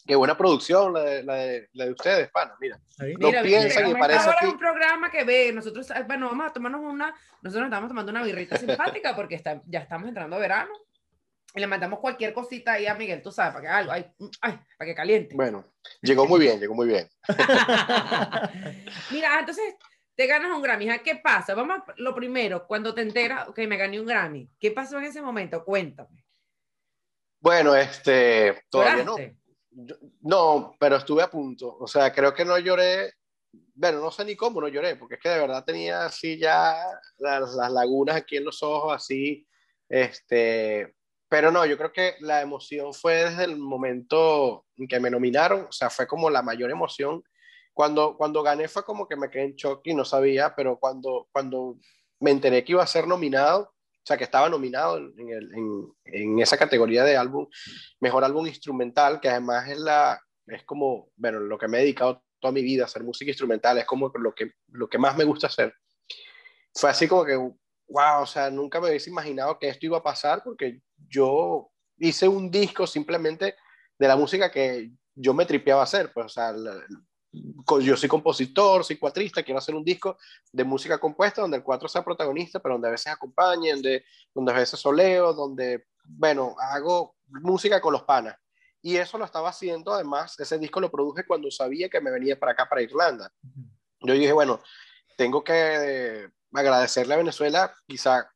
Qué 0.07 0.15
buena 0.15 0.35
producción 0.37 0.93
la 0.93 1.01
de, 1.01 1.23
la 1.23 1.35
de, 1.35 1.69
la 1.73 1.85
de 1.85 1.91
ustedes, 1.91 2.31
pana, 2.31 2.55
mira. 2.59 2.79
No 3.19 3.27
mira, 3.27 3.43
piensan 3.43 3.89
y 3.89 3.93
parece 3.93 4.21
ahora 4.21 4.39
es 4.41 4.47
un 4.47 4.57
programa 4.57 5.11
que 5.11 5.23
ve, 5.23 5.51
nosotros, 5.53 5.87
bueno, 6.07 6.29
vamos 6.29 6.47
a 6.47 6.53
tomarnos 6.53 6.81
una, 6.81 7.13
nosotros 7.41 7.67
estamos 7.67 7.89
tomando 7.89 8.11
una 8.11 8.23
birrita 8.23 8.57
simpática 8.57 9.15
porque 9.15 9.35
está, 9.35 9.61
ya 9.67 9.81
estamos 9.81 10.07
entrando 10.07 10.37
a 10.37 10.39
verano 10.39 10.86
y 11.55 11.59
le 11.59 11.67
mandamos 11.67 11.99
cualquier 11.99 12.33
cosita 12.33 12.73
ahí 12.73 12.85
a 12.85 12.95
Miguel, 12.95 13.21
tú 13.21 13.31
sabes, 13.31 13.53
para 13.53 13.61
que 13.61 13.67
algo, 13.67 13.91
ay, 13.91 14.05
ay, 14.41 14.59
para 14.77 14.89
que 14.89 14.95
caliente. 14.95 15.35
Bueno, 15.35 15.65
llegó 16.01 16.27
muy 16.27 16.39
bien, 16.39 16.59
llegó 16.59 16.75
muy 16.75 16.87
bien. 16.87 17.09
Mira, 19.11 19.39
entonces 19.39 19.75
te 20.15 20.27
ganas 20.27 20.51
un 20.51 20.61
Grammy. 20.61 20.87
¿Qué 20.99 21.15
pasa? 21.15 21.55
Vamos 21.55 21.79
a, 21.79 21.93
lo 21.97 22.13
primero, 22.13 22.67
cuando 22.67 22.93
te 22.93 23.01
enteras 23.01 23.49
que 23.55 23.67
me 23.67 23.77
gané 23.77 23.99
un 23.99 24.07
Grammy, 24.07 24.49
¿qué 24.59 24.71
pasó 24.71 24.97
en 24.97 25.05
ese 25.05 25.21
momento? 25.21 25.63
Cuéntame. 25.63 26.25
Bueno, 27.39 27.75
este, 27.75 28.63
todavía 28.69 29.03
no. 29.03 29.15
no, 30.21 30.75
pero 30.79 30.97
estuve 30.97 31.21
a 31.21 31.29
punto. 31.29 31.77
O 31.79 31.87
sea, 31.87 32.11
creo 32.11 32.33
que 32.33 32.43
no 32.43 32.57
lloré. 32.57 33.13
Bueno, 33.75 33.99
no 33.99 34.11
sé 34.11 34.25
ni 34.25 34.35
cómo 34.35 34.59
no 34.59 34.67
lloré, 34.67 34.95
porque 34.95 35.15
es 35.15 35.21
que 35.21 35.29
de 35.29 35.39
verdad 35.39 35.63
tenía 35.63 36.05
así 36.05 36.37
ya 36.37 36.83
las, 37.17 37.53
las 37.53 37.71
lagunas 37.71 38.15
aquí 38.15 38.37
en 38.37 38.45
los 38.45 38.63
ojos, 38.63 38.95
así, 38.95 39.47
este, 39.87 40.96
pero 41.29 41.51
no, 41.51 41.65
yo 41.65 41.77
creo 41.77 41.91
que 41.91 42.15
la 42.21 42.41
emoción 42.41 42.93
fue 42.93 43.25
desde 43.25 43.43
el 43.43 43.57
momento 43.57 44.65
en 44.77 44.87
que 44.87 44.99
me 44.99 45.09
nominaron, 45.09 45.65
o 45.65 45.71
sea, 45.71 45.89
fue 45.89 46.07
como 46.07 46.29
la 46.29 46.41
mayor 46.41 46.71
emoción. 46.71 47.23
Cuando, 47.73 48.15
cuando 48.17 48.41
gané 48.41 48.67
fue 48.67 48.83
como 48.83 49.07
que 49.07 49.15
me 49.15 49.29
quedé 49.29 49.43
en 49.43 49.55
shock 49.55 49.81
y 49.85 49.93
no 49.93 50.05
sabía, 50.05 50.55
pero 50.55 50.79
cuando, 50.79 51.27
cuando 51.31 51.77
me 52.19 52.31
enteré 52.31 52.63
que 52.63 52.71
iba 52.71 52.83
a 52.83 52.87
ser 52.87 53.07
nominado, 53.07 53.61
o 53.61 54.05
sea, 54.07 54.17
que 54.17 54.23
estaba 54.23 54.47
nominado 54.49 54.97
en, 54.97 55.29
el, 55.29 55.53
en, 55.53 55.93
en 56.05 56.39
esa 56.39 56.57
categoría 56.57 57.03
de 57.03 57.17
álbum, 57.17 57.45
mejor 57.99 58.23
álbum 58.23 58.47
instrumental, 58.47 59.19
que 59.19 59.29
además 59.29 59.67
es, 59.67 59.77
la, 59.77 60.19
es 60.47 60.63
como, 60.63 61.11
bueno, 61.17 61.39
lo 61.39 61.57
que 61.57 61.67
me 61.67 61.77
he 61.77 61.81
dedicado 61.81 62.23
toda 62.39 62.53
mi 62.53 62.61
vida, 62.61 62.83
a 62.83 62.85
hacer 62.85 63.03
música 63.03 63.31
instrumental, 63.31 63.77
es 63.77 63.85
como 63.85 64.11
lo 64.15 64.33
que, 64.33 64.53
lo 64.69 64.87
que 64.87 64.97
más 64.97 65.17
me 65.17 65.25
gusta 65.25 65.47
hacer. 65.47 65.73
Fue 66.73 66.89
así 66.89 67.07
como 67.07 67.25
que, 67.25 67.35
wow, 67.35 68.21
o 68.21 68.25
sea, 68.25 68.49
nunca 68.49 68.79
me 68.79 68.87
hubiese 68.87 69.09
imaginado 69.09 69.59
que 69.59 69.67
esto 69.69 69.85
iba 69.85 69.97
a 69.97 70.03
pasar 70.03 70.41
porque 70.43 70.81
yo 71.09 71.69
hice 71.97 72.27
un 72.27 72.49
disco 72.51 72.87
simplemente 72.87 73.55
de 73.97 74.07
la 74.07 74.15
música 74.15 74.51
que 74.51 74.91
yo 75.15 75.33
me 75.33 75.45
tripeaba 75.45 75.83
hacer, 75.83 76.11
pues, 76.13 76.27
o 76.27 76.29
sea, 76.29 76.53
yo 77.81 77.97
soy 77.97 78.09
compositor, 78.09 78.83
soy 78.83 78.97
cuatrista, 78.97 79.43
quiero 79.43 79.57
hacer 79.57 79.75
un 79.75 79.83
disco 79.83 80.17
de 80.51 80.63
música 80.63 80.99
compuesta 80.99 81.41
donde 81.41 81.57
el 81.57 81.63
cuatro 81.63 81.87
sea 81.87 82.03
protagonista, 82.03 82.59
pero 82.59 82.75
donde 82.75 82.87
a 82.87 82.91
veces 82.91 83.11
acompañe, 83.11 83.71
donde, 83.71 84.05
donde 84.33 84.51
a 84.51 84.55
veces 84.55 84.79
soleo, 84.79 85.33
donde, 85.33 85.85
bueno, 86.03 86.55
hago 86.59 87.15
música 87.25 87.81
con 87.81 87.93
los 87.93 88.03
panas. 88.03 88.37
Y 88.81 88.95
eso 88.95 89.17
lo 89.17 89.25
estaba 89.25 89.49
haciendo, 89.49 89.93
además, 89.93 90.39
ese 90.39 90.57
disco 90.57 90.79
lo 90.79 90.91
produje 90.91 91.25
cuando 91.25 91.49
sabía 91.51 91.89
que 91.89 91.99
me 91.99 92.11
venía 92.11 92.39
para 92.39 92.53
acá, 92.53 92.69
para 92.69 92.81
Irlanda. 92.81 93.31
Yo 93.99 94.13
dije, 94.13 94.31
bueno, 94.31 94.61
tengo 95.17 95.43
que 95.43 96.29
agradecerle 96.53 97.15
a 97.15 97.17
Venezuela, 97.17 97.73
quizá 97.87 98.31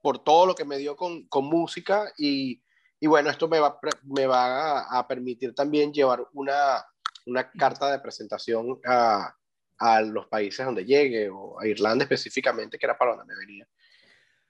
por 0.00 0.22
todo 0.22 0.46
lo 0.46 0.54
que 0.54 0.64
me 0.64 0.78
dio 0.78 0.96
con, 0.96 1.26
con 1.26 1.44
música 1.44 2.12
y, 2.16 2.62
y, 2.98 3.06
bueno, 3.06 3.30
esto 3.30 3.48
me 3.48 3.60
va, 3.60 3.78
me 4.04 4.26
va 4.26 4.80
a, 4.80 5.06
permitir 5.06 5.54
también 5.54 5.92
llevar 5.92 6.26
una, 6.32 6.84
una 7.26 7.50
carta 7.50 7.90
de 7.90 7.98
presentación 7.98 8.78
a, 8.86 9.34
a, 9.78 10.00
los 10.02 10.26
países 10.26 10.64
donde 10.64 10.84
llegue, 10.84 11.28
o 11.30 11.58
a 11.60 11.66
Irlanda 11.66 12.04
específicamente, 12.04 12.78
que 12.78 12.86
era 12.86 12.98
para 12.98 13.16
donde 13.16 13.32
me 13.34 13.38
venía. 13.38 13.66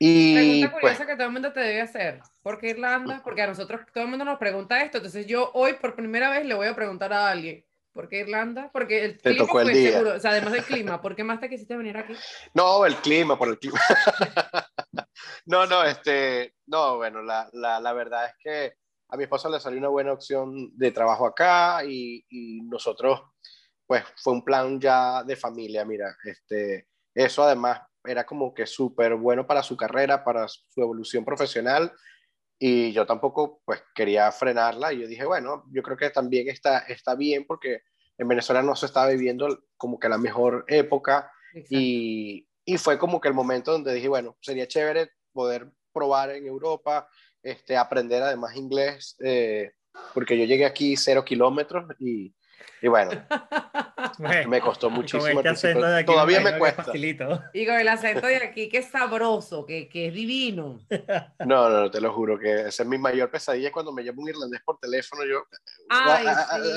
Y, 0.02 0.34
pregunta 0.34 0.72
curiosa 0.72 0.96
pues 0.96 1.08
que 1.08 1.16
todo 1.16 1.26
el 1.26 1.32
mundo 1.32 1.52
te 1.52 1.60
debe 1.60 1.80
hacer. 1.82 2.20
¿Por 2.42 2.58
qué 2.58 2.70
Irlanda? 2.70 3.20
Porque 3.22 3.42
a 3.42 3.46
nosotros 3.46 3.82
todo 3.92 4.04
el 4.04 4.10
mundo 4.10 4.24
nos 4.24 4.38
pregunta 4.38 4.82
esto. 4.82 4.96
Entonces 4.96 5.26
yo 5.26 5.50
hoy 5.52 5.74
por 5.74 5.94
primera 5.94 6.30
vez 6.30 6.46
le 6.46 6.54
voy 6.54 6.68
a 6.68 6.74
preguntar 6.74 7.12
a 7.12 7.28
alguien. 7.28 7.62
¿Por 7.92 8.08
qué 8.08 8.20
Irlanda? 8.20 8.70
Porque 8.72 9.04
el 9.04 9.18
clima 9.18 9.46
fue 9.46 9.74
seguro. 9.74 10.14
O 10.14 10.20
sea, 10.20 10.30
además 10.30 10.52
del 10.52 10.64
clima, 10.64 11.02
¿por 11.02 11.16
qué 11.16 11.24
más 11.24 11.40
te 11.40 11.48
quisiste 11.48 11.76
venir 11.76 11.96
aquí? 11.96 12.14
No, 12.54 12.86
el 12.86 12.96
clima, 12.96 13.36
por 13.36 13.48
el 13.48 13.58
clima. 13.58 13.78
no, 15.46 15.66
no, 15.66 15.82
este, 15.82 16.54
no, 16.66 16.98
bueno, 16.98 17.22
la, 17.22 17.48
la, 17.52 17.80
la, 17.80 17.92
verdad 17.92 18.26
es 18.26 18.34
que 18.38 18.74
a 19.08 19.16
mi 19.16 19.24
esposa 19.24 19.48
le 19.48 19.58
salió 19.58 19.78
una 19.78 19.88
buena 19.88 20.12
opción 20.12 20.70
de 20.76 20.92
trabajo 20.92 21.26
acá 21.26 21.84
y, 21.84 22.24
y 22.28 22.62
nosotros, 22.62 23.22
pues 23.86 24.04
fue 24.16 24.34
un 24.34 24.44
plan 24.44 24.80
ya 24.80 25.24
de 25.24 25.34
familia, 25.34 25.84
mira, 25.84 26.16
este, 26.24 26.86
eso 27.12 27.42
además 27.42 27.80
era 28.04 28.24
como 28.24 28.54
que 28.54 28.66
súper 28.66 29.16
bueno 29.16 29.46
para 29.46 29.64
su 29.64 29.76
carrera, 29.76 30.22
para 30.24 30.46
su 30.46 30.80
evolución 30.80 31.24
profesional 31.24 31.92
y 32.62 32.92
yo 32.92 33.06
tampoco 33.06 33.62
pues 33.64 33.82
quería 33.94 34.30
frenarla 34.30 34.92
y 34.92 35.00
yo 35.00 35.08
dije, 35.08 35.24
bueno, 35.24 35.64
yo 35.72 35.82
creo 35.82 35.96
que 35.96 36.10
también 36.10 36.48
está, 36.48 36.80
está 36.80 37.14
bien 37.14 37.46
porque 37.46 37.80
en 38.18 38.28
Venezuela 38.28 38.62
no 38.62 38.76
se 38.76 38.84
estaba 38.84 39.08
viviendo 39.08 39.64
como 39.78 39.98
que 39.98 40.10
la 40.10 40.18
mejor 40.18 40.66
época 40.68 41.32
y, 41.70 42.46
y, 42.66 42.76
fue 42.76 42.98
como 42.98 43.18
que 43.18 43.28
el 43.28 43.34
momento 43.34 43.72
donde 43.72 43.94
dije, 43.94 44.08
bueno, 44.08 44.36
sería 44.42 44.68
chévere 44.68 45.10
poder 45.32 45.72
probar 45.92 46.30
en 46.30 46.46
Europa, 46.46 47.08
este, 47.42 47.78
aprender 47.78 48.22
además 48.22 48.54
inglés, 48.54 49.16
eh, 49.24 49.72
porque 50.12 50.38
yo 50.38 50.44
llegué 50.44 50.66
aquí 50.66 50.96
cero 50.96 51.24
kilómetros 51.24 51.86
y, 51.98 52.34
y 52.82 52.88
bueno, 52.88 53.10
me 54.48 54.60
costó 54.60 54.90
muchísimo. 54.90 55.42
Con 55.42 55.46
este 55.46 55.74
de 55.74 55.96
aquí, 55.98 56.06
Todavía 56.06 56.40
me 56.40 56.58
cuesta. 56.58 56.84
facilito. 56.84 57.42
Y 57.54 57.66
con 57.66 57.76
el 57.78 57.88
acento 57.88 58.26
de 58.26 58.36
aquí, 58.36 58.68
que 58.68 58.78
es 58.78 58.86
sabroso, 58.90 59.66
que, 59.66 59.88
que 59.88 60.08
es 60.08 60.14
divino. 60.14 60.80
No, 61.40 61.68
no, 61.68 61.80
no, 61.82 61.90
te 61.90 62.00
lo 62.00 62.12
juro 62.12 62.38
que 62.38 62.68
esa 62.68 62.82
es 62.82 62.88
mi 62.88 62.98
mayor 62.98 63.30
pesadilla 63.30 63.70
cuando 63.72 63.92
me 63.92 64.02
llama 64.04 64.22
un 64.22 64.28
irlandés 64.28 64.60
por 64.64 64.78
teléfono. 64.78 65.24
Yo, 65.24 65.44
Ay, 65.88 66.24
ah, 66.28 66.58
sí. 66.62 66.68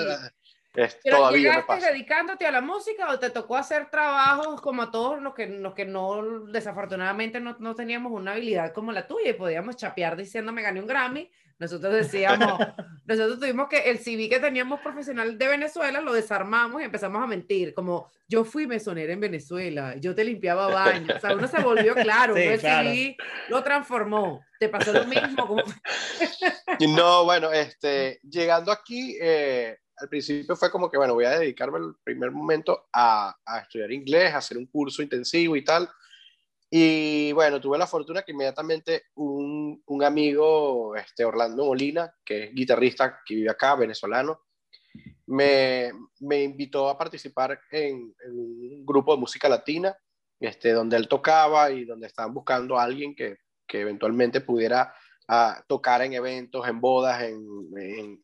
es- 0.82 0.98
Pero 1.04 1.18
todavía 1.18 1.38
me 1.38 1.44
llegaste 1.50 1.68
pasa. 1.68 1.92
dedicándote 1.92 2.48
a 2.48 2.52
la 2.52 2.62
música 2.62 3.10
o 3.12 3.20
te 3.20 3.30
tocó 3.30 3.56
hacer 3.58 3.90
trabajos 3.90 4.60
como 4.62 4.82
a 4.84 4.92
todos 4.92 5.22
los 5.22 5.34
que, 5.34 5.48
los 5.48 5.74
que 5.74 5.86
no, 5.86 6.42
desafortunadamente 6.48 7.40
no, 7.40 7.56
no 7.60 7.76
teníamos 7.76 8.12
una 8.12 8.32
habilidad 8.34 8.74
como 8.74 8.92
la 8.92 9.06
tuya 9.08 9.30
y 9.30 9.34
podíamos 9.34 9.76
chapear 9.78 10.16
diciendo 10.18 10.52
me 10.52 10.62
gané 10.64 10.80
un 10.82 10.88
Grammy. 10.88 11.30
Nosotros 11.64 11.94
decíamos, 11.94 12.60
nosotros 13.06 13.40
tuvimos 13.40 13.70
que 13.70 13.90
el 13.90 14.00
CV 14.00 14.28
que 14.28 14.42
teníamos 14.42 14.82
profesional 14.82 15.38
de 15.38 15.48
Venezuela 15.48 16.02
lo 16.02 16.12
desarmamos 16.12 16.82
y 16.82 16.86
empezamos 16.86 17.24
a 17.24 17.26
mentir, 17.28 17.74
como 17.74 18.12
yo 18.28 18.44
fui 18.44 18.68
mesonera 18.68 19.14
en 19.14 19.22
Venezuela, 19.22 19.96
yo 19.96 20.14
te 20.14 20.26
limpiaba 20.26 20.68
baños, 20.68 21.16
o 21.16 21.20
sea, 21.22 21.34
uno 21.34 21.48
se 21.48 21.62
volvió 21.62 21.94
claro, 21.96 22.36
Sí, 22.36 22.42
uno 22.42 22.52
el 22.52 22.60
claro. 22.60 22.90
CV 22.90 23.18
lo 23.48 23.64
transformó, 23.64 24.42
te 24.60 24.68
pasó 24.68 24.92
lo 24.92 25.06
mismo, 25.06 25.48
como 25.48 25.64
No, 26.90 27.24
bueno, 27.24 27.50
este, 27.54 28.20
llegando 28.30 28.70
aquí, 28.70 29.18
eh, 29.22 29.78
al 29.96 30.10
principio 30.10 30.58
fue 30.58 30.70
como 30.70 30.92
que, 30.92 30.98
bueno, 30.98 31.14
voy 31.14 31.24
a 31.24 31.40
dedicarme 31.40 31.80
el 31.80 31.96
primer 32.04 32.32
momento 32.32 32.90
a, 32.92 33.38
a 33.46 33.60
estudiar 33.60 33.90
inglés, 33.94 34.34
a 34.34 34.40
hacer 34.40 34.58
un 34.58 34.66
curso 34.66 35.02
intensivo 35.02 35.56
y 35.56 35.64
tal. 35.64 35.90
Y 36.76 37.32
bueno, 37.34 37.62
tuve 37.62 37.78
la 37.78 37.86
fortuna 37.86 38.24
que 38.24 38.32
inmediatamente 38.32 39.04
un, 39.14 39.84
un 39.86 40.04
amigo, 40.04 40.96
este, 40.96 41.24
Orlando 41.24 41.66
Molina, 41.66 42.12
que 42.26 42.46
es 42.46 42.52
guitarrista 42.56 43.20
que 43.24 43.36
vive 43.36 43.52
acá, 43.52 43.76
venezolano, 43.76 44.42
me, 45.28 45.92
me 46.22 46.42
invitó 46.42 46.90
a 46.90 46.98
participar 46.98 47.62
en, 47.70 48.16
en 48.26 48.32
un 48.32 48.86
grupo 48.88 49.14
de 49.14 49.20
música 49.20 49.48
latina, 49.48 49.96
este, 50.40 50.72
donde 50.72 50.98
él 50.98 51.08
tocaba 51.08 51.70
y 51.70 51.86
donde 51.86 52.08
estaban 52.08 52.34
buscando 52.34 52.80
a 52.80 52.84
alguien 52.86 53.14
que, 53.14 53.38
que 53.68 53.82
eventualmente 53.82 54.42
pudiera 54.42 54.96
a 55.28 55.64
tocar 55.68 56.02
en 56.02 56.14
eventos, 56.14 56.68
en 56.68 56.82
bodas, 56.82 57.22
en, 57.22 57.46
en, 57.78 58.24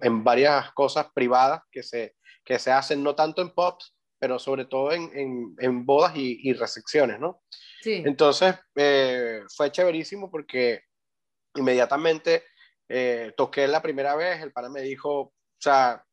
en 0.00 0.24
varias 0.24 0.72
cosas 0.72 1.06
privadas 1.14 1.62
que 1.70 1.84
se, 1.84 2.16
que 2.44 2.58
se 2.58 2.72
hacen, 2.72 3.04
no 3.04 3.14
tanto 3.14 3.40
en 3.40 3.50
pops, 3.50 3.94
pero 4.18 4.38
sobre 4.40 4.64
todo 4.64 4.90
en, 4.90 5.10
en, 5.14 5.54
en 5.58 5.86
bodas 5.86 6.16
y, 6.16 6.40
y, 6.42 6.54
recepciones, 6.54 7.20
¿no? 7.20 7.42
Entonces 7.84 8.54
eh, 8.74 9.42
fue 9.54 9.70
chéverísimo 9.70 10.30
porque 10.30 10.82
inmediatamente 11.54 12.44
eh, 12.88 13.32
toqué 13.36 13.66
la 13.68 13.82
primera 13.82 14.14
vez, 14.16 14.42
el 14.42 14.52
pana 14.52 14.68
me 14.68 14.82
dijo, 14.82 15.20
o 15.20 15.32
sea, 15.58 16.04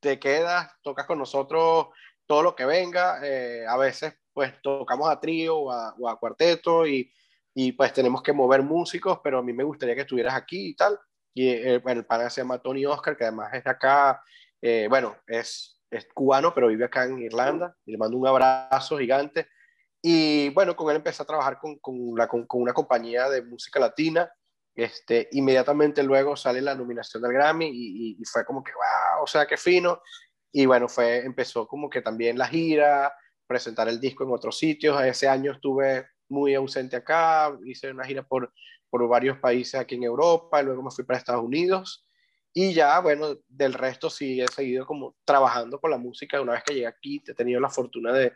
te 0.00 0.18
quedas, 0.18 0.70
tocas 0.82 1.06
con 1.06 1.18
nosotros 1.18 1.88
todo 2.26 2.42
lo 2.42 2.56
que 2.56 2.64
venga, 2.64 3.20
eh, 3.22 3.64
a 3.66 3.76
veces 3.76 4.14
pues 4.32 4.52
tocamos 4.60 5.08
a 5.08 5.18
trío 5.18 5.56
o 5.56 5.72
a, 5.72 5.94
o 5.98 6.08
a 6.08 6.18
cuarteto 6.18 6.86
y, 6.86 7.10
y 7.54 7.72
pues 7.72 7.90
tenemos 7.94 8.22
que 8.22 8.34
mover 8.34 8.62
músicos, 8.62 9.20
pero 9.24 9.38
a 9.38 9.42
mí 9.42 9.52
me 9.54 9.64
gustaría 9.64 9.94
que 9.94 10.02
estuvieras 10.02 10.34
aquí 10.34 10.68
y 10.68 10.76
tal. 10.76 10.98
Y 11.32 11.48
eh, 11.48 11.82
el 11.84 12.04
pana 12.04 12.28
se 12.28 12.42
llama 12.42 12.58
Tony 12.58 12.84
Oscar, 12.84 13.16
que 13.16 13.24
además 13.24 13.54
es 13.54 13.64
de 13.64 13.70
acá, 13.70 14.22
eh, 14.60 14.86
bueno, 14.90 15.16
es, 15.26 15.80
es 15.90 16.06
cubano, 16.12 16.52
pero 16.52 16.68
vive 16.68 16.84
acá 16.84 17.04
en 17.04 17.18
Irlanda. 17.18 17.74
Y 17.86 17.92
le 17.92 17.98
mando 17.98 18.18
un 18.18 18.26
abrazo 18.26 18.98
gigante. 18.98 19.48
Y 20.08 20.50
bueno, 20.50 20.76
con 20.76 20.88
él 20.88 20.98
empecé 20.98 21.24
a 21.24 21.26
trabajar 21.26 21.58
con, 21.58 21.78
con, 21.80 21.96
una 21.98 22.72
compañía 22.72 23.28
de 23.28 23.42
música 23.42 23.80
latina. 23.80 24.30
Este, 24.72 25.28
inmediatamente 25.32 26.00
luego 26.04 26.36
sale 26.36 26.62
la 26.62 26.76
nominación 26.76 27.24
del 27.24 27.32
Grammy 27.32 27.68
y 27.74 28.24
fue 28.24 28.44
como 28.44 28.62
que, 28.62 28.70
wow, 28.70 29.24
o 29.24 29.26
sea, 29.26 29.48
qué 29.48 29.56
fino. 29.56 30.00
Y 30.52 30.64
bueno, 30.64 30.88
fue, 30.88 31.24
empezó 31.24 31.66
como 31.66 31.90
que 31.90 32.02
también 32.02 32.38
la 32.38 32.46
gira, 32.46 33.12
presentar 33.48 33.88
el 33.88 33.98
disco 33.98 34.22
en 34.22 34.30
otros 34.30 34.56
sitios. 34.56 35.02
Ese 35.02 35.26
año 35.26 35.50
estuve 35.50 36.06
muy 36.28 36.54
ausente 36.54 36.94
acá, 36.94 37.58
hice 37.64 37.90
una 37.90 38.04
gira 38.04 38.22
por, 38.22 38.52
por 38.88 39.08
varios 39.08 39.38
países 39.38 39.74
aquí 39.74 39.96
en 39.96 40.04
Europa, 40.04 40.62
y 40.62 40.66
luego 40.66 40.84
me 40.84 40.92
fui 40.92 41.04
para 41.04 41.18
Estados 41.18 41.42
Unidos 41.42 42.06
y 42.58 42.72
ya, 42.72 43.00
bueno, 43.00 43.36
del 43.48 43.74
resto 43.74 44.08
sí 44.08 44.40
he 44.40 44.46
seguido 44.46 44.86
como 44.86 45.14
trabajando 45.26 45.78
con 45.78 45.90
la 45.90 45.98
música. 45.98 46.40
Una 46.40 46.52
vez 46.52 46.62
que 46.62 46.72
llegué 46.72 46.86
aquí, 46.86 47.22
he 47.26 47.34
tenido 47.34 47.60
la 47.60 47.68
fortuna 47.68 48.14
de 48.14 48.32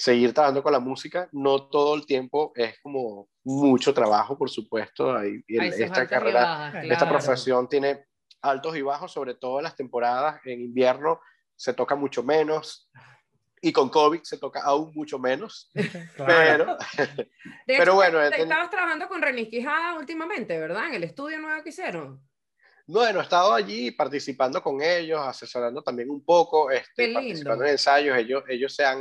seguir 0.00 0.32
trabajando 0.32 0.62
con 0.62 0.72
la 0.72 0.80
música. 0.80 1.28
No 1.32 1.68
todo 1.68 1.94
el 1.94 2.06
tiempo 2.06 2.52
es 2.54 2.78
como 2.82 3.28
mucho 3.44 3.92
trabajo, 3.92 4.36
por 4.38 4.48
supuesto. 4.48 5.14
Hay, 5.14 5.44
esta 5.46 6.06
carrera, 6.06 6.40
bajas, 6.40 6.84
esta 6.84 6.96
claro. 6.96 7.10
profesión 7.12 7.68
tiene 7.68 8.06
altos 8.40 8.76
y 8.76 8.82
bajos, 8.82 9.12
sobre 9.12 9.34
todo 9.34 9.58
en 9.58 9.64
las 9.64 9.76
temporadas. 9.76 10.40
En 10.46 10.60
invierno 10.62 11.20
se 11.54 11.74
toca 11.74 11.94
mucho 11.96 12.22
menos 12.22 12.90
y 13.60 13.72
con 13.72 13.90
COVID 13.90 14.22
se 14.22 14.38
toca 14.38 14.62
aún 14.62 14.90
mucho 14.94 15.18
menos. 15.18 15.70
Claro. 16.16 16.78
Pero, 16.96 17.14
De 17.16 17.26
pero 17.66 17.82
hecho, 17.82 17.94
bueno, 17.94 18.18
te- 18.20 18.30
ten- 18.30 18.40
estabas 18.42 18.70
trabajando 18.70 19.06
con 19.06 19.20
Renis 19.20 19.48
Quijada 19.48 19.98
últimamente, 19.98 20.58
¿verdad? 20.58 20.88
En 20.88 20.94
el 20.94 21.04
estudio 21.04 21.38
nuevo 21.40 21.62
que 21.62 21.68
hicieron. 21.68 22.22
Bueno, 22.86 23.20
he 23.20 23.22
estado 23.22 23.52
allí 23.52 23.90
participando 23.90 24.62
con 24.62 24.80
ellos, 24.82 25.20
asesorando 25.20 25.82
también 25.82 26.08
un 26.10 26.24
poco, 26.24 26.70
este, 26.70 27.12
participando 27.12 27.64
en 27.64 27.70
ensayos. 27.72 28.16
Ellos, 28.16 28.42
ellos 28.48 28.74
se 28.74 28.84
han, 28.84 28.98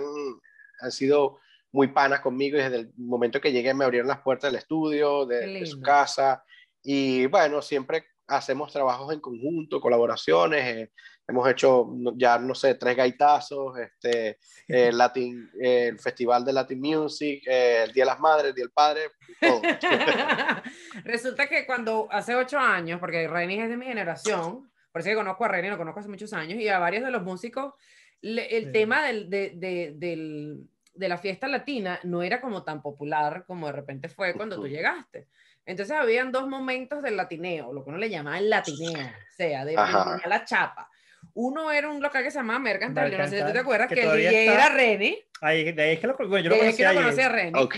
han 0.82 0.92
sido 0.92 1.40
muy 1.72 1.88
panas 1.90 2.22
conmigo 2.22 2.58
y 2.58 2.62
desde 2.62 2.78
el 2.78 2.92
momento 2.98 3.40
que 3.40 3.52
llegué 3.52 3.74
me 3.74 3.86
abrieron 3.86 4.08
las 4.08 4.22
puertas 4.22 4.52
del 4.52 4.60
estudio, 4.60 5.26
de, 5.26 5.60
de 5.60 5.66
su 5.66 5.82
casa. 5.82 6.44
Y 6.82 7.26
bueno, 7.28 7.62
siempre 7.62 8.06
hacemos 8.28 8.72
trabajos 8.72 9.14
en 9.14 9.20
conjunto, 9.20 9.82
colaboraciones. 9.82 10.66
eh, 10.66 10.92
hemos 11.30 11.48
hecho 11.48 11.88
ya, 12.16 12.40
no 12.40 12.56
sé, 12.56 12.76
tres 12.76 12.98
gaitazos, 12.98 13.78
este, 13.78 14.40
eh, 14.68 14.92
Latin, 14.92 15.50
eh, 15.62 15.88
el 15.90 16.00
Festival 16.00 16.44
de 16.44 16.54
Latin 16.54 16.80
Music, 16.80 17.44
eh, 17.46 17.84
el 17.86 17.94
Día 17.94 18.04
de 18.04 18.10
las 18.10 18.20
Madres, 18.20 18.50
el 18.50 18.56
Día 18.56 18.64
del 18.64 18.72
Padre, 18.72 19.02
todo. 19.40 19.62
Resulta 21.04 21.48
que 21.48 21.66
cuando 21.68 22.08
hace 22.12 22.36
ocho 22.36 22.58
años, 22.58 23.00
porque 23.00 23.28
Renis 23.28 23.64
es 23.64 23.70
de 23.70 23.78
mi 23.78 23.86
generación, 23.86 24.72
por 24.92 25.02
eso 25.02 25.10
que 25.10 25.16
conozco 25.16 25.46
a 25.46 25.50
Renis, 25.50 25.72
lo 25.72 25.78
conozco 25.78 26.00
hace 26.00 26.10
muchos 26.10 26.34
años, 26.34 26.60
y 26.60 26.68
a 26.68 26.80
varios 26.80 27.04
de 27.04 27.12
los 27.12 27.22
músicos, 27.22 27.74
le- 28.22 28.58
el 28.58 28.66
Sí. 28.66 28.72
tema 28.72 29.04
del, 29.06 29.30
de, 29.30 29.52
de- 29.56 29.94
del- 29.96 30.68
de 30.94 31.10
la 31.10 31.18
fiesta 31.18 31.48
latina 31.48 32.00
no 32.04 32.22
era 32.24 32.42
como 32.42 32.64
tan 32.64 32.82
popular 32.82 33.46
como 33.48 33.68
de 33.68 33.74
repente 33.74 34.10
fue 34.10 34.34
cuando 34.34 34.58
tú 34.58 34.68
llegaste. 34.68 35.28
Entonces 35.66 35.96
habían 35.96 36.32
dos 36.32 36.48
momentos 36.48 37.02
del 37.04 37.16
latineo, 37.16 37.72
lo 37.72 37.84
que 37.84 37.90
uno 37.90 38.00
le 38.00 38.10
llamaba 38.10 38.38
el 38.40 38.50
latineo, 38.50 39.06
o 39.06 39.36
sea, 39.38 39.64
de, 39.66 39.74
la 39.74 40.44
chapa. 40.46 40.90
Uno 41.36 41.72
era 41.72 41.90
un 41.90 42.02
local 42.02 42.24
que 42.24 42.32
se 42.32 42.40
llamaba 42.40 42.60
Mercantile, 42.60 43.12
yo 43.12 43.18
no 43.18 43.28
sé 43.28 43.40
si 43.40 43.46
tú 43.46 43.52
te 43.54 43.60
acuerdas, 43.60 43.88
que 43.88 43.96
que, 43.96 44.02
el 44.02 44.08
todavía 44.08 44.30
DJ 44.32 44.46
está. 44.46 44.54
era 44.68 44.76
Renis, 44.76 45.18
Ahí, 45.42 45.72
de 45.72 45.82
ahí 45.84 45.94
es 45.94 46.00
que 46.00 46.08
lo, 46.08 46.18
bueno, 46.18 46.40
yo 46.40 46.50
lo 46.50 46.56
es 46.56 46.76
que 46.76 46.84
conocí 46.84 46.96
lo 46.96 47.02
conocí 47.02 47.22
a 47.22 47.26
ayer. 47.28 47.32
Renis. 47.32 47.62
Ok. 47.64 47.78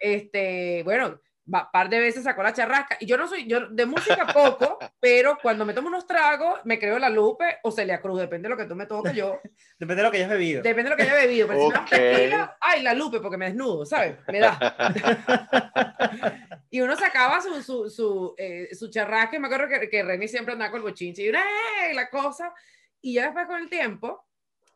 Este, 0.00 0.82
bueno, 0.82 1.20
va- 1.52 1.70
par 1.72 1.88
de 1.88 1.98
veces 2.00 2.24
sacó 2.24 2.42
la 2.42 2.52
charrasca. 2.52 2.96
Y 3.00 3.06
yo 3.06 3.16
no 3.16 3.26
soy, 3.28 3.46
yo 3.46 3.68
de 3.68 3.86
música 3.86 4.26
poco, 4.32 4.78
pero 5.00 5.38
cuando 5.40 5.64
me 5.64 5.72
tomo 5.74 5.88
unos 5.88 6.06
tragos, 6.06 6.60
me 6.64 6.78
creo 6.78 6.98
la 6.98 7.08
Lupe 7.08 7.58
o 7.62 7.70
Celia 7.70 8.00
Cruz, 8.00 8.20
depende 8.20 8.48
de 8.48 8.54
lo 8.54 8.56
que 8.56 8.64
tú 8.68 8.74
me 8.74 8.86
toques 8.86 9.14
yo, 9.14 9.40
Depende 9.78 9.96
de 9.96 10.02
lo 10.02 10.10
que 10.10 10.16
hayas 10.18 10.30
bebido. 10.30 10.62
depende 10.62 10.84
de 10.84 10.90
lo 10.90 10.96
que 10.96 11.02
haya 11.02 11.14
bebido. 11.14 11.46
Pero 11.48 11.60
si 11.60 11.66
me 11.68 11.72
da 11.74 11.78
un 11.80 11.84
Ok. 11.84 11.90
tequila, 11.90 12.56
ay, 12.60 12.82
la 12.82 12.94
Lupe, 12.94 13.20
porque 13.20 13.36
me 13.36 13.46
desnudo, 13.46 13.84
¿sabes? 13.86 14.16
Me 14.28 14.40
da. 14.40 14.58
Y 16.70 16.80
uno 16.80 16.96
sacaba 16.96 17.40
su, 17.40 17.62
su, 17.62 17.88
su, 17.88 18.34
eh, 18.36 18.68
su 18.74 18.90
charrasca, 18.90 19.36
y 19.36 19.38
me 19.38 19.46
acuerdo 19.46 19.68
que, 19.68 19.88
que 19.88 20.02
Reni 20.02 20.26
siempre 20.28 20.52
andaba 20.52 20.70
con 20.72 20.78
el 20.78 20.82
bochinche, 20.84 21.22
y 21.22 21.28
una, 21.28 21.40
¡eh! 21.40 21.94
la 21.94 22.10
cosa. 22.10 22.52
Y 23.00 23.14
ya 23.14 23.24
después 23.26 23.46
con 23.46 23.60
el 23.60 23.70
tiempo, 23.70 24.26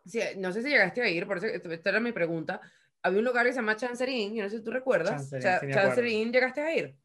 si- 0.06 0.20
no 0.38 0.52
sé 0.52 0.62
si 0.62 0.68
llegaste 0.70 1.02
a 1.02 1.08
ir, 1.08 1.26
por 1.26 1.38
eso 1.38 1.46
esta 1.46 1.90
era 1.90 2.00
mi 2.00 2.12
pregunta, 2.12 2.60
había 3.02 3.18
un 3.18 3.24
lugar 3.24 3.46
que 3.46 3.52
se 3.52 3.56
llama 3.56 3.76
Chancerín, 3.76 4.34
yo 4.34 4.42
no 4.44 4.50
sé 4.50 4.58
si 4.58 4.64
tú 4.64 4.70
recuerdas. 4.70 5.30
Chancerín, 5.30 5.42
Cha- 5.42 5.60
sí. 5.60 5.66
Chancerín, 5.72 6.32
¿llegaste 6.32 6.60
a 6.60 6.74
ir? 6.74 6.96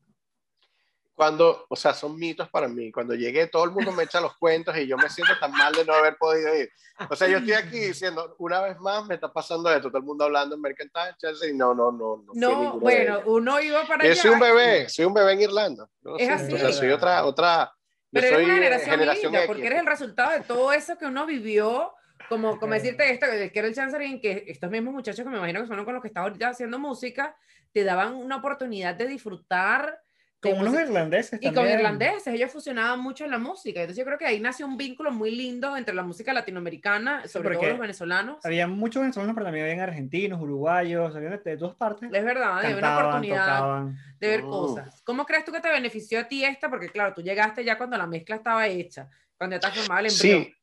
Cuando, 1.14 1.66
o 1.70 1.76
sea, 1.78 1.94
son 1.94 2.18
mitos 2.18 2.50
para 2.50 2.68
mí. 2.68 2.92
Cuando 2.92 3.14
llegué, 3.16 3.48
todo 3.48 3.64
el 3.64 3.72
mundo 3.72 3.94
me 3.94 4.04
echa 4.04 4.20
los 4.20 4.36
cuentos 4.38 4.76
y 4.78 4.86
yo 4.86 4.98
me 4.98 5.10
siento 5.10 5.32
tan 5.40 5.50
mal 5.54 5.74
de 5.74 5.86
no 5.86 5.94
haber 5.94 6.18
podido 6.18 6.54
ir. 6.54 6.70
O 7.10 7.16
sea, 7.16 7.30
yo 7.30 7.38
estoy 7.38 7.54
aquí 7.54 7.80
diciendo, 7.80 8.36
una 8.38 8.60
vez 8.62 8.78
más 8.82 9.06
me 9.06 9.16
está 9.16 9.32
pasando 9.32 9.70
esto, 9.72 9.88
todo 9.88 10.00
el 10.00 10.04
mundo 10.04 10.26
hablando 10.26 10.56
en 10.56 10.62
Mercantile, 10.62 11.16
Chelsea, 11.18 11.50
y 11.52 11.54
no, 11.54 11.74
no, 11.74 11.90
no. 11.94 12.22
No, 12.34 12.34
No, 12.34 12.80
bueno, 12.80 13.22
uno 13.28 13.62
iba 13.62 13.86
para 13.88 14.04
Yo 14.04 14.12
allá. 14.12 14.22
soy 14.22 14.32
un 14.32 14.40
bebé, 14.42 14.90
soy 14.90 15.06
un 15.06 15.14
bebé 15.14 15.32
en 15.34 15.42
Irlanda. 15.44 15.88
Yo 16.02 16.18
Es 16.18 16.30
así. 16.30 16.54
O 16.54 16.58
sea, 16.58 16.74
soy 16.74 16.90
otra, 16.90 17.24
otra. 17.26 17.72
Yo 18.12 18.22
Pero 18.22 18.28
eres 18.28 18.36
soy 18.36 18.44
una 18.46 18.54
eh, 18.54 18.58
generación, 18.58 18.90
generación 18.92 19.24
linda, 19.32 19.40
X. 19.40 19.48
porque 19.48 19.68
eres 19.68 19.80
el 19.80 19.86
resultado 19.86 20.32
de 20.32 20.40
todo 20.42 20.74
eso 20.74 20.98
que 20.98 21.06
uno 21.06 21.26
vivió, 21.26 21.94
como, 22.30 22.60
como 22.60 22.74
decirte 22.74 23.10
esto, 23.12 23.26
que 23.28 23.60
era 23.60 23.68
el 23.68 23.76
Chancerín, 23.76 24.20
que 24.20 24.46
estos 24.48 24.70
mismos 24.70 24.94
muchachos 24.94 25.24
que 25.24 25.30
me 25.30 25.38
imagino 25.38 25.62
que 25.62 25.68
son 25.68 25.84
con 25.84 25.94
los 25.94 26.02
que 26.02 26.08
estás 26.08 26.24
ahorita 26.24 26.50
haciendo 26.50 26.80
música, 26.80 27.36
te 27.72 27.84
daban 27.84 28.16
una 28.16 28.38
oportunidad 28.38 28.96
de 28.96 29.08
disfrutar. 29.08 30.00
de 30.42 30.52
Con 30.52 30.60
unos 30.62 30.80
irlandeses 30.80 31.40
Y 31.42 31.54
con 31.54 31.68
irlandeses, 31.68 32.28
ellos 32.28 32.52
fusionaban 32.52 33.00
mucho 33.00 33.26
en 33.26 33.32
la 33.32 33.38
música. 33.38 33.82
Entonces 33.82 33.98
yo 33.98 34.06
creo 34.06 34.18
que 34.18 34.26
ahí 34.26 34.40
nació 34.40 34.66
un 34.66 34.78
vínculo 34.78 35.12
muy 35.12 35.32
lindo 35.32 35.76
entre 35.76 35.94
la 35.94 36.04
música 36.04 36.34
latinoamericana, 36.34 37.28
sobre 37.28 37.50
todo 37.50 37.60
porque 37.60 37.70
los 37.72 37.80
venezolanos. 37.80 38.46
Había 38.46 38.68
muchos 38.68 39.02
venezolanos, 39.02 39.36
pero 39.36 39.46
también 39.46 39.66
habían 39.66 39.82
argentinos, 39.82 40.42
uruguayos, 40.42 41.16
había 41.16 41.32
de, 41.32 41.58
todas 41.58 41.76
partes. 41.76 42.10
Es 42.12 42.24
verdad, 42.24 42.60
hay 42.60 42.74
una 42.74 42.98
oportunidad 42.98 43.58
tocaban. 43.58 43.98
de 44.20 44.28
ver 44.28 44.44
Mm. 44.44 44.50
cosas. 44.50 45.02
¿Cómo 45.04 45.26
crees 45.26 45.46
tú 45.46 45.52
que 45.52 45.60
te 45.60 45.70
benefició 45.70 46.20
a 46.20 46.24
ti 46.28 46.46
esta? 46.46 46.70
Porque 46.70 46.90
claro, 46.90 47.14
tú 47.14 47.22
llegaste 47.22 47.64
ya 47.64 47.78
cuando 47.78 47.98
la 47.98 48.08
mezcla 48.08 48.38
estaba 48.38 48.68
hecha, 48.68 49.10
cuando 49.38 49.56
ya 49.56 49.58
estás 49.58 49.76
formado 49.76 50.00
el 50.00 50.12
embrión. 50.14 50.44
Sí, 50.44 50.56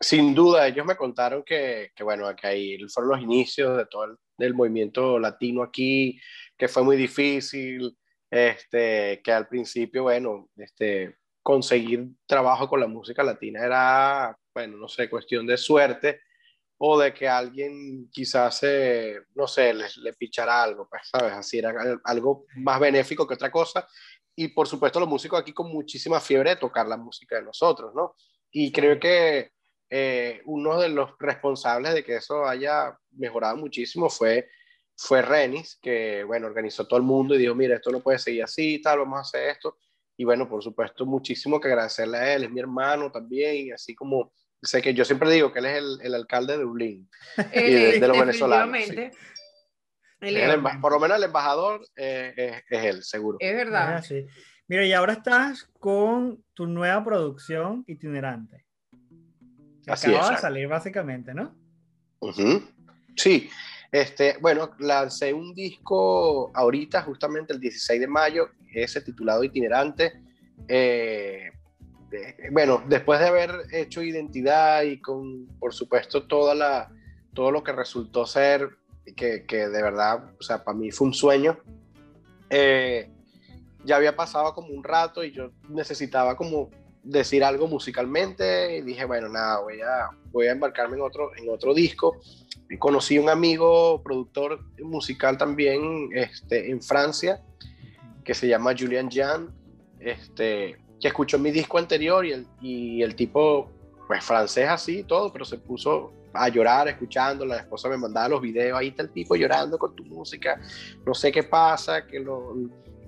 sin 0.00 0.34
duda, 0.34 0.66
ellos 0.68 0.86
me 0.86 0.96
contaron 0.96 1.42
que, 1.42 1.90
que, 1.94 2.04
bueno, 2.04 2.34
que 2.36 2.46
ahí 2.46 2.78
fueron 2.88 3.12
los 3.12 3.20
inicios 3.22 3.76
de 3.76 3.86
todo 3.86 4.04
el 4.04 4.16
del 4.38 4.54
movimiento 4.54 5.18
latino 5.18 5.62
aquí, 5.62 6.20
que 6.56 6.68
fue 6.68 6.82
muy 6.82 6.96
difícil, 6.96 7.96
este, 8.30 9.20
que 9.22 9.32
al 9.32 9.48
principio, 9.48 10.04
bueno, 10.04 10.48
este, 10.56 11.16
conseguir 11.42 12.08
trabajo 12.26 12.68
con 12.68 12.80
la 12.80 12.86
música 12.86 13.22
latina 13.22 13.64
era, 13.64 14.36
bueno, 14.54 14.76
no 14.76 14.88
sé, 14.88 15.08
cuestión 15.08 15.46
de 15.46 15.56
suerte 15.56 16.20
o 16.78 16.98
de 16.98 17.14
que 17.14 17.28
alguien 17.28 18.10
quizás, 18.10 18.60
eh, 18.62 19.20
no 19.34 19.46
sé, 19.46 19.72
le, 19.72 19.86
le 20.02 20.12
pichara 20.12 20.62
algo, 20.62 20.86
pues, 20.88 21.02
¿sabes? 21.10 21.32
Así 21.32 21.58
era 21.58 21.72
algo 22.04 22.44
más 22.56 22.78
benéfico 22.78 23.26
que 23.26 23.34
otra 23.34 23.50
cosa. 23.50 23.86
Y 24.34 24.48
por 24.48 24.68
supuesto 24.68 25.00
los 25.00 25.08
músicos 25.08 25.40
aquí 25.40 25.54
con 25.54 25.72
muchísima 25.72 26.20
fiebre 26.20 26.50
de 26.50 26.56
tocar 26.56 26.86
la 26.86 26.98
música 26.98 27.36
de 27.36 27.44
nosotros, 27.44 27.94
¿no? 27.94 28.14
Y 28.50 28.70
creo 28.70 29.00
que 29.00 29.52
eh, 29.88 30.42
uno 30.46 30.80
de 30.80 30.88
los 30.88 31.10
responsables 31.18 31.94
de 31.94 32.04
que 32.04 32.16
eso 32.16 32.44
haya 32.44 32.98
mejorado 33.12 33.56
muchísimo 33.56 34.10
fue, 34.10 34.48
fue 34.96 35.22
Renis, 35.22 35.78
que, 35.80 36.24
bueno, 36.24 36.46
organizó 36.46 36.86
todo 36.86 36.98
el 36.98 37.04
mundo 37.04 37.34
y 37.34 37.38
dijo, 37.38 37.54
mira, 37.54 37.76
esto 37.76 37.90
no 37.90 38.00
puede 38.00 38.18
seguir 38.18 38.44
así, 38.44 38.80
tal, 38.80 39.00
vamos 39.00 39.18
a 39.18 39.22
hacer 39.22 39.50
esto. 39.50 39.78
Y 40.16 40.24
bueno, 40.24 40.48
por 40.48 40.62
supuesto, 40.62 41.04
muchísimo 41.06 41.60
que 41.60 41.68
agradecerle 41.68 42.18
a 42.18 42.34
él, 42.34 42.44
es 42.44 42.50
mi 42.50 42.60
hermano 42.60 43.12
también, 43.12 43.72
así 43.74 43.94
como 43.94 44.32
sé 44.62 44.82
que 44.82 44.94
yo 44.94 45.04
siempre 45.04 45.30
digo 45.30 45.52
que 45.52 45.60
él 45.60 45.66
es 45.66 45.78
el, 45.78 45.98
el 46.02 46.14
alcalde 46.14 46.56
de 46.56 46.62
Dublín 46.64 47.08
de, 47.52 48.00
los 48.00 48.18
venezolanos. 48.18 48.78
por 50.80 50.92
lo 50.92 51.00
menos 51.00 51.18
el 51.18 51.24
embajador 51.24 51.86
eh, 51.94 52.62
es, 52.68 52.84
él, 52.84 53.02
seguro. 53.02 53.38
Es 53.40 53.54
verdad. 53.54 54.02
Ah, 54.02 54.14
mira, 54.66 54.84
y 54.84 54.92
ahora 54.92 55.12
estás 55.12 55.70
con 55.78 56.42
tu 56.54 56.66
nueva 56.66 57.04
producción 57.04 57.84
itinerante. 57.86 58.65
Así 59.86 60.12
acaba 60.12 60.30
de 60.30 60.38
salir 60.38 60.68
básicamente, 60.68 61.32
¿no? 61.34 61.54
Sí, 63.16 63.48
este, 63.92 64.36
bueno, 64.40 64.70
lancé 64.78 65.32
un 65.32 65.54
disco 65.54 66.50
ahorita, 66.54 67.02
justamente 67.02 67.52
el 67.52 67.60
16 67.60 68.00
de 68.00 68.06
mayo, 68.06 68.48
ese 68.74 69.00
titulado 69.00 69.44
Itinerante. 69.44 70.20
Eh, 70.68 71.50
bueno, 72.52 72.82
después 72.88 73.20
de 73.20 73.28
haber 73.28 73.50
hecho 73.72 74.02
identidad 74.02 74.82
y 74.82 75.00
con, 75.00 75.46
por 75.58 75.72
supuesto, 75.72 76.26
toda 76.26 76.54
la, 76.54 76.92
todo 77.32 77.50
lo 77.50 77.62
que 77.62 77.72
resultó 77.72 78.26
ser, 78.26 78.68
que, 79.16 79.44
que 79.46 79.68
de 79.68 79.82
verdad, 79.82 80.32
o 80.38 80.42
sea, 80.42 80.64
para 80.64 80.76
mí 80.76 80.90
fue 80.90 81.06
un 81.06 81.14
sueño, 81.14 81.58
eh, 82.50 83.10
ya 83.84 83.96
había 83.96 84.16
pasado 84.16 84.52
como 84.54 84.68
un 84.68 84.82
rato 84.82 85.22
y 85.24 85.32
yo 85.32 85.52
necesitaba 85.68 86.36
como 86.36 86.70
decir 87.06 87.44
algo 87.44 87.68
musicalmente 87.68 88.78
y 88.78 88.82
dije, 88.82 89.04
bueno, 89.04 89.28
nada, 89.28 89.60
voy 89.60 89.80
a, 89.80 90.10
voy 90.32 90.48
a 90.48 90.52
embarcarme 90.52 90.96
en 90.96 91.02
otro, 91.02 91.30
en 91.36 91.48
otro 91.48 91.72
disco. 91.72 92.20
Y 92.68 92.78
conocí 92.78 93.18
un 93.18 93.28
amigo, 93.28 94.02
productor 94.02 94.60
musical 94.80 95.38
también 95.38 96.10
este, 96.12 96.70
en 96.70 96.82
Francia, 96.82 97.40
que 98.24 98.34
se 98.34 98.48
llama 98.48 98.74
Julian 98.76 99.08
Jean, 99.08 99.54
este, 100.00 100.76
que 101.00 101.08
escuchó 101.08 101.38
mi 101.38 101.52
disco 101.52 101.78
anterior 101.78 102.26
y 102.26 102.32
el, 102.32 102.46
y 102.60 103.02
el 103.02 103.14
tipo, 103.14 103.70
pues 104.08 104.24
francés 104.24 104.68
así 104.68 105.04
todo, 105.04 105.32
pero 105.32 105.44
se 105.44 105.58
puso 105.58 106.12
a 106.32 106.48
llorar 106.48 106.88
escuchando, 106.88 107.46
la 107.46 107.58
esposa 107.58 107.88
me 107.88 107.96
mandaba 107.96 108.30
los 108.30 108.42
videos, 108.42 108.78
ahí 108.78 108.88
está 108.88 109.02
el 109.02 109.10
tipo 109.10 109.36
llorando 109.36 109.78
con 109.78 109.94
tu 109.94 110.04
música, 110.04 110.60
no 111.06 111.14
sé 111.14 111.30
qué 111.30 111.44
pasa, 111.44 112.04
que 112.06 112.18
lo... 112.18 112.54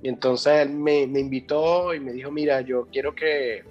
Y 0.01 0.09
entonces 0.09 0.53
él 0.63 0.71
me, 0.71 1.09
me 1.09 1.19
invitó 1.19 1.93
y 1.93 1.99
me 1.99 2.13
dijo, 2.13 2.31
mira, 2.31 2.61
yo 2.61 2.87
quiero 2.87 3.17
que, 3.17 3.65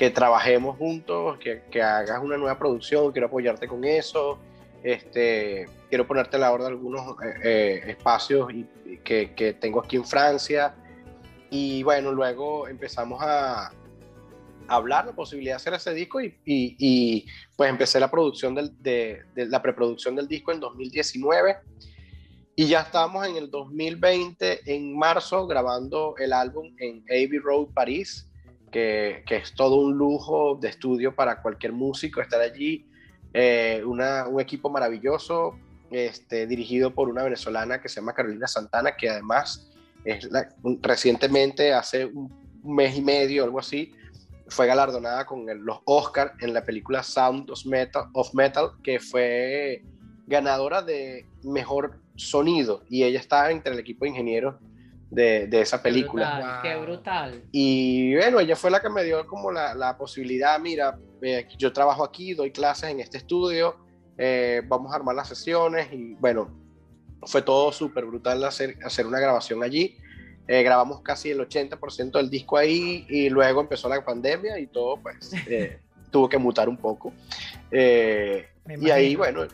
que 0.00 0.08
trabajemos 0.08 0.78
juntos, 0.78 1.36
que, 1.40 1.60
que, 1.70 1.82
hagas 1.82 2.22
una 2.22 2.38
nueva 2.38 2.58
producción, 2.58 3.12
quiero 3.12 3.26
apoyarte 3.26 3.68
con 3.68 3.84
eso, 3.84 4.38
este, 4.82 5.68
quiero 5.90 6.06
ponerte 6.06 6.36
a 6.36 6.40
la 6.40 6.52
orden 6.52 6.68
de 6.68 6.72
algunos 6.72 7.22
eh, 7.22 7.34
eh, 7.44 7.82
espacios 7.88 8.50
y, 8.50 8.66
que, 9.04 9.34
que, 9.34 9.52
tengo 9.52 9.78
aquí 9.78 9.96
en 9.96 10.06
Francia. 10.06 10.74
Y 11.50 11.82
bueno, 11.82 12.12
luego 12.12 12.66
empezamos 12.66 13.20
a, 13.22 13.74
hablar 14.68 15.04
la 15.04 15.12
posibilidad 15.12 15.54
de 15.54 15.56
hacer 15.56 15.74
ese 15.74 15.92
disco 15.92 16.18
y, 16.22 16.34
y, 16.46 16.76
y 16.78 17.26
pues 17.54 17.68
empecé 17.68 18.00
la 18.00 18.10
producción 18.10 18.54
del, 18.54 18.82
de, 18.82 19.20
de, 19.34 19.48
la 19.48 19.60
preproducción 19.60 20.16
del 20.16 20.28
disco 20.28 20.50
en 20.50 20.60
2019 20.60 21.58
y 22.56 22.68
ya 22.68 22.80
estamos 22.80 23.26
en 23.26 23.36
el 23.36 23.50
2020 23.50 24.72
en 24.72 24.96
marzo 24.96 25.46
grabando 25.46 26.14
el 26.16 26.32
álbum 26.32 26.74
en 26.78 27.02
Abbey 27.10 27.38
Road 27.38 27.66
París 27.74 28.29
que, 28.70 29.24
es 29.28 29.54
todo 29.54 29.76
un 29.76 29.96
lujo 29.96 30.56
de 30.60 30.68
estudio 30.68 31.14
para 31.14 31.42
cualquier 31.42 31.72
músico 31.72 32.20
estar 32.20 32.40
allí. 32.40 32.86
Eh, 33.32 33.82
un 33.84 34.40
equipo 34.40 34.70
maravilloso, 34.70 35.56
este, 35.90 36.46
dirigido 36.46 36.94
por 36.94 37.08
una 37.08 37.22
venezolana 37.22 37.80
que 37.80 37.88
se 37.88 38.00
llama 38.00 38.14
Carolina 38.14 38.46
Santana, 38.46 38.96
que 38.96 39.08
además 39.08 39.70
es 40.04 40.28
recientemente, 40.80 41.72
hace 41.72 42.06
un, 42.06 42.40
mes 42.62 42.96
y 42.96 43.02
medio, 43.02 43.44
algo 43.44 43.58
así, 43.58 43.94
fue 44.48 44.66
galardonada 44.66 45.24
con 45.24 45.46
los 45.64 45.78
Oscar 45.84 46.34
en 46.40 46.52
la 46.52 46.64
película 46.64 47.02
Sound 47.02 47.50
of 47.50 47.64
Metal, 47.64 48.04
of 48.12 48.34
Metal, 48.34 48.70
que 48.82 49.00
fue 49.00 49.82
ganadora 50.26 50.82
de 50.82 51.26
mejor 51.42 52.00
sonido 52.16 52.84
y 52.88 53.04
ella 53.04 53.18
estaba 53.18 53.50
entre 53.50 53.72
el 53.72 53.78
equipo 53.78 54.04
de 54.04 54.10
ingenieros 54.10 54.56
de, 55.10 55.46
de 55.48 55.60
esa 55.60 55.82
película. 55.82 56.60
Qué 56.62 56.76
brutal, 56.76 57.42
Y 57.50 58.14
bueno, 58.14 58.40
ella 58.40 58.56
fue 58.56 58.70
la 58.70 58.80
que 58.80 58.88
me 58.88 59.04
dio 59.04 59.26
como 59.26 59.50
la, 59.50 59.74
la 59.74 59.96
posibilidad, 59.96 60.58
mira, 60.60 60.98
eh, 61.22 61.46
yo 61.58 61.72
trabajo 61.72 62.04
aquí, 62.04 62.34
doy 62.34 62.50
clases 62.50 62.90
en 62.90 63.00
este 63.00 63.18
estudio, 63.18 63.76
eh, 64.16 64.62
vamos 64.66 64.92
a 64.92 64.96
armar 64.96 65.16
las 65.16 65.28
sesiones 65.28 65.92
y 65.92 66.14
bueno, 66.14 66.50
fue 67.22 67.42
todo 67.42 67.72
súper 67.72 68.06
brutal 68.06 68.42
hacer, 68.44 68.76
hacer 68.84 69.06
una 69.06 69.18
grabación 69.18 69.62
allí. 69.62 69.96
Eh, 70.46 70.62
grabamos 70.62 71.00
casi 71.02 71.30
el 71.30 71.38
80% 71.40 72.12
del 72.12 72.30
disco 72.30 72.56
ahí 72.56 73.06
y 73.08 73.28
luego 73.28 73.60
empezó 73.60 73.88
la 73.88 74.04
pandemia 74.04 74.58
y 74.58 74.66
todo 74.66 74.96
pues 74.96 75.30
tuvo 76.10 76.28
que 76.28 76.38
mutar 76.38 76.68
un 76.68 76.76
poco. 76.76 77.12
y 77.70 78.90
ahí, 78.90 79.14
bueno, 79.14 79.46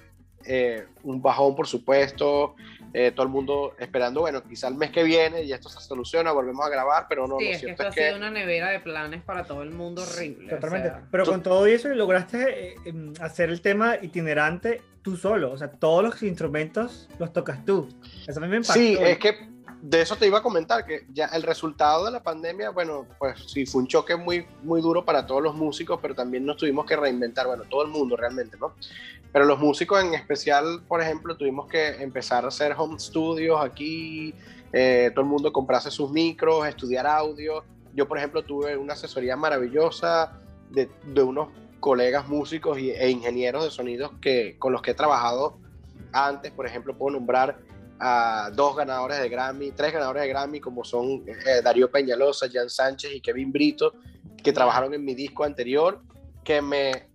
un 1.03 1.21
bajón 1.21 1.55
por 1.57 1.67
supuesto, 1.67 2.55
eh, 2.99 3.13
todo 3.13 3.27
el 3.27 3.29
mundo 3.31 3.75
esperando, 3.79 4.23
bueno, 4.23 4.43
quizá 4.43 4.69
el 4.69 4.75
mes 4.75 4.91
que 4.91 5.03
viene 5.03 5.43
y 5.43 5.53
esto 5.53 5.69
se 5.69 5.79
soluciona, 5.81 6.33
volvemos 6.33 6.65
a 6.65 6.71
grabar, 6.71 7.05
pero 7.07 7.29
no. 7.29 7.39
Sí, 7.39 7.49
es 7.49 7.61
que 7.61 7.73
esto 7.73 7.87
ha 7.87 7.93
sido 7.93 8.17
una 8.17 8.31
nevera 8.31 8.71
de 8.71 8.81
planes 8.81 9.23
para 9.23 9.45
todo 9.45 9.63
el 9.63 9.71
mundo 9.71 10.03
horrible. 10.03 10.49
Totalmente. 10.49 10.93
pero 11.11 11.27
con 11.27 11.43
todo 11.43 11.67
eso 11.67 11.89
lograste 11.89 12.71
eh, 12.71 12.77
em, 12.87 13.13
hacer 13.21 13.51
el 13.51 13.61
tema 13.61 13.97
itinerante 14.01 14.81
tú 15.03 15.15
solo, 15.15 15.53
o 15.53 15.59
sea, 15.59 15.71
todos 15.73 16.03
los 16.03 16.23
instrumentos 16.23 17.11
los 17.19 17.35
tocas 17.35 17.67
tú. 17.67 17.87
Eso 18.27 18.41
a 18.41 18.43
mí 18.43 18.49
me 18.49 18.57
impactó. 18.57 18.81
Sí, 18.81 18.97
es 18.99 19.19
que 19.19 19.47
de 19.89 20.01
eso 20.01 20.17
te 20.17 20.27
iba 20.27 20.39
a 20.39 20.43
comentar, 20.43 20.85
que 20.85 21.07
ya 21.13 21.27
el 21.27 21.45
resultado 21.45 22.07
de 22.07 22.11
la 22.11 22.21
pandemia, 22.21 22.71
bueno, 22.71 23.07
pues 23.21 23.39
sí, 23.47 23.67
fue 23.67 23.83
un 23.83 23.87
choque 23.87 24.17
muy, 24.17 24.45
muy 24.65 24.81
duro 24.81 25.05
para 25.05 25.25
todos 25.25 25.41
los 25.41 25.55
músicos, 25.55 26.01
pero 26.03 26.13
también 26.13 26.45
nos 26.45 26.57
tuvimos 26.57 26.87
que 26.87 26.97
reinventar, 26.97 27.47
bueno, 27.47 27.63
todo 27.71 27.85
el 27.85 27.89
mundo 27.89 28.17
realmente, 28.17 28.57
¿no? 28.59 28.75
Pero 29.33 29.45
los 29.45 29.61
músicos 29.61 30.03
en 30.03 30.15
especial, 30.15 30.83
por 30.89 31.01
ejemplo, 31.01 31.37
tuvimos 31.37 31.69
que 31.69 32.03
empezar 32.03 32.45
a 32.45 32.49
hacer 32.49 32.75
home 32.77 32.99
studios 32.99 33.65
aquí, 33.65 34.35
eh, 34.73 35.13
todo 35.15 35.25
el 35.25 35.31
mundo 35.31 35.53
comprase 35.53 35.93
sus 35.93 36.11
micros, 36.11 36.67
estudiar 36.67 37.07
audio. 37.07 37.63
Yo, 37.95 38.09
por 38.09 38.19
ejemplo, 38.19 38.43
tuve 38.43 38.77
una 38.77 38.95
asesoría 38.95 39.37
maravillosa 39.37 40.33
de, 40.69 40.91
de 41.05 41.23
unos 41.23 41.49
colegas 41.79 42.27
músicos 42.27 42.77
y, 42.81 42.91
e 42.91 43.09
ingenieros 43.09 43.63
de 43.63 43.71
sonidos 43.71 44.11
que, 44.21 44.57
con 44.59 44.73
los 44.73 44.83
que 44.83 44.91
he 44.91 44.95
trabajado 44.95 45.61
antes. 46.13 46.51
Por 46.51 46.67
ejemplo, 46.67 46.99
puedo 46.99 47.17
nombrar 47.17 47.57
a 47.99 48.51
dos 48.53 48.77
ganadores 48.77 49.21
de 49.21 49.29
Grammy, 49.29 49.73
tres 49.73 49.93
ganadores 49.93 50.23
de 50.23 50.29
Grammy, 50.29 50.61
como 50.61 50.85
son 50.85 51.25
eh, 51.27 51.63
Darío 51.63 51.91
Peñalosa, 51.91 52.47
Jan 52.53 52.69
Sánchez 52.69 53.13
y 53.15 53.21
Kevin 53.21 53.53
Brito, 53.53 53.95
que 54.43 54.53
trabajaron 54.53 54.93
en 54.95 55.05
mi 55.05 55.15
disco 55.15 55.45
anterior, 55.45 56.01
que 56.45 56.61
me 56.63 57.09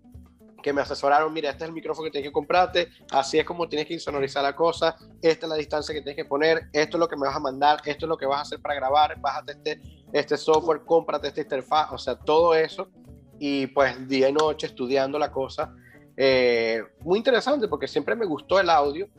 que 0.62 0.74
me 0.74 0.82
asesoraron, 0.82 1.34
mira, 1.34 1.50
este 1.50 1.64
es 1.64 1.70
el 1.70 1.74
micrófono 1.74 2.06
que 2.06 2.12
tienes 2.12 2.30
que 2.30 2.34
comprarte, 2.34 2.90
así 3.12 3.40
es 3.40 3.46
como 3.46 3.68
tienes 3.68 3.88
que 3.88 3.96
insonorizar 3.96 4.44
la 4.44 4.56
cosa, 4.56 4.96
esta 5.22 5.46
es 5.46 5.50
la 5.50 5.56
distancia 5.56 5.94
que 5.94 6.02
tienes 6.02 6.16
que 6.16 6.26
poner, 6.26 6.70
esto 6.72 6.98
es 6.98 7.00
lo 7.00 7.08
que 7.08 7.16
me 7.16 7.26
vas 7.26 7.36
a 7.36 7.40
mandar, 7.40 7.82
esto 7.84 8.06
es 8.06 8.10
lo 8.10 8.18
que 8.18 8.26
vas 8.26 8.38
a 8.38 8.42
hacer 8.42 8.62
para 8.62 8.76
grabar, 8.76 9.20
bájate 9.20 9.54
este, 9.54 9.82
este 10.14 10.38
software, 10.38 10.82
cómprate 10.86 11.30
esta 11.30 11.42
interfaz, 11.42 11.92
o 11.92 11.98
sea, 11.98 12.16
todo 12.16 12.54
eso, 12.54 12.90
y 13.40 13.68
pues 13.68 14.08
día 14.08 14.30
y 14.30 14.34
noche 14.34 14.68
estudiando 14.68 15.18
la 15.18 15.32
cosa. 15.32 15.74
Eh, 16.24 16.84
muy 17.00 17.18
interesante 17.18 17.68
porque 17.68 17.88
siempre 17.88 18.16
me 18.16 18.28
gustó 18.28 18.60
el 18.60 18.70
audio, 18.70 19.10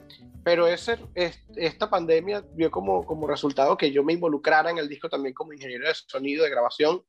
pero 0.45 0.69
ese, 0.69 1.01
esta 1.57 1.91
pandemia 1.91 2.45
dio 2.55 2.71
como, 2.71 3.05
como 3.05 3.27
resultado 3.27 3.77
que 3.77 3.91
yo 3.91 4.05
me 4.05 4.13
involucrara 4.13 4.71
en 4.71 4.79
el 4.79 4.89
disco 4.89 5.09
también 5.09 5.35
como 5.35 5.53
ingeniero 5.53 5.89
de 5.89 5.95
sonido, 5.97 6.45
de 6.45 6.51
grabación, 6.51 7.03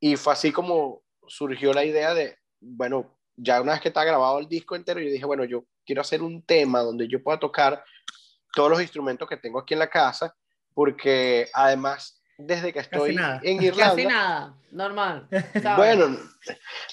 y 0.00 0.16
fue 0.16 0.32
así 0.32 0.52
como 0.52 1.02
surgió 1.28 1.74
la 1.74 1.84
idea 1.84 2.14
de, 2.14 2.38
bueno, 2.60 3.14
ya 3.36 3.60
una 3.60 3.72
vez 3.72 3.82
que 3.82 3.88
está 3.88 4.04
grabado 4.04 4.38
el 4.38 4.48
disco 4.48 4.74
entero, 4.74 5.00
yo 5.00 5.10
dije, 5.10 5.26
bueno, 5.26 5.44
yo 5.44 5.66
quiero 5.84 6.00
hacer 6.00 6.22
un 6.22 6.42
tema 6.42 6.80
donde 6.80 7.06
yo 7.06 7.22
pueda 7.22 7.38
tocar 7.38 7.84
todos 8.54 8.70
los 8.70 8.80
instrumentos 8.80 9.28
que 9.28 9.36
tengo 9.36 9.58
aquí 9.58 9.74
en 9.74 9.80
la 9.80 9.90
casa, 9.90 10.34
porque 10.72 11.50
además 11.52 12.22
desde 12.38 12.72
que 12.72 12.78
estoy 12.78 13.18
en 13.42 13.62
Irlanda. 13.62 13.96
Casi 13.96 14.06
nada, 14.06 14.54
normal. 14.70 15.28
Bueno, 15.76 16.16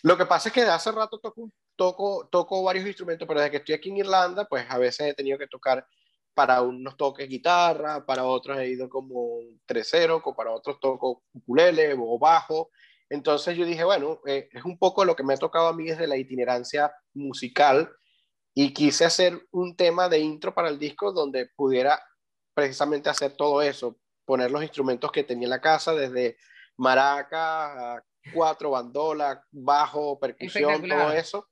lo 0.01 0.17
que 0.17 0.25
pasa 0.25 0.49
es 0.49 0.53
que 0.53 0.65
de 0.65 0.71
hace 0.71 0.91
rato 0.91 1.19
toco, 1.19 1.49
toco, 1.75 2.27
toco 2.31 2.63
varios 2.63 2.85
instrumentos, 2.85 3.27
pero 3.27 3.39
desde 3.39 3.51
que 3.51 3.57
estoy 3.57 3.75
aquí 3.75 3.89
en 3.89 3.97
Irlanda, 3.97 4.45
pues 4.45 4.65
a 4.69 4.77
veces 4.77 5.07
he 5.07 5.13
tenido 5.13 5.37
que 5.37 5.47
tocar 5.47 5.85
para 6.33 6.61
unos 6.61 6.97
toques 6.97 7.29
guitarra, 7.29 8.05
para 8.05 8.25
otros 8.25 8.57
he 8.57 8.67
ido 8.67 8.89
como 8.89 9.39
tresero, 9.65 10.21
para 10.35 10.51
otros 10.51 10.79
toco 10.79 11.23
ukulele 11.33 11.93
o 11.97 12.17
bajo. 12.17 12.69
Entonces 13.09 13.55
yo 13.55 13.65
dije, 13.65 13.83
bueno, 13.83 14.19
eh, 14.25 14.49
es 14.51 14.65
un 14.65 14.77
poco 14.77 15.05
lo 15.05 15.15
que 15.15 15.23
me 15.23 15.33
ha 15.33 15.37
tocado 15.37 15.67
a 15.67 15.73
mí 15.73 15.85
desde 15.85 16.07
la 16.07 16.17
itinerancia 16.17 16.91
musical 17.13 17.91
y 18.55 18.73
quise 18.73 19.05
hacer 19.05 19.47
un 19.51 19.75
tema 19.75 20.09
de 20.09 20.19
intro 20.19 20.53
para 20.53 20.69
el 20.69 20.79
disco 20.79 21.11
donde 21.11 21.49
pudiera 21.55 22.01
precisamente 22.53 23.09
hacer 23.09 23.35
todo 23.35 23.61
eso, 23.61 23.97
poner 24.25 24.51
los 24.51 24.63
instrumentos 24.63 25.11
que 25.11 25.23
tenía 25.23 25.45
en 25.45 25.51
la 25.51 25.61
casa, 25.61 25.93
desde 25.93 26.37
maraca, 26.77 28.03
cuatro, 28.33 28.71
bandola, 28.71 29.43
bajo, 29.51 30.19
percusión, 30.19 30.87
todo 30.87 31.11
eso, 31.11 31.47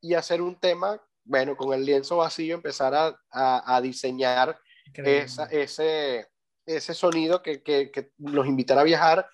y 0.00 0.14
hacer 0.14 0.40
un 0.40 0.58
tema, 0.58 1.00
bueno, 1.24 1.56
con 1.56 1.72
el 1.72 1.84
lienzo 1.84 2.18
vacío, 2.18 2.54
empezar 2.54 2.94
a, 2.94 3.76
a, 3.76 3.80
diseñar 3.80 4.58
ese, 4.94 6.26
ese 6.64 6.94
sonido 6.94 7.42
que, 7.42 7.62
que, 7.62 7.90
que 7.90 8.12
nos 8.18 8.46
invitara 8.46 8.82
a 8.82 8.84
viajar. 8.84 9.28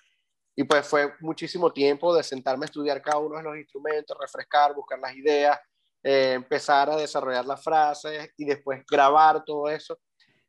Y 0.55 0.63
pues 0.63 0.87
fue 0.87 1.13
muchísimo 1.19 1.71
tiempo 1.71 2.15
de 2.15 2.23
sentarme 2.23 2.65
a 2.65 2.67
estudiar 2.67 3.01
cada 3.01 3.17
uno 3.17 3.37
de 3.37 3.43
los 3.43 3.57
instrumentos, 3.57 4.17
refrescar, 4.19 4.73
buscar 4.73 4.99
las 4.99 5.13
ideas, 5.15 5.59
eh, 6.01 6.33
empezar 6.33 6.89
a 6.89 6.95
desarrollar 6.95 7.45
las 7.45 7.63
frases 7.63 8.29
y 8.37 8.45
después 8.45 8.83
grabar 8.89 9.43
todo 9.43 9.69
eso 9.69 9.99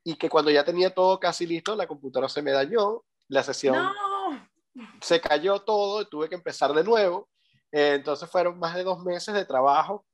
y 0.09 0.15
que 0.15 0.29
cuando 0.29 0.53
ya 0.53 0.65
tenía 0.65 0.95
todo 0.95 1.19
casi 1.19 1.49
listo, 1.49 1.75
la 1.75 1.89
computadora 1.89 2.29
se 2.29 2.41
me 2.41 2.53
dañó, 2.53 3.03
la 3.27 3.43
sesión 3.43 3.91
se 5.01 5.21
cayó 5.21 5.59
todo, 5.63 6.03
y 6.03 6.09
tuve 6.09 6.29
que 6.29 6.37
empezar 6.37 6.73
de 6.73 6.85
nuevo. 6.85 7.29
Eh, 7.77 7.97
entonces 7.97 8.27
fueron 8.31 8.59
más 8.59 8.75
de 8.75 8.85
dos 8.85 9.05
meses 9.05 9.35
de 9.35 9.45
trabajo 9.45 10.07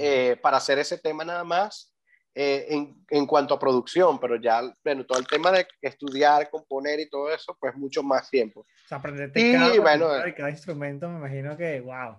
eh, 0.00 0.36
para 0.42 0.56
hacer 0.56 0.80
ese 0.80 0.98
tema 0.98 1.24
nada 1.24 1.44
más 1.44 1.94
eh, 2.34 2.66
en, 2.70 3.04
en, 3.08 3.24
cuanto 3.24 3.54
a 3.54 3.58
producción, 3.60 4.18
pero 4.18 4.34
ya, 4.34 4.62
bueno, 4.82 5.06
todo 5.06 5.20
el 5.20 5.28
tema 5.28 5.52
de 5.52 5.64
estudiar, 5.80 6.50
componer 6.50 6.98
y 6.98 7.08
todo 7.08 7.32
eso, 7.32 7.56
pues 7.60 7.76
mucho 7.76 8.02
más 8.02 8.28
tiempo. 8.28 8.62
O 8.62 8.88
sea, 8.88 8.98
aprenderte 8.98 9.52
cada, 9.52 9.80
bueno, 9.80 10.08
cada 10.36 10.50
instrumento, 10.50 11.08
me 11.08 11.18
imagino 11.18 11.56
que, 11.56 11.80
wow. 11.82 12.16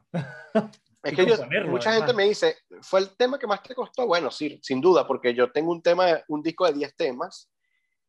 Es 1.04 1.14
que 1.14 1.26
yo, 1.26 1.36
mucha 1.68 1.92
gente 1.92 2.14
me 2.14 2.24
dice, 2.24 2.56
¿fue 2.84 3.02
el 3.02 3.18
tema 3.18 3.38
que 3.38 3.48
más 3.48 3.62
te 3.64 3.76
costó? 3.76 4.08
Bueno, 4.08 4.32
sí, 4.32 4.62
sin 4.64 4.80
duda, 4.80 5.06
porque 5.06 5.34
yo 5.34 5.52
tengo 5.52 5.74
un 5.74 5.82
tema, 5.82 6.24
un 6.30 6.42
disco 6.42 6.66
de 6.66 6.72
10 6.72 6.96
temas. 6.96 7.52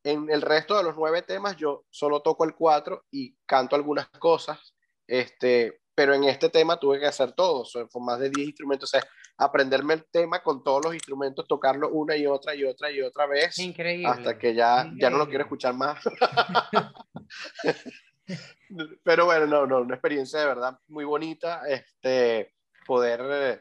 En 0.04 0.30
el 0.30 0.40
resto 0.40 0.76
de 0.76 0.84
los 0.84 0.94
9 0.94 1.22
temas 1.22 1.56
yo 1.56 1.84
solo 1.90 2.22
toco 2.22 2.44
el 2.44 2.54
4 2.54 3.06
y 3.10 3.34
canto 3.44 3.74
algunas 3.74 4.06
cosas. 4.10 4.76
Este, 5.08 5.80
pero 5.94 6.14
en 6.14 6.24
este 6.24 6.48
tema 6.48 6.78
tuve 6.78 6.98
que 6.98 7.06
hacer 7.06 7.32
todo, 7.32 7.64
son 7.64 7.88
más 8.00 8.18
de 8.18 8.30
10 8.30 8.48
instrumentos, 8.48 8.92
o 8.92 8.98
sea, 8.98 9.08
aprenderme 9.36 9.94
el 9.94 10.04
tema 10.04 10.42
con 10.42 10.62
todos 10.62 10.84
los 10.84 10.94
instrumentos, 10.94 11.46
tocarlo 11.46 11.90
una 11.90 12.16
y 12.16 12.26
otra 12.26 12.54
y 12.54 12.64
otra 12.64 12.90
y 12.90 13.00
otra 13.00 13.26
vez. 13.26 13.58
Increíble. 13.58 14.08
Hasta 14.08 14.38
que 14.38 14.54
ya, 14.54 14.90
ya 14.96 15.10
no 15.10 15.18
lo 15.18 15.28
quiero 15.28 15.44
escuchar 15.44 15.74
más. 15.74 16.02
pero 19.04 19.26
bueno, 19.26 19.46
no, 19.46 19.66
no, 19.66 19.80
una 19.80 19.94
experiencia 19.94 20.40
de 20.40 20.46
verdad 20.46 20.78
muy 20.88 21.04
bonita. 21.04 21.62
Este, 21.68 22.54
poder, 22.86 23.20
eh, 23.24 23.60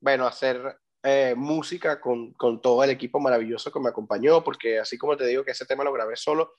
bueno, 0.00 0.26
hacer 0.26 0.78
eh, 1.02 1.34
música 1.36 2.00
con, 2.00 2.32
con, 2.32 2.60
todo 2.60 2.82
el 2.84 2.90
equipo 2.90 3.20
maravilloso 3.20 3.70
que 3.70 3.80
me 3.80 3.90
acompañó, 3.90 4.42
porque 4.42 4.78
así 4.78 4.98
como 4.98 5.16
te 5.16 5.26
digo 5.26 5.44
que 5.44 5.52
ese 5.52 5.66
tema 5.66 5.84
lo 5.84 5.92
grabé 5.92 6.16
solo, 6.16 6.54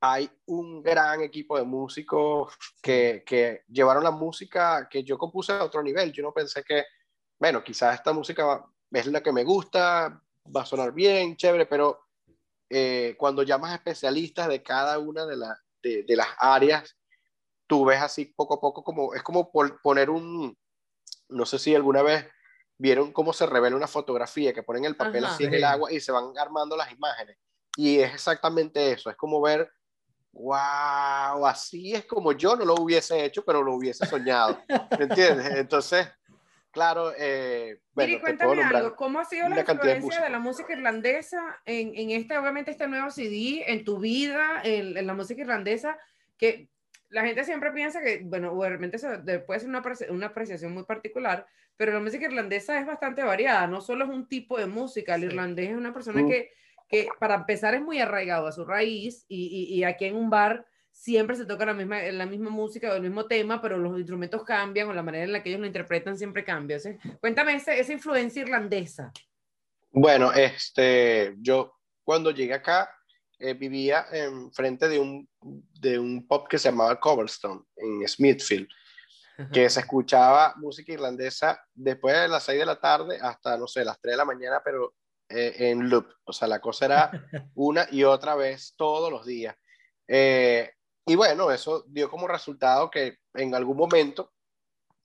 hay 0.00 0.30
un 0.46 0.82
gran 0.82 1.22
equipo 1.22 1.56
de 1.56 1.64
músicos 1.64 2.54
que, 2.82 3.22
que 3.26 3.64
llevaron 3.68 4.04
la 4.04 4.10
música 4.10 4.88
que 4.88 5.02
yo 5.02 5.18
compuse 5.18 5.52
a 5.52 5.64
otro 5.64 5.82
nivel. 5.82 6.12
Yo 6.12 6.22
no 6.22 6.32
pensé 6.32 6.62
que, 6.62 6.84
bueno, 7.38 7.62
quizás 7.64 7.94
esta 7.94 8.12
música 8.12 8.64
es 8.92 9.06
la 9.06 9.22
que 9.22 9.32
me 9.32 9.44
gusta, 9.44 10.22
va 10.54 10.62
a 10.62 10.66
sonar 10.66 10.92
bien, 10.92 11.36
chévere, 11.36 11.66
pero 11.66 12.06
eh, 12.68 13.14
cuando 13.18 13.42
llamas 13.42 13.74
especialistas 13.74 14.48
de 14.48 14.62
cada 14.62 14.98
una 14.98 15.24
de, 15.26 15.36
la, 15.36 15.58
de, 15.82 16.02
de, 16.02 16.16
las 16.16 16.28
áreas, 16.38 16.96
tú 17.66 17.84
ves 17.84 18.00
así 18.00 18.26
poco 18.26 18.54
a 18.54 18.60
poco 18.60 18.82
como, 18.82 19.14
es 19.14 19.22
como 19.22 19.50
poner 19.50 20.10
un, 20.10 20.56
no 21.28 21.46
sé 21.46 21.58
si 21.58 21.74
alguna 21.74 22.02
vez 22.02 22.26
vieron 22.78 23.12
cómo 23.12 23.32
se 23.32 23.46
revela 23.46 23.76
una 23.76 23.86
fotografía, 23.86 24.52
que 24.52 24.62
ponen 24.62 24.84
el 24.84 24.96
papel 24.96 25.24
así 25.24 25.44
en 25.44 25.54
el 25.54 25.64
agua 25.64 25.92
y 25.92 26.00
se 26.00 26.12
van 26.12 26.36
armando 26.38 26.76
las 26.76 26.92
imágenes. 26.92 27.38
Y 27.76 27.98
es 27.98 28.14
exactamente 28.14 28.92
eso, 28.92 29.10
es 29.10 29.16
como 29.16 29.40
ver, 29.40 29.70
wow, 30.38 31.46
así 31.46 31.94
es 31.94 32.04
como 32.04 32.32
yo 32.32 32.56
no 32.56 32.64
lo 32.64 32.74
hubiese 32.74 33.24
hecho, 33.24 33.44
pero 33.44 33.62
lo 33.62 33.74
hubiese 33.74 34.06
soñado. 34.06 34.62
¿Me 34.98 35.04
entiendes? 35.04 35.54
Entonces, 35.56 36.08
claro, 36.70 37.12
eh, 37.18 37.80
bueno, 37.94 38.20
cuéntame 38.20 38.62
algo, 38.62 38.96
¿cómo 38.96 39.18
ha 39.18 39.24
sido 39.24 39.48
la 39.48 39.60
influencia 39.60 40.22
de, 40.22 40.30
la 40.30 40.38
música 40.38 40.72
irlandesa 40.72 41.60
en, 41.64 41.92
en, 41.94 42.10
este, 42.10 42.36
obviamente, 42.36 42.70
este 42.70 42.86
nuevo 42.86 43.10
CD, 43.10 43.64
en 43.66 43.84
tu 43.84 43.98
vida, 43.98 44.60
en, 44.62 44.96
en 44.96 45.06
la 45.06 45.14
música 45.14 45.40
irlandesa? 45.40 45.98
Que 46.36 46.68
la 47.08 47.24
gente 47.24 47.44
siempre 47.44 47.72
piensa 47.72 48.02
que, 48.02 48.20
bueno, 48.24 48.52
eso 48.92 49.08
puede 49.46 49.60
ser 49.60 49.68
una, 49.68 49.82
una, 50.10 50.26
apreciación 50.26 50.72
muy 50.72 50.84
particular, 50.84 51.46
pero 51.76 51.92
la 51.92 52.00
música 52.00 52.26
irlandesa 52.26 52.78
es 52.78 52.86
bastante 52.86 53.22
variada, 53.22 53.66
no 53.66 53.80
solo 53.80 54.04
es 54.04 54.10
un 54.10 54.28
tipo 54.28 54.58
de 54.58 54.66
música, 54.66 55.14
el 55.14 55.24
irlandés 55.24 55.70
es 55.70 55.76
una 55.76 55.94
persona 55.94 56.22
mm. 56.22 56.28
que, 56.28 56.52
que, 56.88 57.08
para 57.18 57.34
empezar, 57.34 57.74
es 57.74 57.82
muy 57.82 58.00
arraigado 58.00 58.46
a 58.46 58.52
su 58.52 58.64
raíz 58.64 59.24
y, 59.28 59.74
y, 59.74 59.84
aquí 59.84 60.06
en 60.06 60.16
un 60.16 60.30
bar 60.30 60.66
siempre 60.90 61.36
se 61.36 61.44
toca 61.44 61.66
la 61.66 61.74
misma, 61.74 62.02
la 62.02 62.26
misma 62.26 62.50
música 62.50 62.92
o 62.92 62.96
el 62.96 63.02
mismo 63.02 63.26
tema, 63.26 63.60
pero 63.60 63.76
los 63.76 63.98
instrumentos 63.98 64.44
cambian 64.44 64.88
o 64.88 64.94
la 64.94 65.02
manera 65.02 65.24
en 65.24 65.32
la 65.32 65.42
que 65.42 65.50
ellos 65.50 65.60
lo 65.60 65.66
interpretan 65.66 66.16
siempre 66.16 66.44
cambia. 66.44 66.78
Cuéntame 67.20 67.54
esa, 67.54 67.74
esa 67.74 67.92
influencia 67.92 68.42
irlandesa. 68.42 69.12
Bueno, 69.90 70.32
este, 70.32 71.34
yo 71.38 71.76
cuando 72.04 72.30
llegué 72.30 72.54
acá, 72.54 72.90
eh, 73.38 73.52
vivía 73.52 74.06
en 74.12 74.50
frente 74.52 74.88
de 74.88 74.98
un, 74.98 75.28
de 75.40 75.98
un 75.98 76.26
pub 76.26 76.48
que 76.48 76.58
se 76.58 76.70
llamaba 76.70 76.98
Coverstone, 76.98 77.62
en 77.76 78.08
Smithfield, 78.08 78.68
que 79.52 79.68
se 79.68 79.80
escuchaba 79.80 80.54
música 80.56 80.92
irlandesa 80.92 81.62
después 81.74 82.14
de 82.14 82.28
las 82.28 82.44
6 82.44 82.60
de 82.60 82.64
la 82.64 82.80
tarde 82.80 83.18
hasta, 83.20 83.58
no 83.58 83.66
sé, 83.66 83.84
las 83.84 84.00
3 84.00 84.14
de 84.14 84.16
la 84.16 84.24
mañana, 84.24 84.62
pero 84.64 84.94
eh, 85.28 85.54
en 85.58 85.88
loop. 85.88 86.06
O 86.24 86.32
sea, 86.32 86.48
la 86.48 86.60
cosa 86.60 86.84
era 86.86 87.10
una 87.54 87.86
y 87.90 88.04
otra 88.04 88.34
vez 88.34 88.74
todos 88.76 89.10
los 89.10 89.26
días. 89.26 89.56
Eh, 90.08 90.70
y 91.04 91.14
bueno, 91.14 91.50
eso 91.50 91.84
dio 91.88 92.10
como 92.10 92.28
resultado 92.28 92.90
que 92.90 93.18
en 93.34 93.54
algún 93.54 93.76
momento 93.76 94.32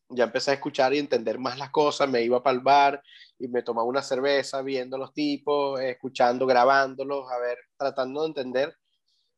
ya 0.09 0.25
empecé 0.25 0.51
a 0.51 0.55
escuchar 0.55 0.93
y 0.93 0.99
entender 0.99 1.39
más 1.39 1.57
las 1.57 1.69
cosas, 1.69 2.09
me 2.09 2.21
iba 2.21 2.43
para 2.43 2.55
el 2.55 2.61
bar 2.61 3.01
y 3.39 3.47
me 3.47 3.63
tomaba 3.63 3.87
una 3.87 4.01
cerveza 4.01 4.61
viendo 4.61 4.97
los 4.97 5.13
tipos, 5.13 5.79
escuchando, 5.79 6.45
grabándolos, 6.45 7.31
a 7.31 7.37
ver, 7.39 7.57
tratando 7.77 8.21
de 8.21 8.27
entender 8.27 8.77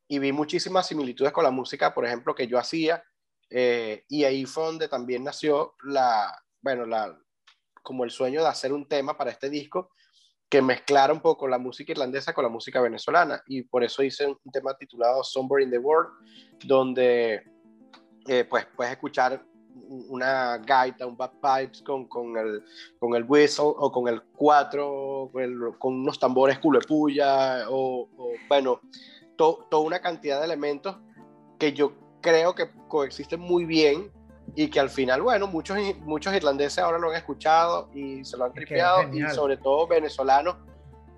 y 0.07 0.19
vi 0.19 0.31
muchísimas 0.31 0.88
similitudes 0.88 1.31
con 1.31 1.43
la 1.43 1.51
música, 1.51 1.93
por 1.93 2.05
ejemplo, 2.05 2.36
que 2.36 2.47
yo 2.47 2.57
hacía 2.57 3.03
eh, 3.49 4.03
y 4.09 4.23
ahí 4.23 4.45
fue 4.45 4.65
donde 4.65 4.88
también 4.88 5.23
nació 5.23 5.75
la, 5.84 6.43
bueno, 6.61 6.86
la, 6.86 7.17
como 7.81 8.03
el 8.03 8.11
sueño 8.11 8.41
de 8.41 8.47
hacer 8.47 8.73
un 8.73 8.88
tema 8.88 9.17
para 9.17 9.31
este 9.31 9.49
disco 9.49 9.91
que 10.54 10.62
mezclara 10.62 11.12
un 11.12 11.20
poco 11.20 11.47
la 11.47 11.58
música 11.58 11.93
irlandesa 11.93 12.32
con 12.32 12.43
la 12.43 12.49
música 12.49 12.80
venezolana 12.80 13.41
y 13.47 13.64
por 13.64 13.84
eso 13.84 14.04
hice 14.04 14.28
un 14.28 14.51
tema 14.51 14.76
titulado 14.76 15.24
Somewhere 15.24 15.64
in 15.64 15.72
the 15.72 15.80
World, 15.80 16.12
donde 16.64 17.41
eh, 18.28 18.45
pues 18.47 18.68
puedes 18.76 18.93
escuchar 18.93 19.43
una 20.10 20.60
gaita, 20.60 21.08
un 21.08 21.18
bagpipes 21.18 21.82
con, 21.82 22.08
con, 22.08 22.38
el, 22.38 22.64
con 22.99 23.16
el 23.16 23.24
whistle 23.28 23.74
o 23.78 23.91
con 23.91 24.08
el 24.08 24.22
cuatro, 24.22 25.32
con, 25.80 25.95
unos 25.95 26.20
tambores 26.20 26.60
culepuya 26.60 27.68
o, 27.72 28.08
o 28.16 28.34
bueno, 28.47 28.80
toda 29.36 29.80
una 29.80 30.01
cantidad 30.01 30.38
de 30.38 30.45
elementos 30.45 30.97
que 31.58 31.74
yo 31.74 31.95
creo 32.22 32.54
que 32.54 32.70
coexisten 32.88 33.39
muy 33.39 33.66
bien 33.66 34.12
y 34.56 34.70
que 34.70 34.80
al 34.80 34.89
final, 34.89 35.22
bueno, 35.22 35.47
muchos, 35.47 35.78
muchos 36.01 36.34
irlandeses 36.34 36.80
ahora 36.80 36.99
lo 36.99 37.10
han 37.10 37.16
escuchado 37.16 37.89
y 37.93 38.24
se 38.24 38.38
lo 38.38 38.45
han 38.45 38.54
tripeado 38.54 39.12
y 39.14 39.22
sobre 39.30 39.58
todo 39.58 39.88
venezolanos 39.88 40.58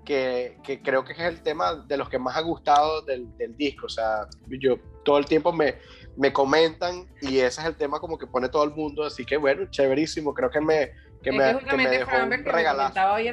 que, 0.04 0.58
que, 0.62 0.80
creo 0.80 1.04
que 1.04 1.12
es 1.12 1.18
el 1.18 1.42
tema 1.42 1.74
de 1.74 1.96
los 1.96 2.08
que 2.08 2.18
más 2.18 2.36
ha 2.36 2.40
gustado 2.40 3.02
del, 3.02 3.36
del 3.36 3.56
disco. 3.56 3.86
O 3.86 3.88
sea, 3.88 4.26
yo 4.46 4.78
todo 5.04 5.18
el 5.18 5.26
tiempo 5.26 5.52
me, 5.52 5.74
me 6.16 6.32
comentan 6.32 7.06
y 7.20 7.38
ese 7.38 7.60
es 7.60 7.66
el 7.66 7.76
tema 7.76 8.00
como 8.00 8.16
que 8.16 8.26
pone 8.26 8.48
todo 8.48 8.64
el 8.64 8.70
mundo, 8.70 9.04
así 9.04 9.26
que 9.26 9.36
bueno, 9.36 9.66
chéverísimo, 9.68 10.32
creo 10.32 10.48
que 10.48 10.60
me, 10.60 10.92
que 11.22 11.32
me, 11.32 11.58
que 11.58 11.76
me 11.76 11.88
dejó 11.88 12.16
un 12.22 12.30
regalazo. 12.44 13.00
Hoy, 13.12 13.30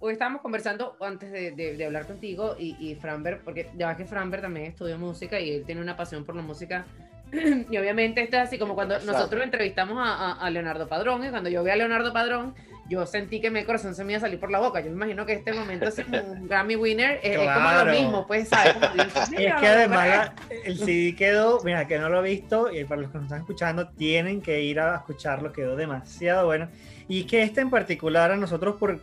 hoy, 0.00 0.12
estábamos 0.12 0.40
conversando 0.40 0.96
antes 1.00 1.30
de, 1.30 1.50
de, 1.50 1.84
hablar 1.84 2.06
contigo 2.06 2.54
y, 2.58 2.76
y 2.78 2.94
Franber, 2.94 3.42
porque 3.44 3.70
ya 3.76 3.96
que 3.96 4.06
Franber 4.06 4.40
también 4.40 4.66
estudió 4.66 4.96
música 4.96 5.40
y 5.40 5.50
él 5.50 5.64
tiene 5.66 5.80
una 5.80 5.96
pasión 5.96 6.24
por 6.24 6.36
la 6.36 6.42
música 6.42 6.86
y 7.70 7.76
obviamente 7.76 8.22
esto 8.22 8.36
es 8.36 8.42
así 8.42 8.58
como 8.58 8.74
cuando 8.74 8.98
nosotros 9.00 9.42
entrevistamos 9.42 9.98
a, 10.00 10.32
a, 10.32 10.50
Leonardo 10.50 10.88
Padrón 10.88 11.24
y 11.24 11.30
cuando 11.30 11.50
yo 11.50 11.64
vi 11.64 11.70
a 11.70 11.76
Leonardo 11.76 12.12
Padrón 12.12 12.54
yo 12.88 13.04
sentí 13.06 13.40
que 13.40 13.50
mi 13.50 13.64
corazón 13.64 13.94
se 13.94 14.04
me 14.04 14.12
iba 14.12 14.18
a 14.18 14.20
salir 14.20 14.38
por 14.38 14.50
la 14.50 14.60
boca. 14.60 14.80
Yo 14.80 14.90
me 14.90 14.96
imagino 14.96 15.26
que 15.26 15.32
este 15.32 15.52
momento 15.52 15.86
es 15.86 15.98
un 15.98 16.46
Grammy 16.46 16.76
winner, 16.76 17.20
es, 17.22 17.36
como 17.36 17.84
lo 17.84 17.84
mismo, 17.86 18.26
pues, 18.26 18.48
¿sabes? 18.48 18.76
es 19.36 19.54
que 19.54 19.66
además 19.66 20.30
el 20.64 20.78
CD 20.78 21.16
quedó, 21.16 21.60
mira, 21.64 21.86
que 21.86 21.98
no 21.98 22.08
lo 22.08 22.24
he 22.24 22.30
visto, 22.30 22.72
y 22.72 22.84
para 22.84 23.00
los 23.00 23.10
que 23.10 23.18
nos 23.18 23.24
están 23.24 23.40
escuchando, 23.40 23.88
tienen 23.88 24.40
que 24.40 24.62
ir 24.62 24.78
a 24.78 24.96
escucharlo, 24.96 25.52
quedó 25.52 25.74
demasiado 25.74 26.46
bueno. 26.46 26.68
Y 27.08 27.24
que 27.24 27.42
este 27.42 27.60
en 27.60 27.70
particular 27.70 28.30
a 28.30 28.36
nosotros 28.36 28.76
por, 28.76 29.00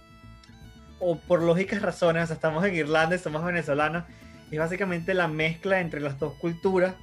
o 1.00 1.18
por 1.18 1.42
lógicas 1.42 1.82
razones, 1.82 2.32
estamos 2.32 2.66
en 2.66 2.76
Irlanda 2.76 3.16
y 3.18 3.20
somos 3.20 3.44
venezolanos, 3.44 4.06
es 4.50 4.60
básicamente 4.60 5.14
la 5.14 5.28
mezcla 5.28 5.82
entre 5.82 6.00
las 6.00 6.20
dos 6.20 6.36
culturas 6.36 6.94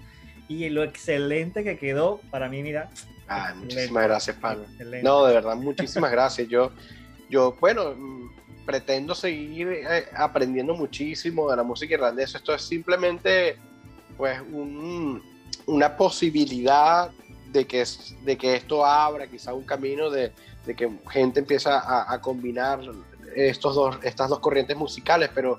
y 0.51 0.69
lo 0.69 0.83
excelente 0.83 1.63
que 1.63 1.79
quedó 1.79 2.21
para 2.31 2.49
mí, 2.49 2.63
mira, 2.63 2.91
Ay, 3.29 3.55
muchísimas 3.55 4.03
gracias, 4.03 4.37
Pablo. 4.37 4.65
No, 5.05 5.25
de 5.25 5.35
verdad, 5.35 5.55
muchísimas 5.55 6.11
gracias. 6.11 6.49
Yo, 6.49 6.73
yo 7.29 7.57
bueno, 7.61 7.95
mm, 7.97 8.65
pretendo 8.67 9.15
seguir 9.15 9.69
eh, 9.69 10.07
aprendiendo 10.17 10.75
muchísimo 10.75 11.49
de 11.49 11.57
la 11.57 11.63
música 11.63 11.95
irlandesa. 11.95 12.39
Esto 12.39 12.53
es 12.53 12.63
simplemente, 12.63 13.57
pues, 14.17 14.41
una 15.67 15.97
posibilidad 15.97 17.13
de 17.53 17.65
que, 17.69 17.85
de 18.25 18.37
que 18.37 18.57
esto 18.57 18.85
abra 18.85 19.29
quizá 19.29 19.55
un 19.55 19.63
camino 19.63 20.11
de, 20.11 20.33
de 20.67 20.75
que 20.75 20.91
gente 21.11 21.39
empieza 21.39 21.79
a, 21.79 22.13
a, 22.13 22.21
combinar 22.21 22.81
estos 23.37 23.77
dos, 23.77 23.97
estas 24.03 24.29
dos 24.29 24.41
corrientes 24.41 24.77
musicales, 24.77 25.31
pero, 25.33 25.57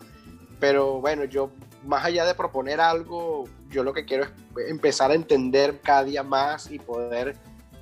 pero 0.60 1.00
bueno, 1.00 1.24
yo 1.24 1.52
más 1.84 2.06
allá 2.06 2.26
de 2.26 2.36
proponer 2.36 2.80
algo, 2.80 3.46
yo 3.70 3.84
lo 3.84 3.94
que 3.94 4.06
quiero 4.06 4.26
es 4.26 4.32
empezar 4.70 5.12
a 5.12 5.16
entender 5.16 5.80
cada 5.82 6.04
día 6.04 6.24
más 6.24 6.70
y 6.72 6.80
poder 6.80 7.36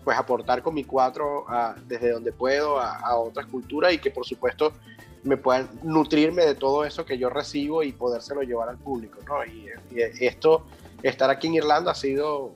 pues 0.03 0.17
aportar 0.17 0.63
con 0.63 0.73
mi 0.73 0.83
cuatro 0.83 1.45
desde 1.85 2.11
donde 2.11 2.31
puedo 2.31 2.79
a, 2.79 3.17
otras 3.17 3.45
culturas 3.47 3.93
y 3.93 3.99
que 3.99 4.11
por 4.11 4.25
supuesto 4.25 4.73
me 5.23 5.35
puedan 5.35 5.69
nutrirme 5.83 6.45
de 6.45 6.55
todo 6.55 6.85
eso 6.85 7.05
que 7.05 7.17
yo 7.17 7.29
recibo 7.29 7.83
y 7.83 7.91
podérselo 7.91 8.41
llevar 8.41 8.69
al 8.69 8.77
público, 8.77 9.19
¿no? 9.27 9.45
Y, 9.45 9.67
esto, 10.19 10.65
estar 11.03 11.29
aquí 11.29 11.47
en 11.47 11.55
Irlanda 11.55 11.91
ha 11.91 11.95
sido 11.95 12.53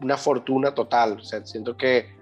una 0.00 0.16
fortuna 0.16 0.74
total, 0.74 1.18
o 1.20 1.22
sea, 1.22 1.44
siento 1.44 1.76
que, 1.76 2.19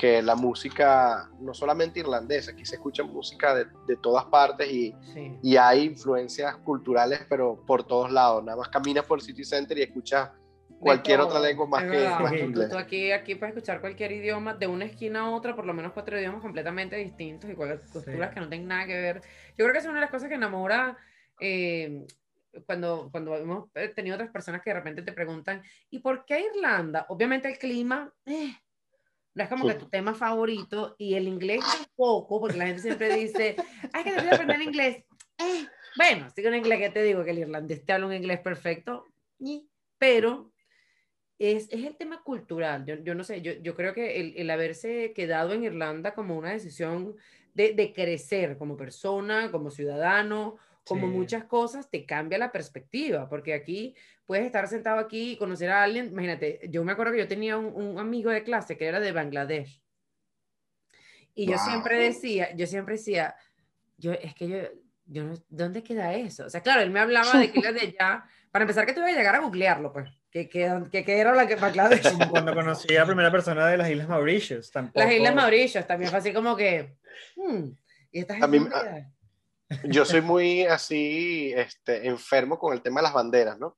que 0.00 0.22
la 0.22 0.34
música, 0.34 1.28
no 1.40 1.52
solamente 1.52 2.00
irlandesa, 2.00 2.52
aquí 2.52 2.64
se 2.64 2.76
escucha 2.76 3.02
música 3.02 3.54
de, 3.54 3.66
de 3.86 3.96
todas 3.96 4.24
partes 4.24 4.66
y, 4.72 4.96
y 5.42 5.58
hay 5.58 5.84
influencias 5.84 6.56
culturales, 6.56 7.26
pero 7.28 7.62
por 7.66 7.84
todos 7.84 8.10
lados, 8.10 8.42
nada 8.42 8.56
más 8.56 8.70
caminas 8.70 9.04
por 9.04 9.18
el 9.18 9.24
City 9.26 9.44
Center 9.44 9.76
y 9.76 9.82
escuchas 9.82 10.30
cualquier 10.78 11.20
otra 11.20 11.38
lengua 11.38 11.66
más 11.66 11.82
que, 11.82 12.42
inglés. 12.42 12.70
Tú, 12.70 12.78
aquí, 12.78 13.12
aquí 13.12 13.34
puedes 13.34 13.54
escuchar 13.54 13.82
cualquier 13.82 14.12
idioma 14.12 14.54
de 14.54 14.68
una 14.68 14.86
esquina 14.86 15.20
a 15.20 15.30
otra, 15.32 15.54
por 15.54 15.66
lo 15.66 15.74
menos 15.74 15.92
cuatro 15.92 16.18
idiomas 16.18 16.40
completamente 16.40 16.96
distintos 16.96 17.50
y 17.50 17.54
culturas 17.54 18.32
que 18.32 18.40
no 18.40 18.48
tengan 18.48 18.68
nada 18.68 18.86
que 18.86 18.98
ver. 18.98 19.20
Yo 19.58 19.66
creo 19.66 19.72
que 19.74 19.80
es 19.80 19.84
una 19.84 19.96
de 19.96 20.00
las 20.00 20.10
cosas 20.10 20.30
que 20.30 20.36
enamora 20.36 20.96
eh, 21.38 22.06
cuando, 22.64 23.10
cuando 23.12 23.36
hemos 23.36 23.70
tenido 23.94 24.14
otras 24.14 24.30
personas 24.30 24.62
que 24.62 24.70
de 24.70 24.76
repente 24.76 25.02
te 25.02 25.12
preguntan, 25.12 25.62
¿y 25.90 25.98
por 25.98 26.24
qué 26.24 26.46
Irlanda? 26.54 27.04
Obviamente 27.10 27.48
el 27.48 27.58
clima... 27.58 28.10
Eh, 28.24 28.54
no 29.34 29.42
es 29.44 29.48
como 29.48 29.66
que 29.66 29.74
tu 29.74 29.88
tema 29.88 30.14
favorito 30.14 30.96
y 30.98 31.14
el 31.14 31.28
inglés 31.28 31.60
tampoco, 31.64 32.40
porque 32.40 32.58
la 32.58 32.66
gente 32.66 32.82
siempre 32.82 33.14
dice, 33.16 33.56
ay, 33.92 34.04
que 34.04 34.10
aprender 34.10 34.62
inglés. 34.62 35.04
Eh, 35.38 35.66
bueno, 35.96 36.28
sí 36.34 36.42
en 36.44 36.54
inglés 36.54 36.78
que 36.78 36.90
te 36.90 37.02
digo 37.02 37.24
que 37.24 37.30
el 37.30 37.38
irlandés 37.38 37.84
te 37.84 37.92
habla 37.92 38.06
un 38.06 38.14
inglés 38.14 38.40
perfecto, 38.40 39.06
pero 39.98 40.52
es, 41.38 41.68
es 41.70 41.84
el 41.84 41.96
tema 41.96 42.22
cultural. 42.22 42.84
Yo, 42.84 42.96
yo 42.96 43.14
no 43.14 43.24
sé, 43.24 43.40
yo, 43.40 43.52
yo 43.62 43.74
creo 43.74 43.94
que 43.94 44.20
el, 44.20 44.34
el, 44.36 44.50
haberse 44.50 45.12
quedado 45.14 45.52
en 45.52 45.64
Irlanda 45.64 46.14
como 46.14 46.36
una 46.36 46.50
decisión 46.52 47.16
de, 47.54 47.72
de 47.72 47.92
crecer 47.92 48.58
como 48.58 48.76
persona, 48.76 49.50
como 49.50 49.70
ciudadano, 49.70 50.56
como 50.84 51.06
muchas 51.06 51.44
cosas, 51.44 51.88
te 51.88 52.04
cambia 52.04 52.38
la 52.38 52.52
perspectiva, 52.52 53.28
porque 53.28 53.54
aquí 53.54 53.94
puedes 54.30 54.46
estar 54.46 54.68
sentado 54.68 55.00
aquí 55.00 55.32
y 55.32 55.36
conocer 55.36 55.70
a 55.70 55.82
alguien. 55.82 56.06
Imagínate, 56.06 56.60
yo 56.68 56.84
me 56.84 56.92
acuerdo 56.92 57.10
que 57.10 57.18
yo 57.18 57.26
tenía 57.26 57.56
un, 57.56 57.74
un 57.74 57.98
amigo 57.98 58.30
de 58.30 58.44
clase 58.44 58.76
que 58.76 58.86
era 58.86 59.00
de 59.00 59.10
Bangladesh. 59.10 59.82
Y 61.34 61.50
yo 61.50 61.58
siempre 61.58 61.98
decía, 61.98 62.54
yo 62.54 62.64
siempre 62.68 62.94
decía, 62.94 63.34
yo, 63.98 64.12
es 64.12 64.32
que 64.36 64.46
yo, 64.46 64.58
yo 65.06 65.24
no, 65.24 65.34
¿dónde 65.48 65.82
queda 65.82 66.14
eso? 66.14 66.44
O 66.44 66.48
sea, 66.48 66.60
claro, 66.60 66.80
él 66.80 66.92
me 66.92 67.00
hablaba 67.00 67.40
de 67.40 67.50
que 67.50 67.58
era 67.58 67.72
de 67.72 67.80
allá. 67.80 68.24
Para 68.52 68.62
empezar, 68.62 68.86
que 68.86 68.92
tuve 68.92 69.06
que 69.06 69.16
llegar 69.16 69.34
a 69.34 69.40
googlearlo, 69.40 69.92
pues 69.92 70.08
que, 70.30 70.48
que, 70.48 71.04
que, 71.04 71.18
era 71.18 71.34
la 71.34 71.48
que 71.48 71.56
claro. 71.56 71.96
Como 72.00 72.30
cuando 72.30 72.54
conocí 72.54 72.94
a 72.94 73.00
la 73.00 73.06
primera 73.06 73.32
persona 73.32 73.66
de 73.66 73.78
las 73.78 73.90
Islas 73.90 74.08
Mauritius. 74.08 74.70
Tampoco... 74.70 75.00
Las 75.00 75.12
Islas 75.12 75.34
Mauritius 75.34 75.86
también 75.88 76.08
fue 76.08 76.20
así 76.20 76.32
como 76.32 76.56
que. 76.56 76.94
Hmm, 77.34 77.70
¿y 78.12 78.24
a 78.30 78.46
mí, 78.46 78.60
yo 79.88 80.04
soy 80.04 80.20
muy 80.20 80.62
así, 80.66 81.52
este, 81.52 82.06
enfermo 82.06 82.60
con 82.60 82.72
el 82.72 82.80
tema 82.80 83.00
de 83.00 83.04
las 83.04 83.12
banderas, 83.12 83.58
¿no? 83.58 83.76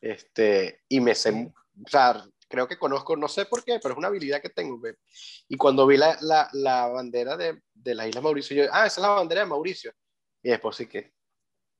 Este, 0.00 0.82
y 0.88 1.00
me 1.00 1.14
sé, 1.14 1.30
o 1.30 1.88
sea, 1.88 2.24
creo 2.48 2.66
que 2.66 2.78
conozco, 2.78 3.16
no 3.16 3.28
sé 3.28 3.46
por 3.46 3.64
qué, 3.64 3.78
pero 3.80 3.94
es 3.94 3.98
una 3.98 4.08
habilidad 4.08 4.42
que 4.42 4.50
tengo. 4.50 4.80
Y 5.48 5.56
cuando 5.56 5.86
vi 5.86 5.96
la, 5.96 6.16
la, 6.20 6.48
la 6.52 6.88
bandera 6.88 7.36
de, 7.36 7.62
de 7.72 7.94
las 7.94 8.08
Islas 8.08 8.24
Mauricio, 8.24 8.56
yo, 8.56 8.64
ah, 8.72 8.86
esa 8.86 9.00
es 9.00 9.06
la 9.06 9.10
bandera 9.10 9.42
de 9.42 9.46
Mauricio. 9.46 9.92
Y 10.42 10.50
después 10.50 10.76
sí 10.76 10.86
que, 10.86 11.12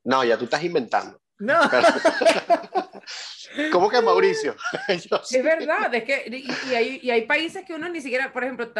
no, 0.03 0.23
ya 0.23 0.37
tú 0.37 0.45
estás 0.45 0.63
inventando. 0.63 1.19
No. 1.39 1.59
¿Cómo 3.71 3.89
que 3.89 4.01
Mauricio? 4.01 4.55
es 4.87 5.43
verdad, 5.43 5.93
es 5.93 6.03
que 6.03 6.25
y, 6.27 6.73
hay, 6.73 6.99
y, 7.01 7.09
hay, 7.09 7.25
países 7.25 7.65
que 7.65 7.73
uno 7.73 7.89
ni 7.89 7.99
siquiera, 7.99 8.31
por 8.31 8.43
ejemplo, 8.43 8.71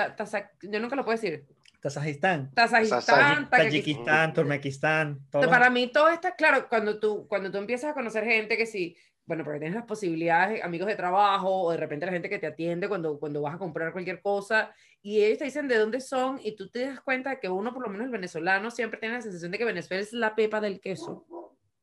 yo 0.61 0.79
nunca 0.79 0.95
lo 0.95 1.03
puedo 1.03 1.19
decir. 1.19 1.45
Tazajistán. 1.81 2.53
Tazajistán, 2.53 3.49
Tayikistán, 3.49 4.33
Turmekistán. 4.33 5.19
Para 5.31 5.71
mí 5.71 5.91
todo 5.91 6.09
está 6.09 6.35
claro 6.35 6.69
cuando 6.69 6.99
tú, 6.99 7.27
cuando 7.27 7.51
tú 7.51 7.57
empiezas 7.57 7.91
a 7.91 7.93
conocer 7.95 8.23
gente 8.23 8.55
que 8.55 8.67
sí, 8.67 8.95
bueno, 9.26 9.43
porque 9.43 9.59
tienes 9.59 9.76
las 9.76 9.86
posibilidades, 9.86 10.63
amigos 10.63 10.88
de 10.88 10.95
trabajo, 10.95 11.63
o 11.63 11.72
de 11.72 11.78
repente 11.78 12.05
la 12.05 12.11
gente 12.11 12.30
que 12.30 12.39
te 12.39 12.47
atiende 12.47 12.89
cuando, 12.89 13.19
cuando 13.19 13.41
vas 13.41 13.55
a 13.55 13.57
comprar 13.57 13.91
cualquier 13.91 14.22
cosa, 14.22 14.74
y 15.01 15.24
ellos 15.24 15.39
te 15.39 15.45
dicen 15.45 15.67
de 15.67 15.78
dónde 15.78 16.01
son, 16.01 16.39
y 16.43 16.55
tú 16.55 16.69
te 16.69 16.88
das 16.88 17.01
cuenta 17.01 17.32
de 17.32 17.39
que 17.39 17.49
uno, 17.49 17.74
por 17.74 17.84
lo 17.84 17.89
menos 17.89 18.05
el 18.05 18.11
venezolano, 18.11 18.72
siempre 18.72 18.99
tiene 18.99 19.15
la 19.15 19.22
sensación 19.22 19.51
de 19.51 19.57
que 19.57 19.65
Venezuela 19.65 20.03
es 20.03 20.13
la 20.13 20.36
pepa 20.36 20.59
del 20.59 20.82
queso. 20.82 21.26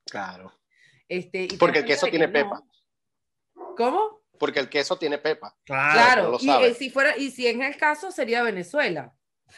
Claro. 0.05 0.53
Este, 1.09 1.49
porque 1.59 1.81
el 1.81 1.85
queso 1.85 2.07
tiene 2.09 2.29
pepa. 2.29 2.63
¿Cómo? 3.77 4.21
Porque 4.39 4.61
el 4.61 4.69
queso 4.69 4.97
tiene 4.97 5.19
pepa. 5.19 5.57
Claro, 5.65 6.39
y, 6.41 6.51
eh, 6.51 6.75
si 6.75 6.91
fuera, 6.91 7.17
y 7.17 7.31
si 7.31 7.47
en 7.47 7.63
el 7.63 7.77
caso 7.77 8.11
sería 8.11 8.43
Venezuela. 8.43 9.15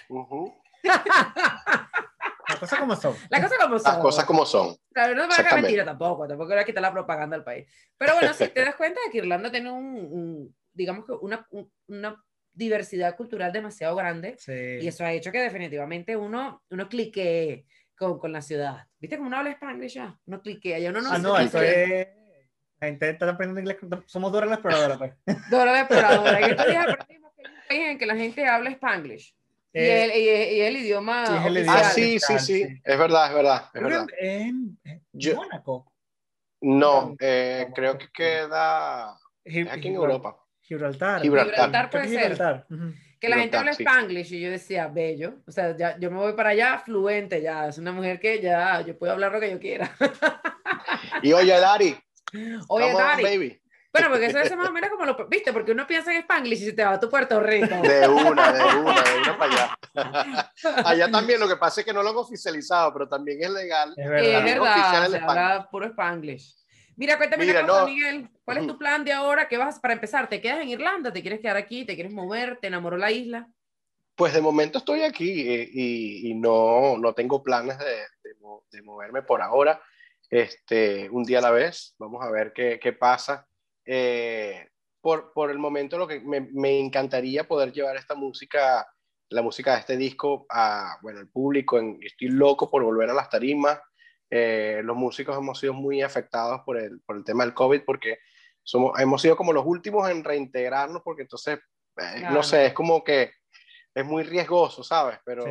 Las 2.50 2.60
cosas 2.60 2.78
como 2.78 2.96
son. 2.96 3.14
Las 3.28 3.40
cosas 3.40 3.58
como 3.58 3.78
son. 3.78 3.92
Las 3.92 4.02
cosas 4.02 4.24
como 4.24 4.46
son. 4.46 4.76
Claro, 4.92 5.14
no 5.14 5.26
me 5.26 5.62
mentira 5.62 5.84
tampoco, 5.84 6.26
tampoco 6.26 6.50
voy 6.50 6.58
a 6.58 6.64
quitar 6.64 6.82
la 6.82 6.92
propaganda 6.92 7.36
al 7.36 7.44
país. 7.44 7.66
Pero 7.96 8.14
bueno, 8.14 8.34
si 8.34 8.48
te 8.48 8.64
das 8.64 8.74
cuenta 8.76 9.00
de 9.04 9.10
que 9.10 9.18
Irlanda 9.18 9.50
tiene 9.50 9.70
un, 9.70 10.54
digamos 10.72 11.04
que 11.06 11.12
una, 11.12 11.46
una 11.86 12.24
diversidad 12.52 13.16
cultural 13.16 13.52
demasiado 13.52 13.94
grande 13.96 14.36
y 14.46 14.86
eso 14.86 15.04
ha 15.04 15.12
hecho 15.12 15.30
que 15.30 15.40
definitivamente 15.40 16.16
uno, 16.16 16.62
uno 16.70 16.88
clique 16.88 17.66
con, 17.96 18.18
con 18.18 18.32
la 18.32 18.42
ciudad. 18.42 18.86
¿Viste 18.98 19.16
cómo 19.16 19.28
uno 19.28 19.38
habla 19.38 19.50
español 19.50 19.86
ya? 19.86 20.18
Uno 20.26 20.42
cliquea, 20.42 20.78
ya 20.78 20.90
uno 20.90 21.00
no 21.00 21.12
Ah, 21.12 21.18
no, 21.18 21.38
eso 21.38 21.60
es 21.62 22.08
la 22.80 22.86
gente 22.86 23.10
está 23.10 23.28
aprendiendo 23.28 23.60
inglés. 23.60 23.76
Somos 24.06 24.32
Dora 24.32 24.46
la 24.46 24.54
exploradora, 24.54 24.96
pues. 24.96 25.12
Dora 25.50 25.72
la 25.72 25.80
exploradora. 25.80 26.40
Y 26.40 26.44
estos 26.44 26.66
días 26.66 26.86
aprendimos 26.88 27.32
que 27.36 27.42
hay 27.42 27.52
un 27.52 27.60
país 27.68 27.80
en 27.90 27.98
que 27.98 28.06
la 28.06 28.16
gente 28.16 28.46
habla 28.46 28.70
spanglish. 28.70 29.36
Y, 29.72 29.78
eh, 29.78 30.04
el, 30.04 30.10
y, 30.10 30.56
y, 30.56 30.60
el, 30.62 30.76
idioma. 30.76 31.26
Sí, 31.26 31.32
es 31.36 31.46
el 31.46 31.58
idioma 31.58 31.78
ah, 31.78 31.84
sí, 31.84 32.18
sí, 32.18 32.38
sí, 32.38 32.80
Es 32.84 32.98
verdad, 32.98 33.28
es 33.28 33.34
verdad. 33.34 33.64
Es 33.72 33.82
verdad. 33.82 34.06
En, 34.18 34.78
en 34.84 35.36
Mónaco. 35.36 35.92
No, 36.62 37.16
eh, 37.18 37.68
creo 37.74 37.96
que 37.96 38.08
queda 38.12 39.12
aquí 39.70 39.88
en 39.88 39.94
Europa. 39.94 40.36
Gibraltar. 40.60 41.22
Gibraltar, 41.22 41.54
Gibraltar 41.54 41.90
puede 41.90 42.08
ser. 42.08 42.64
Que 43.18 43.28
la 43.28 43.38
gente 43.38 43.56
habla 43.56 43.72
spanglish 43.72 44.32
y 44.32 44.40
yo 44.40 44.50
decía, 44.50 44.88
bello. 44.88 45.34
O 45.46 45.52
sea, 45.52 45.76
ya, 45.76 45.98
yo 45.98 46.10
me 46.10 46.16
voy 46.16 46.32
para 46.32 46.50
allá 46.50 46.78
fluente 46.78 47.42
ya. 47.42 47.68
Es 47.68 47.76
una 47.76 47.92
mujer 47.92 48.18
que 48.18 48.40
ya, 48.40 48.80
yo 48.80 48.98
puedo 48.98 49.12
hablar 49.12 49.32
lo 49.32 49.40
que 49.40 49.50
yo 49.50 49.58
quiera. 49.58 49.94
y 51.22 51.32
oye, 51.32 51.52
Dari, 51.52 51.96
Oye, 52.68 52.92
Dari. 52.92 53.60
Bueno, 53.92 54.08
porque 54.08 54.26
eso 54.26 54.38
es 54.38 54.56
más 54.56 54.68
o 54.68 54.72
menos 54.72 54.90
como 54.90 55.04
lo. 55.04 55.28
¿Viste? 55.28 55.52
Porque 55.52 55.72
uno 55.72 55.86
piensa 55.86 56.12
en 56.12 56.18
Spanglish 56.18 56.62
y 56.62 56.66
se 56.66 56.72
te 56.72 56.84
va 56.84 56.92
a 56.92 57.00
tu 57.00 57.10
Puerto 57.10 57.40
Rico. 57.40 57.74
De 57.82 58.06
una, 58.06 58.52
de 58.52 58.64
una, 58.76 59.02
de 59.02 59.18
una 59.18 59.38
para 59.38 59.76
allá. 59.94 60.52
allá 60.84 61.10
también 61.10 61.40
lo 61.40 61.48
que 61.48 61.56
pasa 61.56 61.80
es 61.80 61.86
que 61.86 61.92
no 61.92 62.02
lo 62.02 62.10
han 62.10 62.16
oficializado, 62.16 62.92
pero 62.92 63.08
también 63.08 63.42
es 63.42 63.50
legal. 63.50 63.92
Es 63.96 64.08
verdad, 64.08 64.46
es 64.46 64.54
verdad 64.54 65.08
se 65.08 65.16
habla 65.16 65.68
puro 65.70 65.86
Spanglish. 65.86 66.56
Mira, 66.96 67.16
cuéntame 67.16 67.46
Mira, 67.46 67.66
cosa, 67.66 67.86
Miguel. 67.86 68.28
¿Cuál 68.44 68.58
es 68.58 68.66
tu 68.66 68.78
plan 68.78 69.04
de 69.04 69.12
ahora? 69.12 69.48
¿Qué 69.48 69.56
vas 69.56 69.80
para 69.80 69.94
empezar? 69.94 70.28
¿Te 70.28 70.40
quedas 70.40 70.60
en 70.60 70.68
Irlanda? 70.68 71.12
¿Te 71.12 71.22
quieres 71.22 71.40
quedar 71.40 71.56
aquí? 71.56 71.84
¿Te 71.84 71.94
quieres 71.94 72.12
mover? 72.12 72.58
¿Te 72.60 72.66
enamoró 72.66 72.96
la 72.96 73.10
isla? 73.10 73.48
Pues 74.14 74.34
de 74.34 74.42
momento 74.42 74.78
estoy 74.78 75.02
aquí 75.02 75.48
eh, 75.48 75.68
y, 75.72 76.30
y, 76.30 76.34
no, 76.34 76.98
no 76.98 77.14
tengo 77.14 77.42
planes 77.42 77.78
de, 77.78 77.86
de, 77.86 78.34
de 78.70 78.82
moverme 78.82 79.22
por 79.22 79.40
ahora 79.40 79.80
este, 80.28 81.08
un 81.10 81.24
día 81.24 81.38
a 81.38 81.42
la 81.42 81.50
vez. 81.50 81.94
Vamos 81.98 82.22
a 82.22 82.30
ver 82.30 82.52
qué, 82.52 82.78
qué 82.78 82.92
pasa. 82.92 83.46
Eh, 83.92 84.68
por, 85.00 85.32
por, 85.32 85.50
el 85.50 85.58
momento 85.58 85.98
lo 85.98 86.06
que 86.06 86.20
me, 86.20 86.40
me, 86.52 86.78
encantaría 86.78 87.48
poder 87.48 87.72
llevar 87.72 87.96
esta 87.96 88.14
música 88.14 88.86
la 89.30 89.42
música 89.42 89.74
de 89.74 89.80
este 89.80 89.96
disco 89.96 90.46
a, 90.50 90.98
bueno, 91.02 91.20
el 91.20 91.28
público. 91.28 91.80
estoy 92.00 92.28
loco 92.28 92.70
por 92.70 92.82
volver 92.82 93.08
a 93.10 93.14
las 93.14 93.30
tarimas. 93.30 93.80
Eh, 94.28 94.80
los 94.84 94.96
músicos 94.96 95.36
hemos 95.36 95.58
sido 95.58 95.72
muy 95.72 96.02
afectados 96.02 96.60
por 96.64 96.76
el, 96.76 97.00
por 97.00 97.16
el 97.16 97.24
tema 97.24 97.44
del 97.44 97.54
COVID 97.54 97.82
porque 97.84 98.18
somos, 98.62 98.98
hemos 99.00 99.22
sido 99.22 99.36
como 99.36 99.52
los 99.52 99.64
últimos 99.64 100.08
en 100.10 100.22
reintegrarnos 100.22 101.02
porque 101.02 101.22
entonces, 101.22 101.58
eh, 101.96 102.22
no 102.30 102.42
sé, 102.42 102.66
es 102.66 102.72
como 102.72 103.02
que 103.02 103.32
es 103.94 104.04
muy 104.04 104.22
riesgoso, 104.22 104.84
¿sabes? 104.84 105.18
Pero 105.24 105.44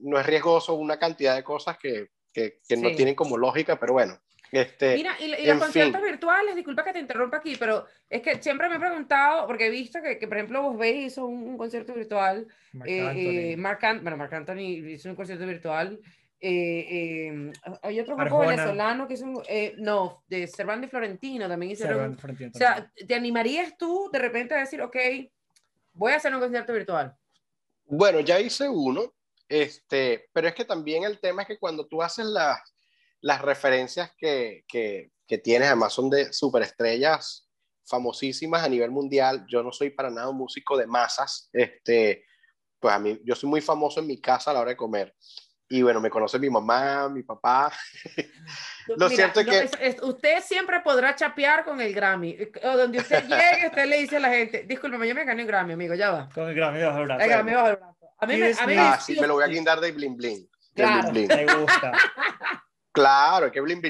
no 0.00 0.18
es 0.18 0.26
riesgoso 0.26 0.74
una 0.74 0.98
cantidad 0.98 1.36
de 1.36 1.44
cosas 1.44 1.76
que, 1.78 2.08
que, 2.32 2.60
que 2.68 2.76
no 2.76 2.92
tienen 2.94 3.14
como 3.14 3.36
lógica, 3.36 3.78
pero 3.78 3.92
bueno. 3.92 4.18
Este, 4.54 4.94
Mira, 4.94 5.16
y, 5.20 5.46
los 5.46 5.58
conciertos 5.58 6.00
virtuales, 6.00 6.54
disculpa 6.54 6.84
que 6.84 6.92
te 6.92 7.00
interrumpa 7.00 7.38
aquí, 7.38 7.56
pero 7.58 7.86
es 8.08 8.22
que 8.22 8.40
siempre 8.40 8.68
me 8.68 8.76
he 8.76 8.78
preguntado, 8.78 9.46
porque 9.46 9.66
he 9.66 9.70
visto 9.70 10.00
que, 10.00 10.18
que 10.18 10.28
por 10.28 10.36
ejemplo, 10.36 10.62
vos 10.62 10.78
veis 10.78 11.12
hizo 11.12 11.26
un, 11.26 11.58
concierto 11.58 11.92
virtual, 11.92 12.46
Marc, 12.72 12.88
eh, 12.88 13.52
eh, 13.52 13.56
Marc, 13.56 13.80
bueno, 14.02 14.16
Marc 14.16 14.32
Anthony 14.32 14.78
hizo 14.88 15.08
un 15.08 15.16
concierto 15.16 15.46
virtual, 15.46 15.98
eh, 16.46 17.30
eh, 17.30 17.52
hay 17.80 18.00
otro 18.00 18.16
grupo 18.16 18.40
venezolano 18.40 19.08
que 19.08 19.14
es 19.14 19.22
un, 19.22 19.42
eh, 19.48 19.74
no, 19.78 20.24
de 20.28 20.46
Cervantes 20.46 20.90
Florentino 20.90 21.48
también 21.48 21.72
hicieron. 21.72 22.18
Florentino, 22.18 22.50
o 22.54 22.58
sea, 22.58 22.92
¿te 23.08 23.14
animarías 23.14 23.78
tú 23.78 24.10
de 24.12 24.18
repente 24.18 24.54
a 24.54 24.58
decir, 24.58 24.82
ok, 24.82 24.94
voy 25.94 26.12
a 26.12 26.16
hacer 26.16 26.34
un 26.34 26.40
concierto 26.40 26.74
virtual? 26.74 27.16
Bueno, 27.86 28.20
ya 28.20 28.38
hice 28.40 28.68
uno, 28.68 29.14
este, 29.48 30.28
pero 30.34 30.46
es 30.46 30.54
que 30.54 30.66
también 30.66 31.04
el 31.04 31.18
tema 31.18 31.42
es 31.42 31.48
que 31.48 31.58
cuando 31.58 31.86
tú 31.86 32.02
haces 32.02 32.26
las 32.26 32.73
las 33.24 33.40
referencias 33.40 34.12
que, 34.18 34.64
que, 34.68 35.10
que 35.26 35.38
tienes, 35.38 35.68
además 35.68 35.94
son 35.94 36.10
de 36.10 36.30
superestrellas 36.30 37.48
famosísimas 37.86 38.62
a 38.62 38.68
nivel 38.68 38.90
mundial. 38.90 39.46
Yo 39.48 39.62
no 39.62 39.72
soy 39.72 39.90
para 39.90 40.10
nada 40.10 40.28
un 40.28 40.36
músico 40.36 40.76
de 40.76 40.86
masas. 40.86 41.48
Este, 41.50 42.26
pues 42.78 42.92
a 42.92 42.98
mí, 42.98 43.18
yo 43.24 43.34
soy 43.34 43.48
muy 43.48 43.62
famoso 43.62 44.00
en 44.00 44.08
mi 44.08 44.20
casa 44.20 44.50
a 44.50 44.54
la 44.54 44.60
hora 44.60 44.70
de 44.70 44.76
comer. 44.76 45.14
Y 45.70 45.80
bueno, 45.80 46.02
me 46.02 46.10
conoce 46.10 46.38
mi 46.38 46.50
mamá, 46.50 47.08
mi 47.08 47.22
papá. 47.22 47.72
Lo 48.98 49.08
cierto 49.08 49.40
es 49.40 49.70
que... 49.70 49.96
usted 50.02 50.42
siempre 50.42 50.80
podrá 50.80 51.14
chapear 51.14 51.64
con 51.64 51.80
el 51.80 51.94
Grammy. 51.94 52.36
O 52.62 52.76
donde 52.76 52.98
usted 52.98 53.24
llegue, 53.28 53.68
usted 53.68 53.86
le 53.86 54.00
dice 54.00 54.18
a 54.18 54.20
la 54.20 54.28
gente, 54.28 54.64
discúlpeme, 54.64 55.08
yo 55.08 55.14
me 55.14 55.24
gané 55.24 55.40
un 55.40 55.48
Grammy, 55.48 55.72
amigo, 55.72 55.94
ya 55.94 56.10
va. 56.10 56.28
Con 56.28 56.46
el 56.46 56.54
Grammy 56.54 56.82
bajo 56.82 56.98
el 56.98 57.04
brazo. 57.06 57.22
El 57.22 57.30
Grammy 57.30 57.54
bajo 57.54 57.68
el 57.68 57.76
brazo. 57.76 57.96
A 58.18 58.26
mí, 58.26 58.36
me, 58.36 58.52
a 58.52 58.66
mí 58.66 58.74
ah, 58.76 59.00
sí, 59.00 59.18
me 59.18 59.26
lo 59.26 59.34
voy 59.34 59.44
a 59.44 59.48
guindar 59.48 59.80
de 59.80 59.92
bling 59.92 60.16
bling. 60.16 60.48
Claro. 60.74 61.10
Bling, 61.10 61.28
bling. 61.28 61.46
Me 61.46 61.54
gusta. 61.54 61.92
Claro, 62.94 63.46
hay 63.46 63.50
que 63.50 63.60
blin, 63.60 63.82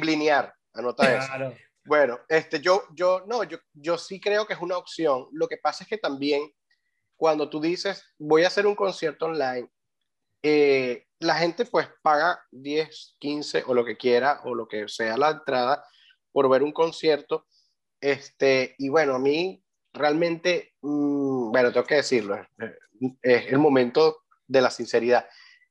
blinear, 0.00 0.54
anota 0.74 1.16
eso. 1.16 1.56
Bueno, 1.82 2.20
este, 2.28 2.60
yo, 2.60 2.84
yo, 2.94 3.24
no, 3.26 3.42
yo, 3.42 3.56
yo 3.72 3.96
sí 3.96 4.20
creo 4.20 4.46
que 4.46 4.52
es 4.52 4.60
una 4.60 4.76
opción. 4.76 5.26
Lo 5.32 5.48
que 5.48 5.56
pasa 5.56 5.82
es 5.82 5.88
que 5.88 5.96
también 5.96 6.52
cuando 7.16 7.48
tú 7.48 7.58
dices, 7.58 8.04
voy 8.18 8.44
a 8.44 8.48
hacer 8.48 8.66
un 8.66 8.74
concierto 8.74 9.24
online, 9.24 9.66
eh, 10.42 11.06
la 11.20 11.36
gente 11.36 11.64
pues 11.64 11.88
paga 12.02 12.38
10, 12.50 13.16
15 13.18 13.64
o 13.66 13.72
lo 13.72 13.82
que 13.82 13.96
quiera 13.96 14.40
o 14.44 14.54
lo 14.54 14.68
que 14.68 14.88
sea 14.88 15.16
la 15.16 15.30
entrada 15.30 15.82
por 16.30 16.48
ver 16.50 16.62
un 16.62 16.72
concierto. 16.72 17.46
Este, 17.98 18.74
y 18.78 18.90
bueno, 18.90 19.14
a 19.14 19.18
mí 19.18 19.64
realmente, 19.94 20.74
mm, 20.82 21.50
bueno, 21.50 21.72
tengo 21.72 21.86
que 21.86 21.96
decirlo, 21.96 22.36
es 23.22 23.46
el 23.46 23.58
momento 23.58 24.24
de 24.46 24.60
la 24.60 24.70
sinceridad 24.70 25.26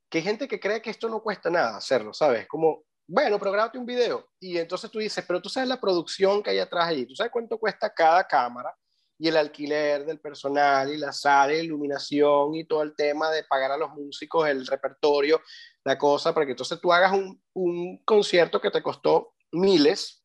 que 0.09 0.19
hay 0.19 0.23
gente 0.23 0.47
que 0.47 0.59
cree 0.59 0.81
que 0.81 0.89
esto 0.89 1.07
no 1.07 1.21
cuesta 1.21 1.49
nada 1.49 1.77
hacerlo, 1.77 2.13
¿sabes? 2.13 2.47
Como, 2.47 2.83
bueno, 3.07 3.37
pero 3.39 3.51
grábate 3.51 3.77
un 3.77 3.85
video. 3.85 4.29
Y 4.39 4.57
entonces 4.57 4.89
tú 4.89 4.99
dices, 4.99 5.23
pero 5.27 5.41
tú 5.41 5.49
sabes 5.49 5.69
la 5.69 5.79
producción 5.79 6.41
que 6.41 6.49
hay 6.51 6.59
atrás 6.59 6.87
allí, 6.87 7.05
tú 7.05 7.15
sabes 7.15 7.31
cuánto 7.31 7.57
cuesta 7.57 7.93
cada 7.93 8.25
cámara 8.25 8.75
y 9.17 9.27
el 9.27 9.37
alquiler 9.37 10.05
del 10.05 10.19
personal 10.19 10.93
y 10.93 10.97
la 10.97 11.11
sala, 11.11 11.53
y 11.53 11.59
iluminación 11.59 12.55
y 12.55 12.65
todo 12.65 12.81
el 12.83 12.95
tema 12.95 13.29
de 13.29 13.43
pagar 13.43 13.71
a 13.71 13.77
los 13.77 13.91
músicos, 13.91 14.47
el 14.47 14.65
repertorio, 14.65 15.41
la 15.83 15.97
cosa, 15.97 16.33
para 16.33 16.45
que 16.45 16.53
entonces 16.53 16.79
tú 16.79 16.93
hagas 16.93 17.11
un, 17.11 17.41
un 17.53 18.01
concierto 18.05 18.61
que 18.61 18.71
te 18.71 18.81
costó 18.81 19.33
miles 19.51 20.23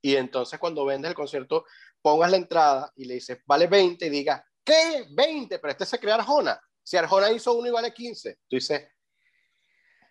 y 0.00 0.16
entonces 0.16 0.58
cuando 0.58 0.84
vendes 0.84 1.10
el 1.10 1.14
concierto 1.14 1.64
pongas 2.00 2.30
la 2.30 2.36
entrada 2.36 2.92
y 2.96 3.04
le 3.04 3.14
dices, 3.14 3.40
vale 3.46 3.66
20 3.66 4.06
y 4.06 4.10
digas, 4.10 4.42
¿qué? 4.64 5.06
20, 5.10 5.58
pero 5.58 5.72
este 5.72 5.84
se 5.84 5.98
crea 5.98 6.14
Arjona. 6.14 6.58
Si 6.88 6.96
Arjona 6.96 7.30
hizo 7.30 7.52
uno 7.52 7.68
y 7.68 7.70
vale 7.70 7.92
15, 7.92 8.38
tú 8.48 8.56
dices, 8.56 8.88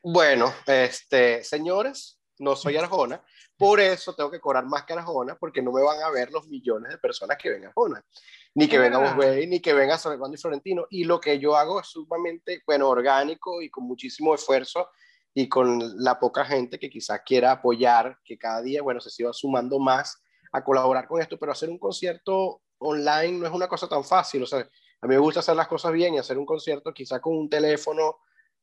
bueno, 0.04 0.54
este, 0.68 1.44
señores, 1.44 2.20
no 2.38 2.56
soy 2.56 2.78
Arjona, 2.78 3.20
por 3.58 3.80
eso 3.80 4.14
tengo 4.14 4.30
que 4.30 4.40
cobrar 4.40 4.64
más 4.64 4.86
que 4.86 4.94
Arjona, 4.94 5.36
porque 5.40 5.64
no 5.64 5.72
me 5.72 5.82
van 5.82 6.04
a 6.04 6.12
ver 6.12 6.32
los 6.32 6.46
millones 6.46 6.92
de 6.92 7.00
personas 7.00 7.40
que 7.42 7.50
ven 7.50 7.66
a 7.66 7.70
Arjona, 7.70 8.06
ni 8.54 8.68
que 8.68 8.78
venga 8.78 9.00
Bosway, 9.00 9.48
ni 9.48 9.60
que 9.60 9.74
venga 9.74 9.98
Salvador 9.98 10.36
y 10.36 10.38
Florentino. 10.38 10.86
Y 10.92 11.06
lo 11.06 11.20
que 11.20 11.40
yo 11.40 11.56
hago 11.56 11.82
es 11.82 11.88
sumamente, 11.88 12.62
bueno, 12.68 12.90
orgánico 12.90 13.60
y 13.64 13.72
con 13.72 13.86
muchísimo 13.86 14.36
esfuerzo 14.36 14.92
y 15.34 15.50
con 15.50 16.04
la 16.04 16.20
poca 16.20 16.46
gente 16.46 16.78
que 16.78 16.92
quizás 16.92 17.22
quiera 17.26 17.54
apoyar, 17.54 18.20
que 18.24 18.38
cada 18.38 18.62
día, 18.62 18.84
bueno, 18.84 19.02
se 19.02 19.10
siga 19.10 19.34
sumando 19.34 19.80
más 19.80 20.22
a 20.52 20.64
colaborar 20.64 21.08
con 21.08 21.20
esto, 21.20 21.40
pero 21.40 21.54
hacer 21.54 21.70
un 21.70 21.80
concierto 21.80 22.62
online 22.78 23.40
no 23.40 23.48
es 23.48 23.52
una 23.52 23.68
cosa 23.68 23.90
tan 23.90 24.04
fácil, 24.04 24.44
o 24.44 24.46
sea, 24.46 24.70
a 25.02 25.08
mí 25.08 25.16
me 25.16 25.20
gusta 25.20 25.42
hacer 25.42 25.56
las 25.56 25.68
cosas 25.68 25.94
bien 25.94 26.14
y 26.14 26.18
hacer 26.18 26.38
un 26.38 26.46
concierto 26.46 26.94
quizá 26.94 27.20
con 27.20 27.38
un 27.38 27.50
teléfono 27.50 28.18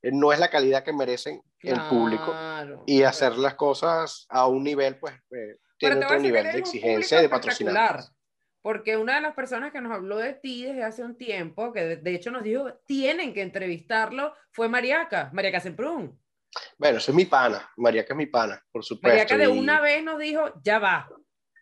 eh, 0.04 0.10
no 0.12 0.32
es 0.32 0.38
la 0.38 0.50
calidad 0.50 0.84
que 0.84 0.92
merecen 0.92 1.40
el 1.60 1.80
público 1.88 2.34
y 2.86 3.02
hacer 3.04 3.38
las 3.38 3.54
cosas 3.54 4.26
a 4.28 4.46
un 4.46 4.62
nivel, 4.62 4.98
pues, 4.98 5.14
eh, 5.30 5.56
tiene 5.78 6.04
otro 6.04 6.18
nivel 6.18 6.44
de 6.44 6.58
exigencia 6.58 7.18
y 7.18 7.22
de 7.22 7.28
patrocinar. 7.28 8.04
Porque 8.60 8.96
una 8.96 9.16
de 9.16 9.20
las 9.22 9.34
personas 9.34 9.72
que 9.72 9.80
nos 9.80 9.92
habló 9.92 10.16
de 10.18 10.34
ti 10.34 10.64
desde 10.64 10.84
hace 10.84 11.02
un 11.02 11.16
tiempo, 11.16 11.72
que 11.72 11.96
de, 11.96 12.14
hecho 12.14 12.30
nos 12.30 12.42
dijo, 12.42 12.72
tienen 12.86 13.32
que 13.32 13.42
entrevistarlo, 13.42 14.34
fue 14.50 14.68
Mariaca, 14.68 15.30
Mariaca 15.32 15.60
Semprún. 15.60 16.18
Bueno, 16.78 16.98
eso 16.98 17.10
es 17.10 17.14
mi 17.14 17.24
pana, 17.24 17.70
Mariaca 17.76 18.14
es 18.14 18.16
mi 18.16 18.26
pana, 18.26 18.62
por 18.72 18.84
supuesto. 18.84 19.08
Mariaca 19.08 19.36
de 19.36 19.48
una 19.48 19.80
vez 19.80 20.02
nos 20.02 20.18
dijo, 20.18 20.52
ya 20.62 20.78
va, 20.78 21.08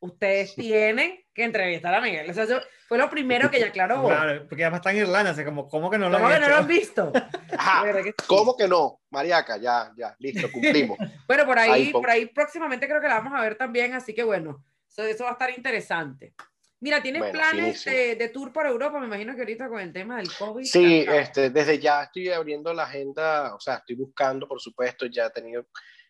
ustedes 0.03 0.55
tienen 0.57 1.25
que 1.33 1.45
entrevistar 1.45 1.95
a 1.95 2.01
Miguel. 2.01 2.29
O 2.29 2.35
sea, 2.35 2.45
eso 2.45 2.61
fue 2.89 2.99
lo 2.99 3.09
primero 3.09 3.51
que 3.51 3.59
ella 3.59 3.69
aclaró. 3.69 4.05
Claro, 4.05 4.47
porque 4.49 4.65
además 4.65 4.81
está 4.81 4.91
en 4.91 4.99
Irlanda, 4.99 5.31
así 5.31 5.45
como, 5.45 5.69
¿cómo 5.69 5.91
que 5.91 5.97
no 5.97 6.11
lo 6.11 6.17
¿Cómo 6.19 6.29
han 6.29 6.35
que 6.35 6.41
no 6.41 6.49
lo 6.49 6.57
han 6.57 6.67
visto? 6.67 7.13
¿Cómo 8.27 8.57
que 8.57 8.69
no? 8.69 9.01
Mariaca, 9.11 9.57
ya, 9.59 9.93
ya, 9.97 10.15
listo, 10.19 10.51
cumplimos. 10.51 10.99
bueno, 11.29 11.47
por 11.47 11.59
ahí, 11.59 11.93
por 11.93 12.11
ahí 12.11 12.27
próximamente 12.27 12.89
creo 12.89 13.01
que 13.01 13.09
la 13.09 13.21
vamos 13.21 13.33
a 13.35 13.43
ver 13.43 13.55
también, 13.55 13.95
así 13.95 14.13
que 14.13 14.25
bueno, 14.25 14.65
eso, 14.89 15.05
eso 15.05 15.25
va 15.25 15.31
a 15.31 15.35
estar 15.35 15.51
interesante. 15.51 16.35
Mira, 16.81 17.01
¿tienes 17.01 17.31
planes 17.31 17.85
de, 17.85 18.17
de, 18.17 18.29
tour 18.29 18.53
para 18.53 18.71
Europa? 18.71 18.99
Me 18.99 19.07
imagino 19.07 19.37
que 19.37 19.43
ahorita 19.43 19.69
con 19.69 19.79
el 19.79 19.93
tema 19.93 20.17
del 20.17 20.35
COVID. 20.35 20.65
Sí, 20.65 21.07
este, 21.09 21.51
desde 21.51 21.79
ya 21.79 22.03
estoy 22.03 22.31
abriendo 22.31 22.75
la 22.75 22.83
agenda, 22.83 23.55
o 23.55 23.61
sea, 23.61 23.77
estoy 23.77 23.95
buscando, 23.95 24.49
por 24.49 24.61
supuesto, 24.61 25.07
ya 25.07 25.27
he 25.27 25.31
tenido 25.31 25.65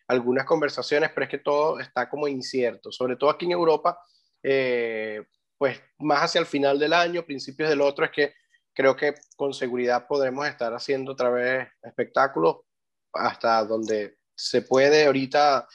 algunas 0.07 0.45
conversaciones, 0.45 1.11
pero 1.13 1.25
es 1.25 1.29
que 1.29 1.37
todo 1.39 1.79
está 1.79 2.09
como 2.09 2.27
incierto, 2.27 2.91
sobre 2.91 3.15
todo 3.15 3.29
aquí 3.29 3.45
en 3.45 3.51
Europa, 3.51 3.99
eh, 4.41 5.23
pues 5.57 5.81
más 5.99 6.23
hacia 6.23 6.39
el 6.39 6.45
final 6.45 6.77
del 6.77 6.93
año, 6.93 7.25
principios 7.25 7.69
del 7.69 7.81
otro, 7.81 8.05
es 8.05 8.11
que 8.11 8.33
creo 8.73 8.95
que 8.95 9.13
con 9.35 9.53
seguridad 9.53 10.07
podremos 10.07 10.47
estar 10.47 10.73
haciendo 10.73 11.13
otra 11.13 11.29
vez 11.29 11.67
espectáculos 11.83 12.57
hasta 13.13 13.63
donde 13.63 14.17
se 14.35 14.63
puede. 14.63 15.05
Ahorita 15.05 15.67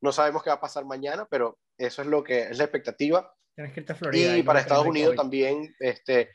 no 0.00 0.12
sabemos 0.12 0.42
qué 0.42 0.50
va 0.50 0.56
a 0.56 0.60
pasar 0.60 0.84
mañana, 0.84 1.26
pero 1.28 1.58
eso 1.76 2.02
es 2.02 2.08
lo 2.08 2.22
que 2.22 2.42
es 2.42 2.56
la 2.56 2.64
expectativa. 2.64 3.34
Tienes 3.54 3.72
que 3.72 3.80
irte 3.80 3.92
a 3.92 3.96
Florida. 3.96 4.36
Y, 4.36 4.42
para 4.42 4.60
Estados 4.60 4.86
Unidos 4.86 5.14
también, 5.16 5.74
este, 5.78 6.30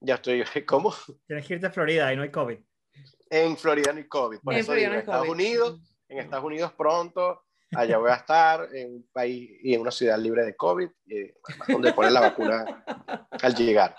ya 0.00 0.16
estoy, 0.16 0.44
¿cómo? 0.66 0.94
Tienes 1.26 1.46
que 1.46 1.54
irte 1.54 1.66
a 1.66 1.72
Florida 1.72 2.12
y 2.12 2.16
no 2.16 2.22
hay 2.22 2.30
COVID. 2.30 2.58
En 3.30 3.56
Florida 3.56 3.92
no 3.92 3.98
hay 3.98 4.08
COVID. 4.08 4.40
Por 4.40 4.54
eso 4.54 4.74
en 4.74 4.92
Estados 4.94 5.28
Unidos 5.28 5.80
en 6.12 6.18
Estados 6.20 6.44
Unidos 6.44 6.72
pronto, 6.72 7.42
allá 7.74 7.98
voy 7.98 8.10
a 8.10 8.16
estar 8.16 8.68
en 8.74 8.96
un 8.96 9.08
país 9.12 9.50
y 9.62 9.74
en 9.74 9.80
una 9.80 9.90
ciudad 9.90 10.18
libre 10.18 10.44
de 10.44 10.54
COVID, 10.54 10.88
donde 11.68 11.92
ponen 11.92 12.14
la 12.14 12.20
vacuna 12.20 12.84
al 13.30 13.54
llegar. 13.54 13.96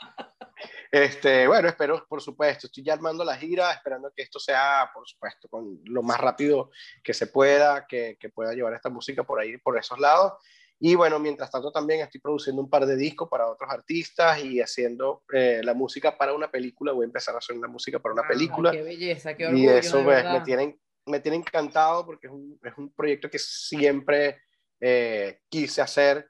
Este, 0.91 1.47
bueno, 1.47 1.68
espero, 1.68 2.05
por 2.07 2.22
supuesto, 2.22 2.68
estoy 2.68 2.84
ya 2.84 2.93
armando 2.93 3.26
la 3.26 3.36
gira, 3.36 3.72
esperando 3.72 4.11
que 4.16 4.22
esto 4.22 4.39
sea, 4.39 4.91
por 4.93 5.07
supuesto, 5.07 5.49
con 5.49 5.80
lo 5.86 6.03
más 6.03 6.20
rápido 6.20 6.70
que 7.03 7.16
se 7.16 7.28
pueda, 7.28 7.88
que, 7.88 8.16
que 8.20 8.30
pueda 8.30 8.53
llevar 8.53 8.76
esta 8.76 8.89
música 8.89 9.24
por 9.24 9.39
ahí, 9.39 9.57
por 9.57 9.78
esos 9.78 9.99
lados. 9.99 10.34
Y 10.80 10.95
bueno, 10.95 11.18
mientras 11.18 11.49
tanto 11.49 11.72
también 11.72 12.01
estoy 12.01 12.20
produciendo 12.20 12.61
un 12.61 12.70
par 12.70 12.86
de 12.86 12.95
discos 12.95 13.30
para 13.30 13.47
otros 13.47 13.72
artistas 13.72 14.43
y 14.43 14.59
haciendo 14.59 15.24
eh, 15.34 15.61
la 15.64 15.74
música 15.74 16.18
para 16.18 16.34
una 16.34 16.51
película. 16.51 16.91
Voy 16.91 17.05
a 17.05 17.07
empezar 17.07 17.34
a 17.36 17.38
hacer 17.38 17.55
una 17.55 17.70
música 17.70 17.99
para 17.99 18.14
una 18.14 18.28
película. 18.28 18.72
Qué 18.72 18.84
belleza, 18.84 19.36
qué 19.36 19.47
orgullo. 19.47 19.64
Y 19.64 19.78
eso 19.78 20.03
pues, 20.03 20.26
me 20.26 20.41
tienen 20.41 20.78
me 21.06 21.20
tiene 21.20 21.38
encantado 21.38 22.06
porque 22.06 22.28
es 22.28 22.34
un, 22.34 22.60
es 22.64 22.74
un 22.78 22.93
proyecto 22.93 23.30
que 23.30 23.39
siempre 23.39 24.41
eh, 24.80 25.39
quise 25.49 25.82
hacer 25.82 26.30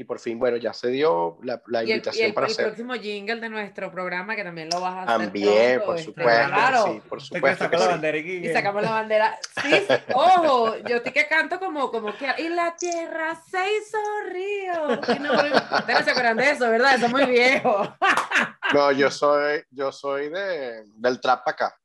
y 0.00 0.04
por 0.04 0.18
fin, 0.18 0.38
bueno, 0.38 0.56
ya 0.56 0.72
se 0.72 0.88
dio 0.88 1.38
la, 1.42 1.60
la 1.66 1.82
invitación 1.82 2.24
y 2.24 2.28
el, 2.28 2.34
para 2.34 2.46
el 2.46 2.52
hacer. 2.52 2.64
El 2.64 2.70
próximo 2.70 2.94
jingle 2.94 3.38
de 3.38 3.50
nuestro 3.50 3.90
programa, 3.90 4.34
que 4.34 4.42
también 4.42 4.70
lo 4.70 4.80
vas 4.80 4.94
a 4.94 5.02
hacer. 5.02 5.26
También, 5.26 5.82
por 5.84 5.96
este, 5.96 6.06
supuesto. 6.06 6.46
Claro. 6.46 6.84
Sí, 6.86 7.02
por 7.06 7.20
supuesto. 7.20 7.68
Que 7.68 7.76
la 7.76 7.86
bandera 7.88 8.16
y, 8.16 8.46
y 8.46 8.48
sacamos 8.50 8.82
la 8.82 8.92
bandera. 8.92 9.38
Sí, 9.62 9.86
ojo, 10.14 10.78
yo 10.88 10.96
estoy 10.96 11.12
que 11.12 11.26
canto 11.26 11.58
como, 11.58 11.90
como 11.90 12.16
que. 12.16 12.26
Y 12.38 12.48
la 12.48 12.74
tierra 12.76 13.38
se 13.46 13.58
hizo 13.58 13.98
río. 14.32 15.16
Y 15.16 15.18
no, 15.18 15.32
ustedes 15.34 15.98
no 15.98 16.04
se 16.04 16.10
acuerdan 16.12 16.36
de 16.38 16.50
eso, 16.50 16.70
¿verdad? 16.70 16.94
Eso 16.94 17.04
es 17.04 17.12
muy 17.12 17.26
viejo. 17.26 17.96
No, 18.72 18.92
yo 18.92 19.10
soy, 19.10 19.64
yo 19.70 19.90
soy 19.90 20.28
de, 20.28 20.84
del 20.94 21.20
trap 21.20 21.44
para 21.44 21.54
acá. 21.54 21.79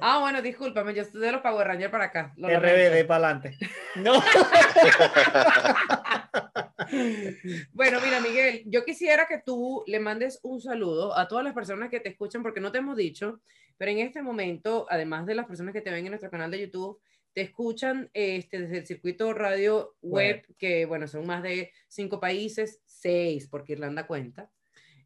Ah, 0.00 0.18
bueno, 0.20 0.42
discúlpame, 0.42 0.94
yo 0.94 1.04
de 1.04 1.32
los 1.32 1.40
Power 1.40 1.66
Rangers 1.66 1.90
para 1.90 2.04
acá. 2.04 2.34
RBD 2.36 3.06
para 3.06 3.28
adelante. 3.28 3.56
No. 3.96 4.22
Bueno, 7.72 7.98
mira, 8.02 8.20
Miguel, 8.20 8.62
yo 8.66 8.84
quisiera 8.84 9.26
que 9.26 9.42
tú 9.44 9.84
le 9.86 10.00
mandes 10.00 10.40
un 10.42 10.60
saludo 10.60 11.16
a 11.16 11.28
todas 11.28 11.44
las 11.44 11.54
personas 11.54 11.90
que 11.90 12.00
te 12.00 12.08
escuchan, 12.08 12.42
porque 12.42 12.60
no 12.60 12.72
te 12.72 12.78
hemos 12.78 12.96
dicho, 12.96 13.40
pero 13.76 13.90
en 13.90 13.98
este 13.98 14.22
momento, 14.22 14.86
además 14.88 15.26
de 15.26 15.34
las 15.34 15.46
personas 15.46 15.74
que 15.74 15.80
te 15.80 15.90
ven 15.90 16.06
en 16.06 16.12
nuestro 16.12 16.30
canal 16.30 16.50
de 16.50 16.60
YouTube, 16.60 16.98
te 17.32 17.42
escuchan 17.42 18.10
este, 18.14 18.60
desde 18.60 18.78
el 18.78 18.86
circuito 18.86 19.32
radio 19.34 19.94
web, 20.02 20.44
que 20.58 20.86
bueno, 20.86 21.06
son 21.06 21.26
más 21.26 21.42
de 21.42 21.72
cinco 21.86 22.18
países, 22.20 22.80
seis, 22.84 23.46
porque 23.48 23.74
Irlanda 23.74 24.06
cuenta. 24.06 24.50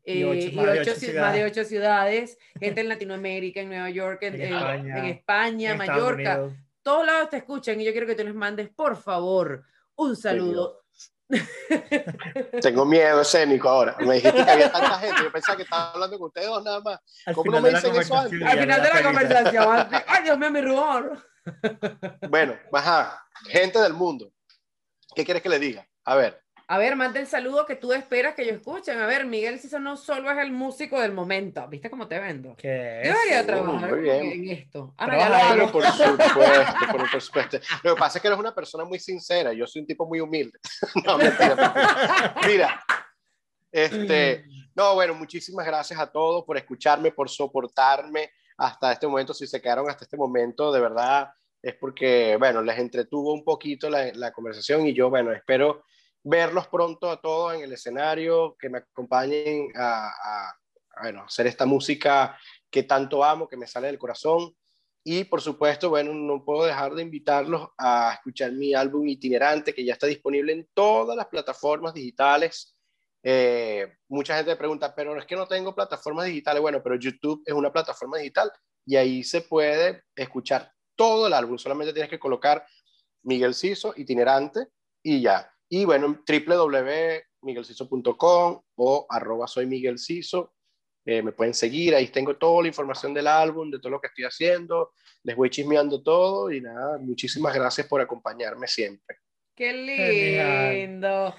Y 0.05 0.23
eh, 0.23 0.25
ocho- 0.27 0.49
y 0.49 0.53
más 0.57 0.65
de 0.67 0.81
ocho 0.81 0.91
ocho 0.93 1.01
ci- 1.01 1.21
más 1.21 1.33
de 1.35 1.45
ocho 1.45 1.65
ciudades, 1.65 2.39
gente 2.59 2.81
en 2.81 2.89
Latinoamérica, 2.89 3.61
en 3.61 3.69
Nueva 3.69 3.91
York, 3.91 4.19
en, 4.23 4.35
En 4.41 4.53
España, 4.55 4.99
en 4.99 5.05
España, 5.07 5.71
en 5.73 5.79
Mallorca, 5.79 6.35
Unidos. 6.41 6.53
todos 6.83 7.07
lados 7.07 7.31
te 7.31 7.37
escuchan 7.37 7.81
y 7.81 7.85
yo 7.85 7.93
quiero 7.93 8.07
que 8.07 8.15
tú 8.17 8.25
les 8.25 8.35
mandes, 8.35 8.69
por 8.71 8.97
favor, 8.97 9.65
un 9.95 10.17
saludo. 10.17 10.81
Tengo 12.61 12.85
miedo 12.85 13.21
escénico 13.23 13.69
ahora. 13.69 13.97
Me 14.01 14.15
dijiste 14.17 14.45
que 14.45 14.51
había 14.51 14.71
tanta 14.73 14.99
gente. 14.99 15.23
Yo 15.23 15.33
pensaba 15.33 15.57
que 15.57 15.63
estaba 15.63 15.91
hablando 15.93 16.19
con 16.19 16.27
ustedes 16.29 16.47
dos 16.49 16.63
nada 16.65 16.81
más. 16.81 17.01
Al 17.27 17.35
¿Cómo 17.35 17.45
final 17.45 17.63
no 17.63 17.63
me 17.63 17.69
de 17.69 17.73
la 17.73 17.81
dicen 17.81 18.01
eso 18.01 18.11
conversación 18.15 18.43
antes? 18.43 18.53
Al 18.53 18.59
final 18.61 18.69
la 18.69 18.77
de 18.77 18.83
la 18.83 18.95
feliz. 18.95 19.07
conversación, 19.07 20.05
ay 20.09 20.25
Dios 20.25 20.39
mío, 20.39 20.51
mi 20.51 20.61
rumor. 20.61 21.27
Bueno, 22.29 22.57
ajá. 22.73 23.25
Gente 23.49 23.79
del 23.81 23.95
mundo. 23.95 24.33
¿Qué 25.15 25.25
quieres 25.25 25.43
que 25.43 25.49
le 25.49 25.59
diga? 25.59 25.87
A 26.05 26.17
ver. 26.17 26.41
A 26.69 26.79
ver, 26.79 26.97
manda 26.97 27.21
el 27.21 27.27
saludo 27.27 27.67
que 27.67 27.77
tú 27.77 27.93
esperas 27.93 28.35
que 28.35 28.43
ellos 28.43 28.57
escuchen. 28.57 28.99
A 28.99 29.07
ver, 29.07 29.27
Miguel 29.27 29.59
Ciso 29.59 29.79
no 29.79 29.97
solo 29.97 30.31
es 30.31 30.39
el 30.39 30.53
músico 30.53 31.01
del 31.01 31.13
momento. 31.13 31.67
¿Viste 31.69 31.91
cómo 31.91 32.09
te 32.09 32.19
vendo? 32.19 32.55
¿Qué 32.57 33.03
Yo 33.05 33.13
debería 33.13 33.47
trabajar 33.47 33.91
muy 33.91 34.01
bien. 34.01 34.33
en 34.33 34.49
esto. 34.51 34.95
Pero 34.99 35.13
hago. 35.23 35.73
por 35.73 35.85
supuesto, 35.85 36.35
por, 36.93 37.11
por 37.11 37.21
supuesto. 37.21 37.59
Lo 37.83 37.95
que 37.95 37.99
pasa 38.01 38.19
es 38.19 38.23
que 38.23 38.29
eres 38.29 38.41
una 38.41 38.55
persona 38.55 38.85
muy 38.85 38.99
sincera. 38.99 39.53
Yo 39.53 39.67
soy 39.67 39.83
un 39.83 39.87
tipo 39.87 40.07
muy 40.07 40.21
humilde. 40.21 40.59
No, 41.05 41.19
mentira, 41.19 41.57
mentira. 41.57 42.37
Mira, 42.47 42.85
este, 43.73 44.45
no, 44.75 44.95
bueno, 44.95 45.15
muchísimas 45.15 45.67
gracias 45.67 45.99
a 45.99 46.11
todos 46.11 46.45
por 46.45 46.57
escucharme, 46.57 47.11
por 47.11 47.29
soportarme 47.29 48.31
hasta 48.57 48.93
este 48.93 49.07
momento. 49.07 49.35
Si 49.35 49.47
se 49.47 49.61
quedaron 49.61 49.89
hasta 49.89 50.05
este 50.05 50.17
momento, 50.17 50.71
de 50.71 50.81
verdad, 50.81 51.31
es 51.61 51.75
porque, 51.75 52.37
bueno, 52.39 52.63
les 52.63 52.79
entretuvo 52.79 53.33
un 53.33 53.45
poquito 53.45 53.89
la, 53.91 54.13
la 54.15 54.33
conversación 54.33 54.87
y 54.87 54.95
yo, 54.95 55.11
bueno, 55.11 55.33
espero 55.33 55.85
verlos 56.25 56.69
pronto 56.69 57.11
a 57.11 57.21
todos 57.21 57.55
en 57.55 57.63
el 57.63 57.73
escenario, 57.73 58.57
que 58.59 58.69
me 58.69 58.79
acompañen 58.79 59.73
a, 59.77 60.55
bueno, 61.01 61.25
hacer 61.25 61.47
esta 61.47 61.67
música 61.67 62.39
que 62.71 62.85
tanto 62.85 63.25
amo, 63.25 63.49
que 63.49 63.57
me 63.57 63.67
sale 63.67 63.89
del 63.89 63.99
corazón. 63.99 64.55
Y 65.05 65.25
por 65.25 65.41
supuesto, 65.41 65.91
bueno, 65.91 66.15
no 66.15 66.45
puedo 66.45 66.65
dejar 66.65 66.95
de 66.95 67.03
invitarlos 67.03 67.69
a 67.77 68.13
escuchar 68.15 68.53
mi 68.53 68.73
álbum 68.73 69.07
itinerante, 69.09 69.75
que 69.75 69.85
ya 69.85 69.95
está 69.95 70.07
disponible 70.07 70.53
en 70.53 70.69
todas 70.75 71.17
las 71.17 71.27
plataformas 71.27 71.93
digitales. 71.93 72.77
Eh, 73.25 73.93
mucha 74.09 74.37
gente 74.37 74.55
pregunta, 74.55 74.95
pero 74.95 75.17
es 75.19 75.27
que 75.27 75.35
no 75.35 75.47
tengo 75.47 75.75
plataformas 75.75 76.27
digitales. 76.27 76.63
Bueno, 76.63 76.81
pero 76.83 76.95
YouTube 76.95 77.43
es 77.45 77.53
una 77.53 77.73
plataforma 77.73 78.19
digital 78.19 78.53
y 78.87 78.97
ahí 78.97 79.25
se 79.25 79.41
puede 79.43 80.05
escuchar 80.15 80.73
todo 80.95 81.27
el 81.27 81.33
álbum. 81.33 81.59
Solamente 81.59 81.93
tienes 81.93 82.11
que 82.11 82.21
colocar 82.21 82.65
Miguel 83.23 83.55
Ciso, 83.55 83.95
itinerante, 83.97 84.69
y 85.03 85.21
ya. 85.21 85.53
Y 85.75 85.87
bueno, 85.87 86.23
www.miguelciso.com 86.29 88.61
o 88.77 89.07
arroba 89.09 89.47
soy 89.47 89.65
Miguel 89.65 89.99
Ciso. 89.99 90.53
Eh, 91.03 91.23
me 91.23 91.33
pueden 91.33 91.55
seguir, 91.55 91.95
ahí 91.95 92.09
tengo 92.09 92.37
toda 92.37 92.61
la 92.61 92.69
información 92.69 93.15
del 93.15 93.27
álbum, 93.27 93.71
de 93.71 93.79
todo 93.79 93.93
lo 93.93 93.99
que 93.99 94.09
estoy 94.09 94.25
haciendo, 94.25 94.93
les 95.23 95.35
voy 95.35 95.49
chismeando 95.49 96.03
todo 96.03 96.53
y 96.53 96.61
nada, 96.61 96.99
muchísimas 96.99 97.55
gracias 97.55 97.87
por 97.87 98.03
acompañarme 98.03 98.69
siempre. 98.69 99.17
Qué 99.57 99.73
lindo. 99.73 101.35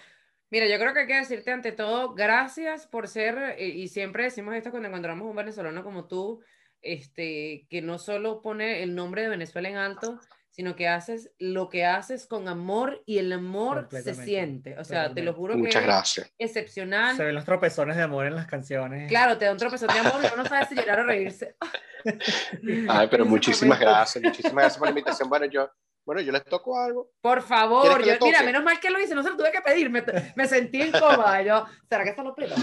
Mira, 0.49 0.67
yo 0.67 0.79
creo 0.79 0.95
que 0.95 1.01
hay 1.01 1.07
que 1.07 1.13
decirte 1.13 1.51
ante 1.51 1.71
todo, 1.71 2.15
gracias 2.15 2.87
por 2.87 3.07
ser, 3.07 3.37
eh, 3.59 3.67
y 3.67 3.87
siempre 3.87 4.23
decimos 4.23 4.55
esto 4.55 4.71
cuando 4.71 4.89
encontramos 4.89 5.29
un 5.29 5.35
venezolano 5.35 5.83
como 5.83 6.07
tú, 6.07 6.41
este, 6.81 7.67
que 7.69 7.83
no 7.83 7.99
solo 7.99 8.41
pone 8.41 8.81
el 8.81 8.95
nombre 8.95 9.21
de 9.21 9.29
Venezuela 9.29 9.69
en 9.69 9.75
alto, 9.75 10.19
sino 10.53 10.75
que 10.75 10.87
haces 10.87 11.31
lo 11.39 11.67
que 11.67 11.83
haces 11.83 12.27
con 12.27 12.47
amor 12.47 13.01
y 13.07 13.17
el 13.17 13.33
amor 13.33 13.87
se 13.89 14.13
siente. 14.13 14.77
O 14.77 14.83
sea, 14.83 15.11
te 15.11 15.23
lo 15.23 15.33
juro 15.33 15.55
que 15.55 15.69
es 15.69 16.15
excepcional. 16.37 17.17
Se 17.17 17.23
ven 17.23 17.33
los 17.33 17.43
tropezones 17.43 17.97
de 17.97 18.03
amor 18.03 18.27
en 18.27 18.35
las 18.35 18.45
canciones. 18.45 19.09
Claro, 19.09 19.35
te 19.39 19.45
da 19.45 19.51
un 19.51 19.57
tropezón 19.57 19.89
de 19.89 19.99
amor 19.99 20.21
y 20.21 20.27
uno 20.27 20.43
no 20.43 20.45
sabe 20.45 20.67
si 20.67 20.75
llorar 20.75 20.99
o 20.99 21.03
reírse. 21.05 21.55
Ay, 22.87 23.07
pero 23.09 23.23
En 23.23 23.29
muchísimas 23.31 23.79
gracias, 23.79 24.23
muchísimas 24.23 24.53
gracias 24.53 24.77
por 24.77 24.87
la 24.87 24.91
invitación. 24.91 25.27
Bueno, 25.27 25.47
yo, 25.47 25.71
bueno, 26.05 26.21
yo 26.21 26.31
les 26.31 26.45
toco 26.45 26.79
algo. 26.79 27.09
Por 27.19 27.39
¿Quieres 27.39 27.49
favor, 27.49 28.03
yo, 28.05 28.13
mira, 28.21 28.43
menos 28.43 28.63
mal 28.63 28.79
que 28.79 28.91
lo 28.91 28.99
hice, 29.01 29.15
no 29.15 29.23
se 29.23 29.31
lo 29.31 29.37
tuve 29.37 29.51
que 29.51 29.61
pedir, 29.61 29.89
me, 29.89 30.03
me 30.35 30.47
sentí 30.47 30.83
incómoda. 30.83 31.41
Yo, 31.41 31.65
¿será 31.89 32.03
que 32.03 32.11
esto 32.11 32.21
lo 32.21 32.35
pido? 32.35 32.55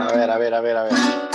A 0.00 0.12
ver, 0.12 0.28
a 0.28 0.38
ver, 0.38 0.54
a 0.54 0.60
ver, 0.60 0.76
a 0.76 0.82
ver. 0.82 1.33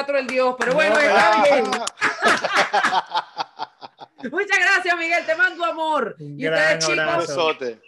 4 0.00 0.18
el 0.18 0.26
Dios, 0.26 0.56
pero 0.58 0.74
bueno, 0.74 0.94
no, 0.94 1.00
está 1.00 1.42
bien. 1.42 1.64
Muchas 4.32 4.58
gracias, 4.58 4.98
Miguel. 4.98 5.26
Te 5.26 5.34
mando 5.34 5.64
amor. 5.64 6.14
Y 6.18 6.48
ustedes, 6.48 6.86
chicos, 6.86 7.36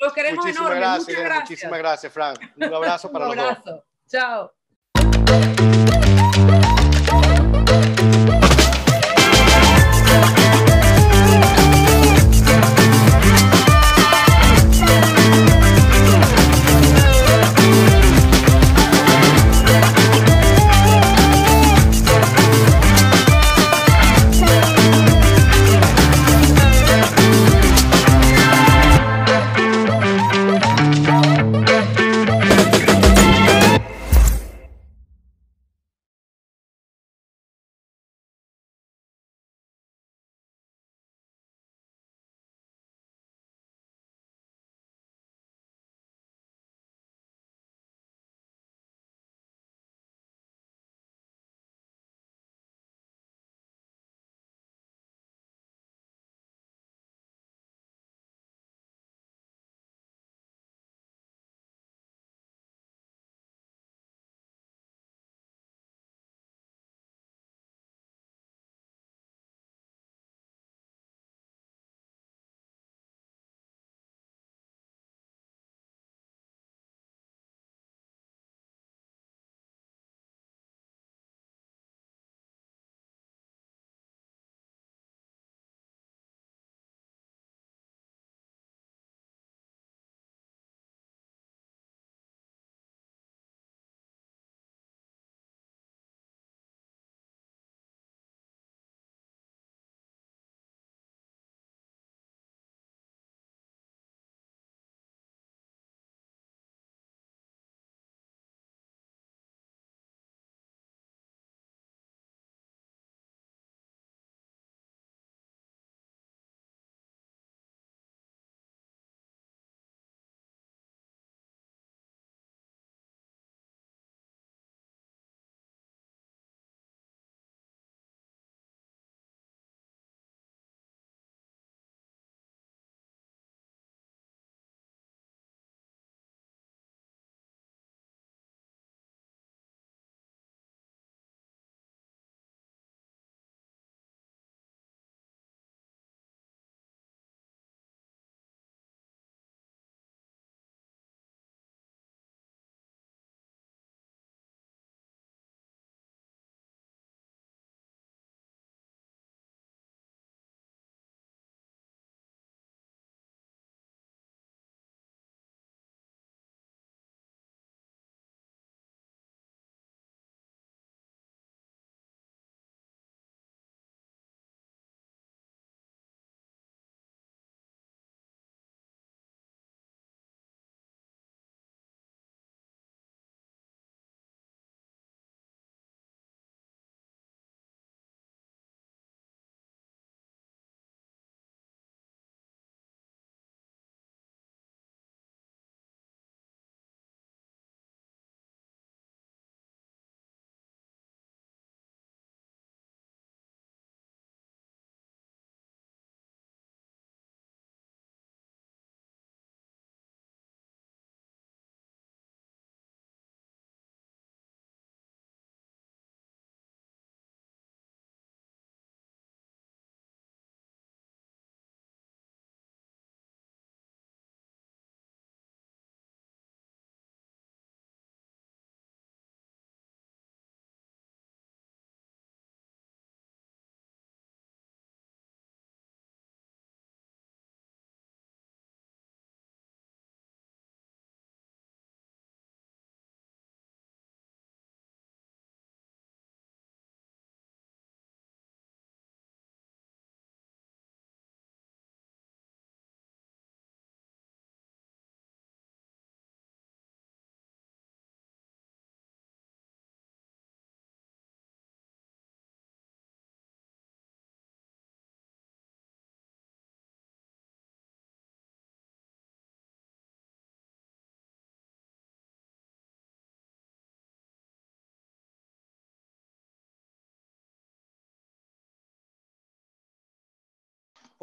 los 0.00 0.12
queremos 0.12 0.44
muchísimas 0.44 0.72
enormes. 0.72 1.00
Muchas 1.00 1.24
gracias. 1.24 1.50
Muchísimas 1.50 1.78
gracias, 1.78 2.12
Frank. 2.12 2.38
Un 2.56 2.74
abrazo 2.74 3.12
para 3.12 3.28
Un 3.28 3.38
abrazo. 3.38 3.62
Los. 3.66 3.80
Chao. 4.08 4.51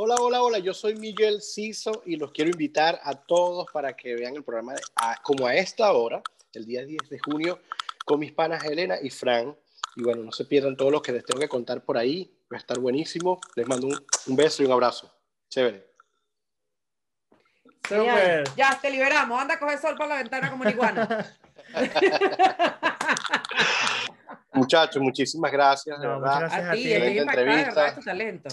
Hola, 0.01 0.15
hola, 0.17 0.41
hola, 0.41 0.59
yo 0.59 0.73
soy 0.73 0.95
Miguel 0.95 1.41
Ciso 1.41 2.03
y 2.05 2.15
los 2.15 2.31
quiero 2.31 2.49
invitar 2.49 3.01
a 3.03 3.15
todos 3.15 3.65
para 3.73 3.97
que 3.97 4.15
vean 4.15 4.33
el 4.33 4.45
programa 4.45 4.73
como 5.23 5.45
a 5.45 5.55
esta 5.55 5.91
hora, 5.91 6.21
el 6.53 6.65
día 6.65 6.85
10 6.85 7.09
de 7.09 7.19
junio, 7.19 7.59
con 8.05 8.21
mis 8.21 8.31
panas 8.31 8.63
Elena 8.63 8.95
y 9.01 9.09
Fran. 9.09 9.53
Y 9.97 10.03
bueno, 10.03 10.23
no 10.23 10.31
se 10.31 10.45
pierdan 10.45 10.77
todos 10.77 10.93
los 10.93 11.01
que 11.01 11.11
les 11.11 11.25
tengo 11.25 11.41
que 11.41 11.49
contar 11.49 11.83
por 11.83 11.97
ahí, 11.97 12.33
va 12.49 12.55
a 12.55 12.61
estar 12.61 12.79
buenísimo. 12.79 13.41
Les 13.57 13.67
mando 13.67 13.87
un, 13.87 14.05
un 14.27 14.35
beso 14.37 14.63
y 14.63 14.67
un 14.67 14.71
abrazo. 14.71 15.13
Chévere. 15.49 15.89
Ya, 18.55 18.79
te 18.81 18.89
liberamos. 18.91 19.37
Anda 19.37 19.55
a 19.55 19.59
coger 19.59 19.79
sol 19.79 19.95
por 19.97 20.07
la 20.07 20.15
ventana 20.15 20.49
como 20.49 20.61
una 20.61 20.71
iguana. 20.71 21.37
Muchachos, 24.53 25.01
muchísimas 25.01 25.51
gracias, 25.51 25.99
de 26.01 26.07
verdad. 26.07 26.39
Gracias 26.39 26.69
a, 26.69 26.71
ti, 26.73 26.91
estoy 26.91 27.13
de 27.13 27.25
tu 27.95 28.01
talento. 28.01 28.49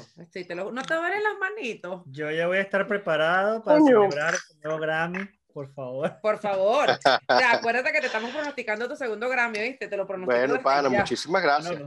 no 0.72 0.82
te 0.82 0.94
duelen 0.94 1.22
las 1.22 1.38
manitos. 1.40 2.02
Yo 2.06 2.30
ya 2.30 2.46
voy 2.46 2.58
a 2.58 2.60
estar 2.60 2.86
preparado 2.86 3.64
para 3.64 3.80
celebrar 3.80 4.34
el 4.34 4.60
nuevo 4.62 4.78
Grammy, 4.78 5.28
por 5.52 5.72
favor. 5.72 6.20
Por 6.20 6.38
favor. 6.38 6.90
acuérdate 7.28 7.92
que 7.92 8.00
te 8.00 8.06
estamos 8.06 8.30
pronosticando 8.30 8.88
tu 8.88 8.94
segundo 8.94 9.28
Grammy, 9.28 9.58
¿viste? 9.58 9.88
Te 9.88 9.96
lo 9.96 10.06
pronostico. 10.06 10.38
Bueno, 10.38 10.62
pana, 10.62 10.88
muchísimas 10.88 11.42
gracias. 11.42 11.80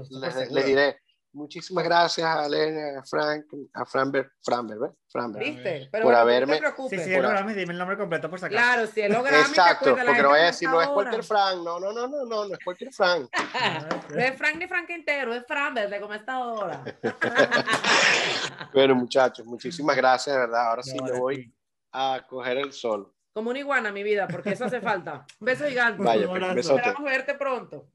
les, 0.49 0.65
diré. 0.65 0.99
Muchísimas 1.31 1.83
gracias 1.83 2.25
a 2.25 2.47
Elena, 2.47 2.99
a 2.99 3.03
Frank, 3.03 3.45
a 3.73 3.85
Franber, 3.85 4.31
Franber, 4.43 4.79
¿ves? 4.79 4.91
Franber. 5.11 5.43
¿Viste? 5.43 5.87
Pero 5.91 6.03
por 6.03 6.15
haberme. 6.15 6.53
No 6.53 6.53
te 6.53 6.59
preocupes. 6.59 7.03
Sí, 7.03 7.09
sí, 7.09 7.15
por 7.15 7.29
Grammy, 7.29 7.53
dime 7.53 7.73
el 7.73 7.77
nombre 7.77 7.97
completo 7.97 8.29
por 8.29 8.39
sacar. 8.39 8.57
Claro, 8.57 8.87
si 8.87 9.01
el 9.01 9.11
Grammy. 9.11 9.37
Exacto, 9.37 9.95
porque 9.95 10.23
no 10.23 10.29
voy 10.29 10.39
a 10.39 10.45
decir, 10.45 10.69
no 10.69 10.81
es 10.81 10.87
cualquier 10.87 11.23
Frank, 11.23 11.57
no, 11.63 11.79
no, 11.79 11.93
no, 11.93 12.07
no, 12.07 12.25
no, 12.25 12.47
no 12.47 12.53
es 12.53 12.59
cualquier 12.63 12.91
Frank. 12.91 13.29
no 14.09 14.19
es 14.19 14.37
Frank 14.37 14.55
ni 14.57 14.67
Frank 14.67 14.89
entero, 14.89 15.33
es 15.35 15.45
Franber 15.45 15.87
de 15.89 16.01
como 16.01 16.15
esta 16.15 16.39
hora. 16.39 16.83
bueno, 18.73 18.95
muchachos, 18.95 19.45
muchísimas 19.45 19.95
gracias, 19.95 20.35
de 20.35 20.39
verdad. 20.39 20.69
Ahora 20.69 20.83
sí 20.83 20.97
me 20.99 21.11
voy 21.11 21.53
a 21.91 22.25
coger 22.27 22.57
el 22.57 22.73
sol. 22.73 23.13
Como 23.33 23.51
una 23.51 23.59
iguana, 23.59 23.91
mi 23.91 24.01
vida, 24.01 24.27
porque 24.27 24.51
eso 24.53 24.65
hace 24.65 24.81
falta. 24.81 25.25
Un 25.39 25.45
beso 25.45 25.67
gigante. 25.67 26.01
Vaya, 26.03 26.27
pues, 26.27 26.67
Esperamos 26.67 27.03
verte 27.03 27.35
pronto. 27.35 27.87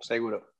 Seguro. 0.00 0.50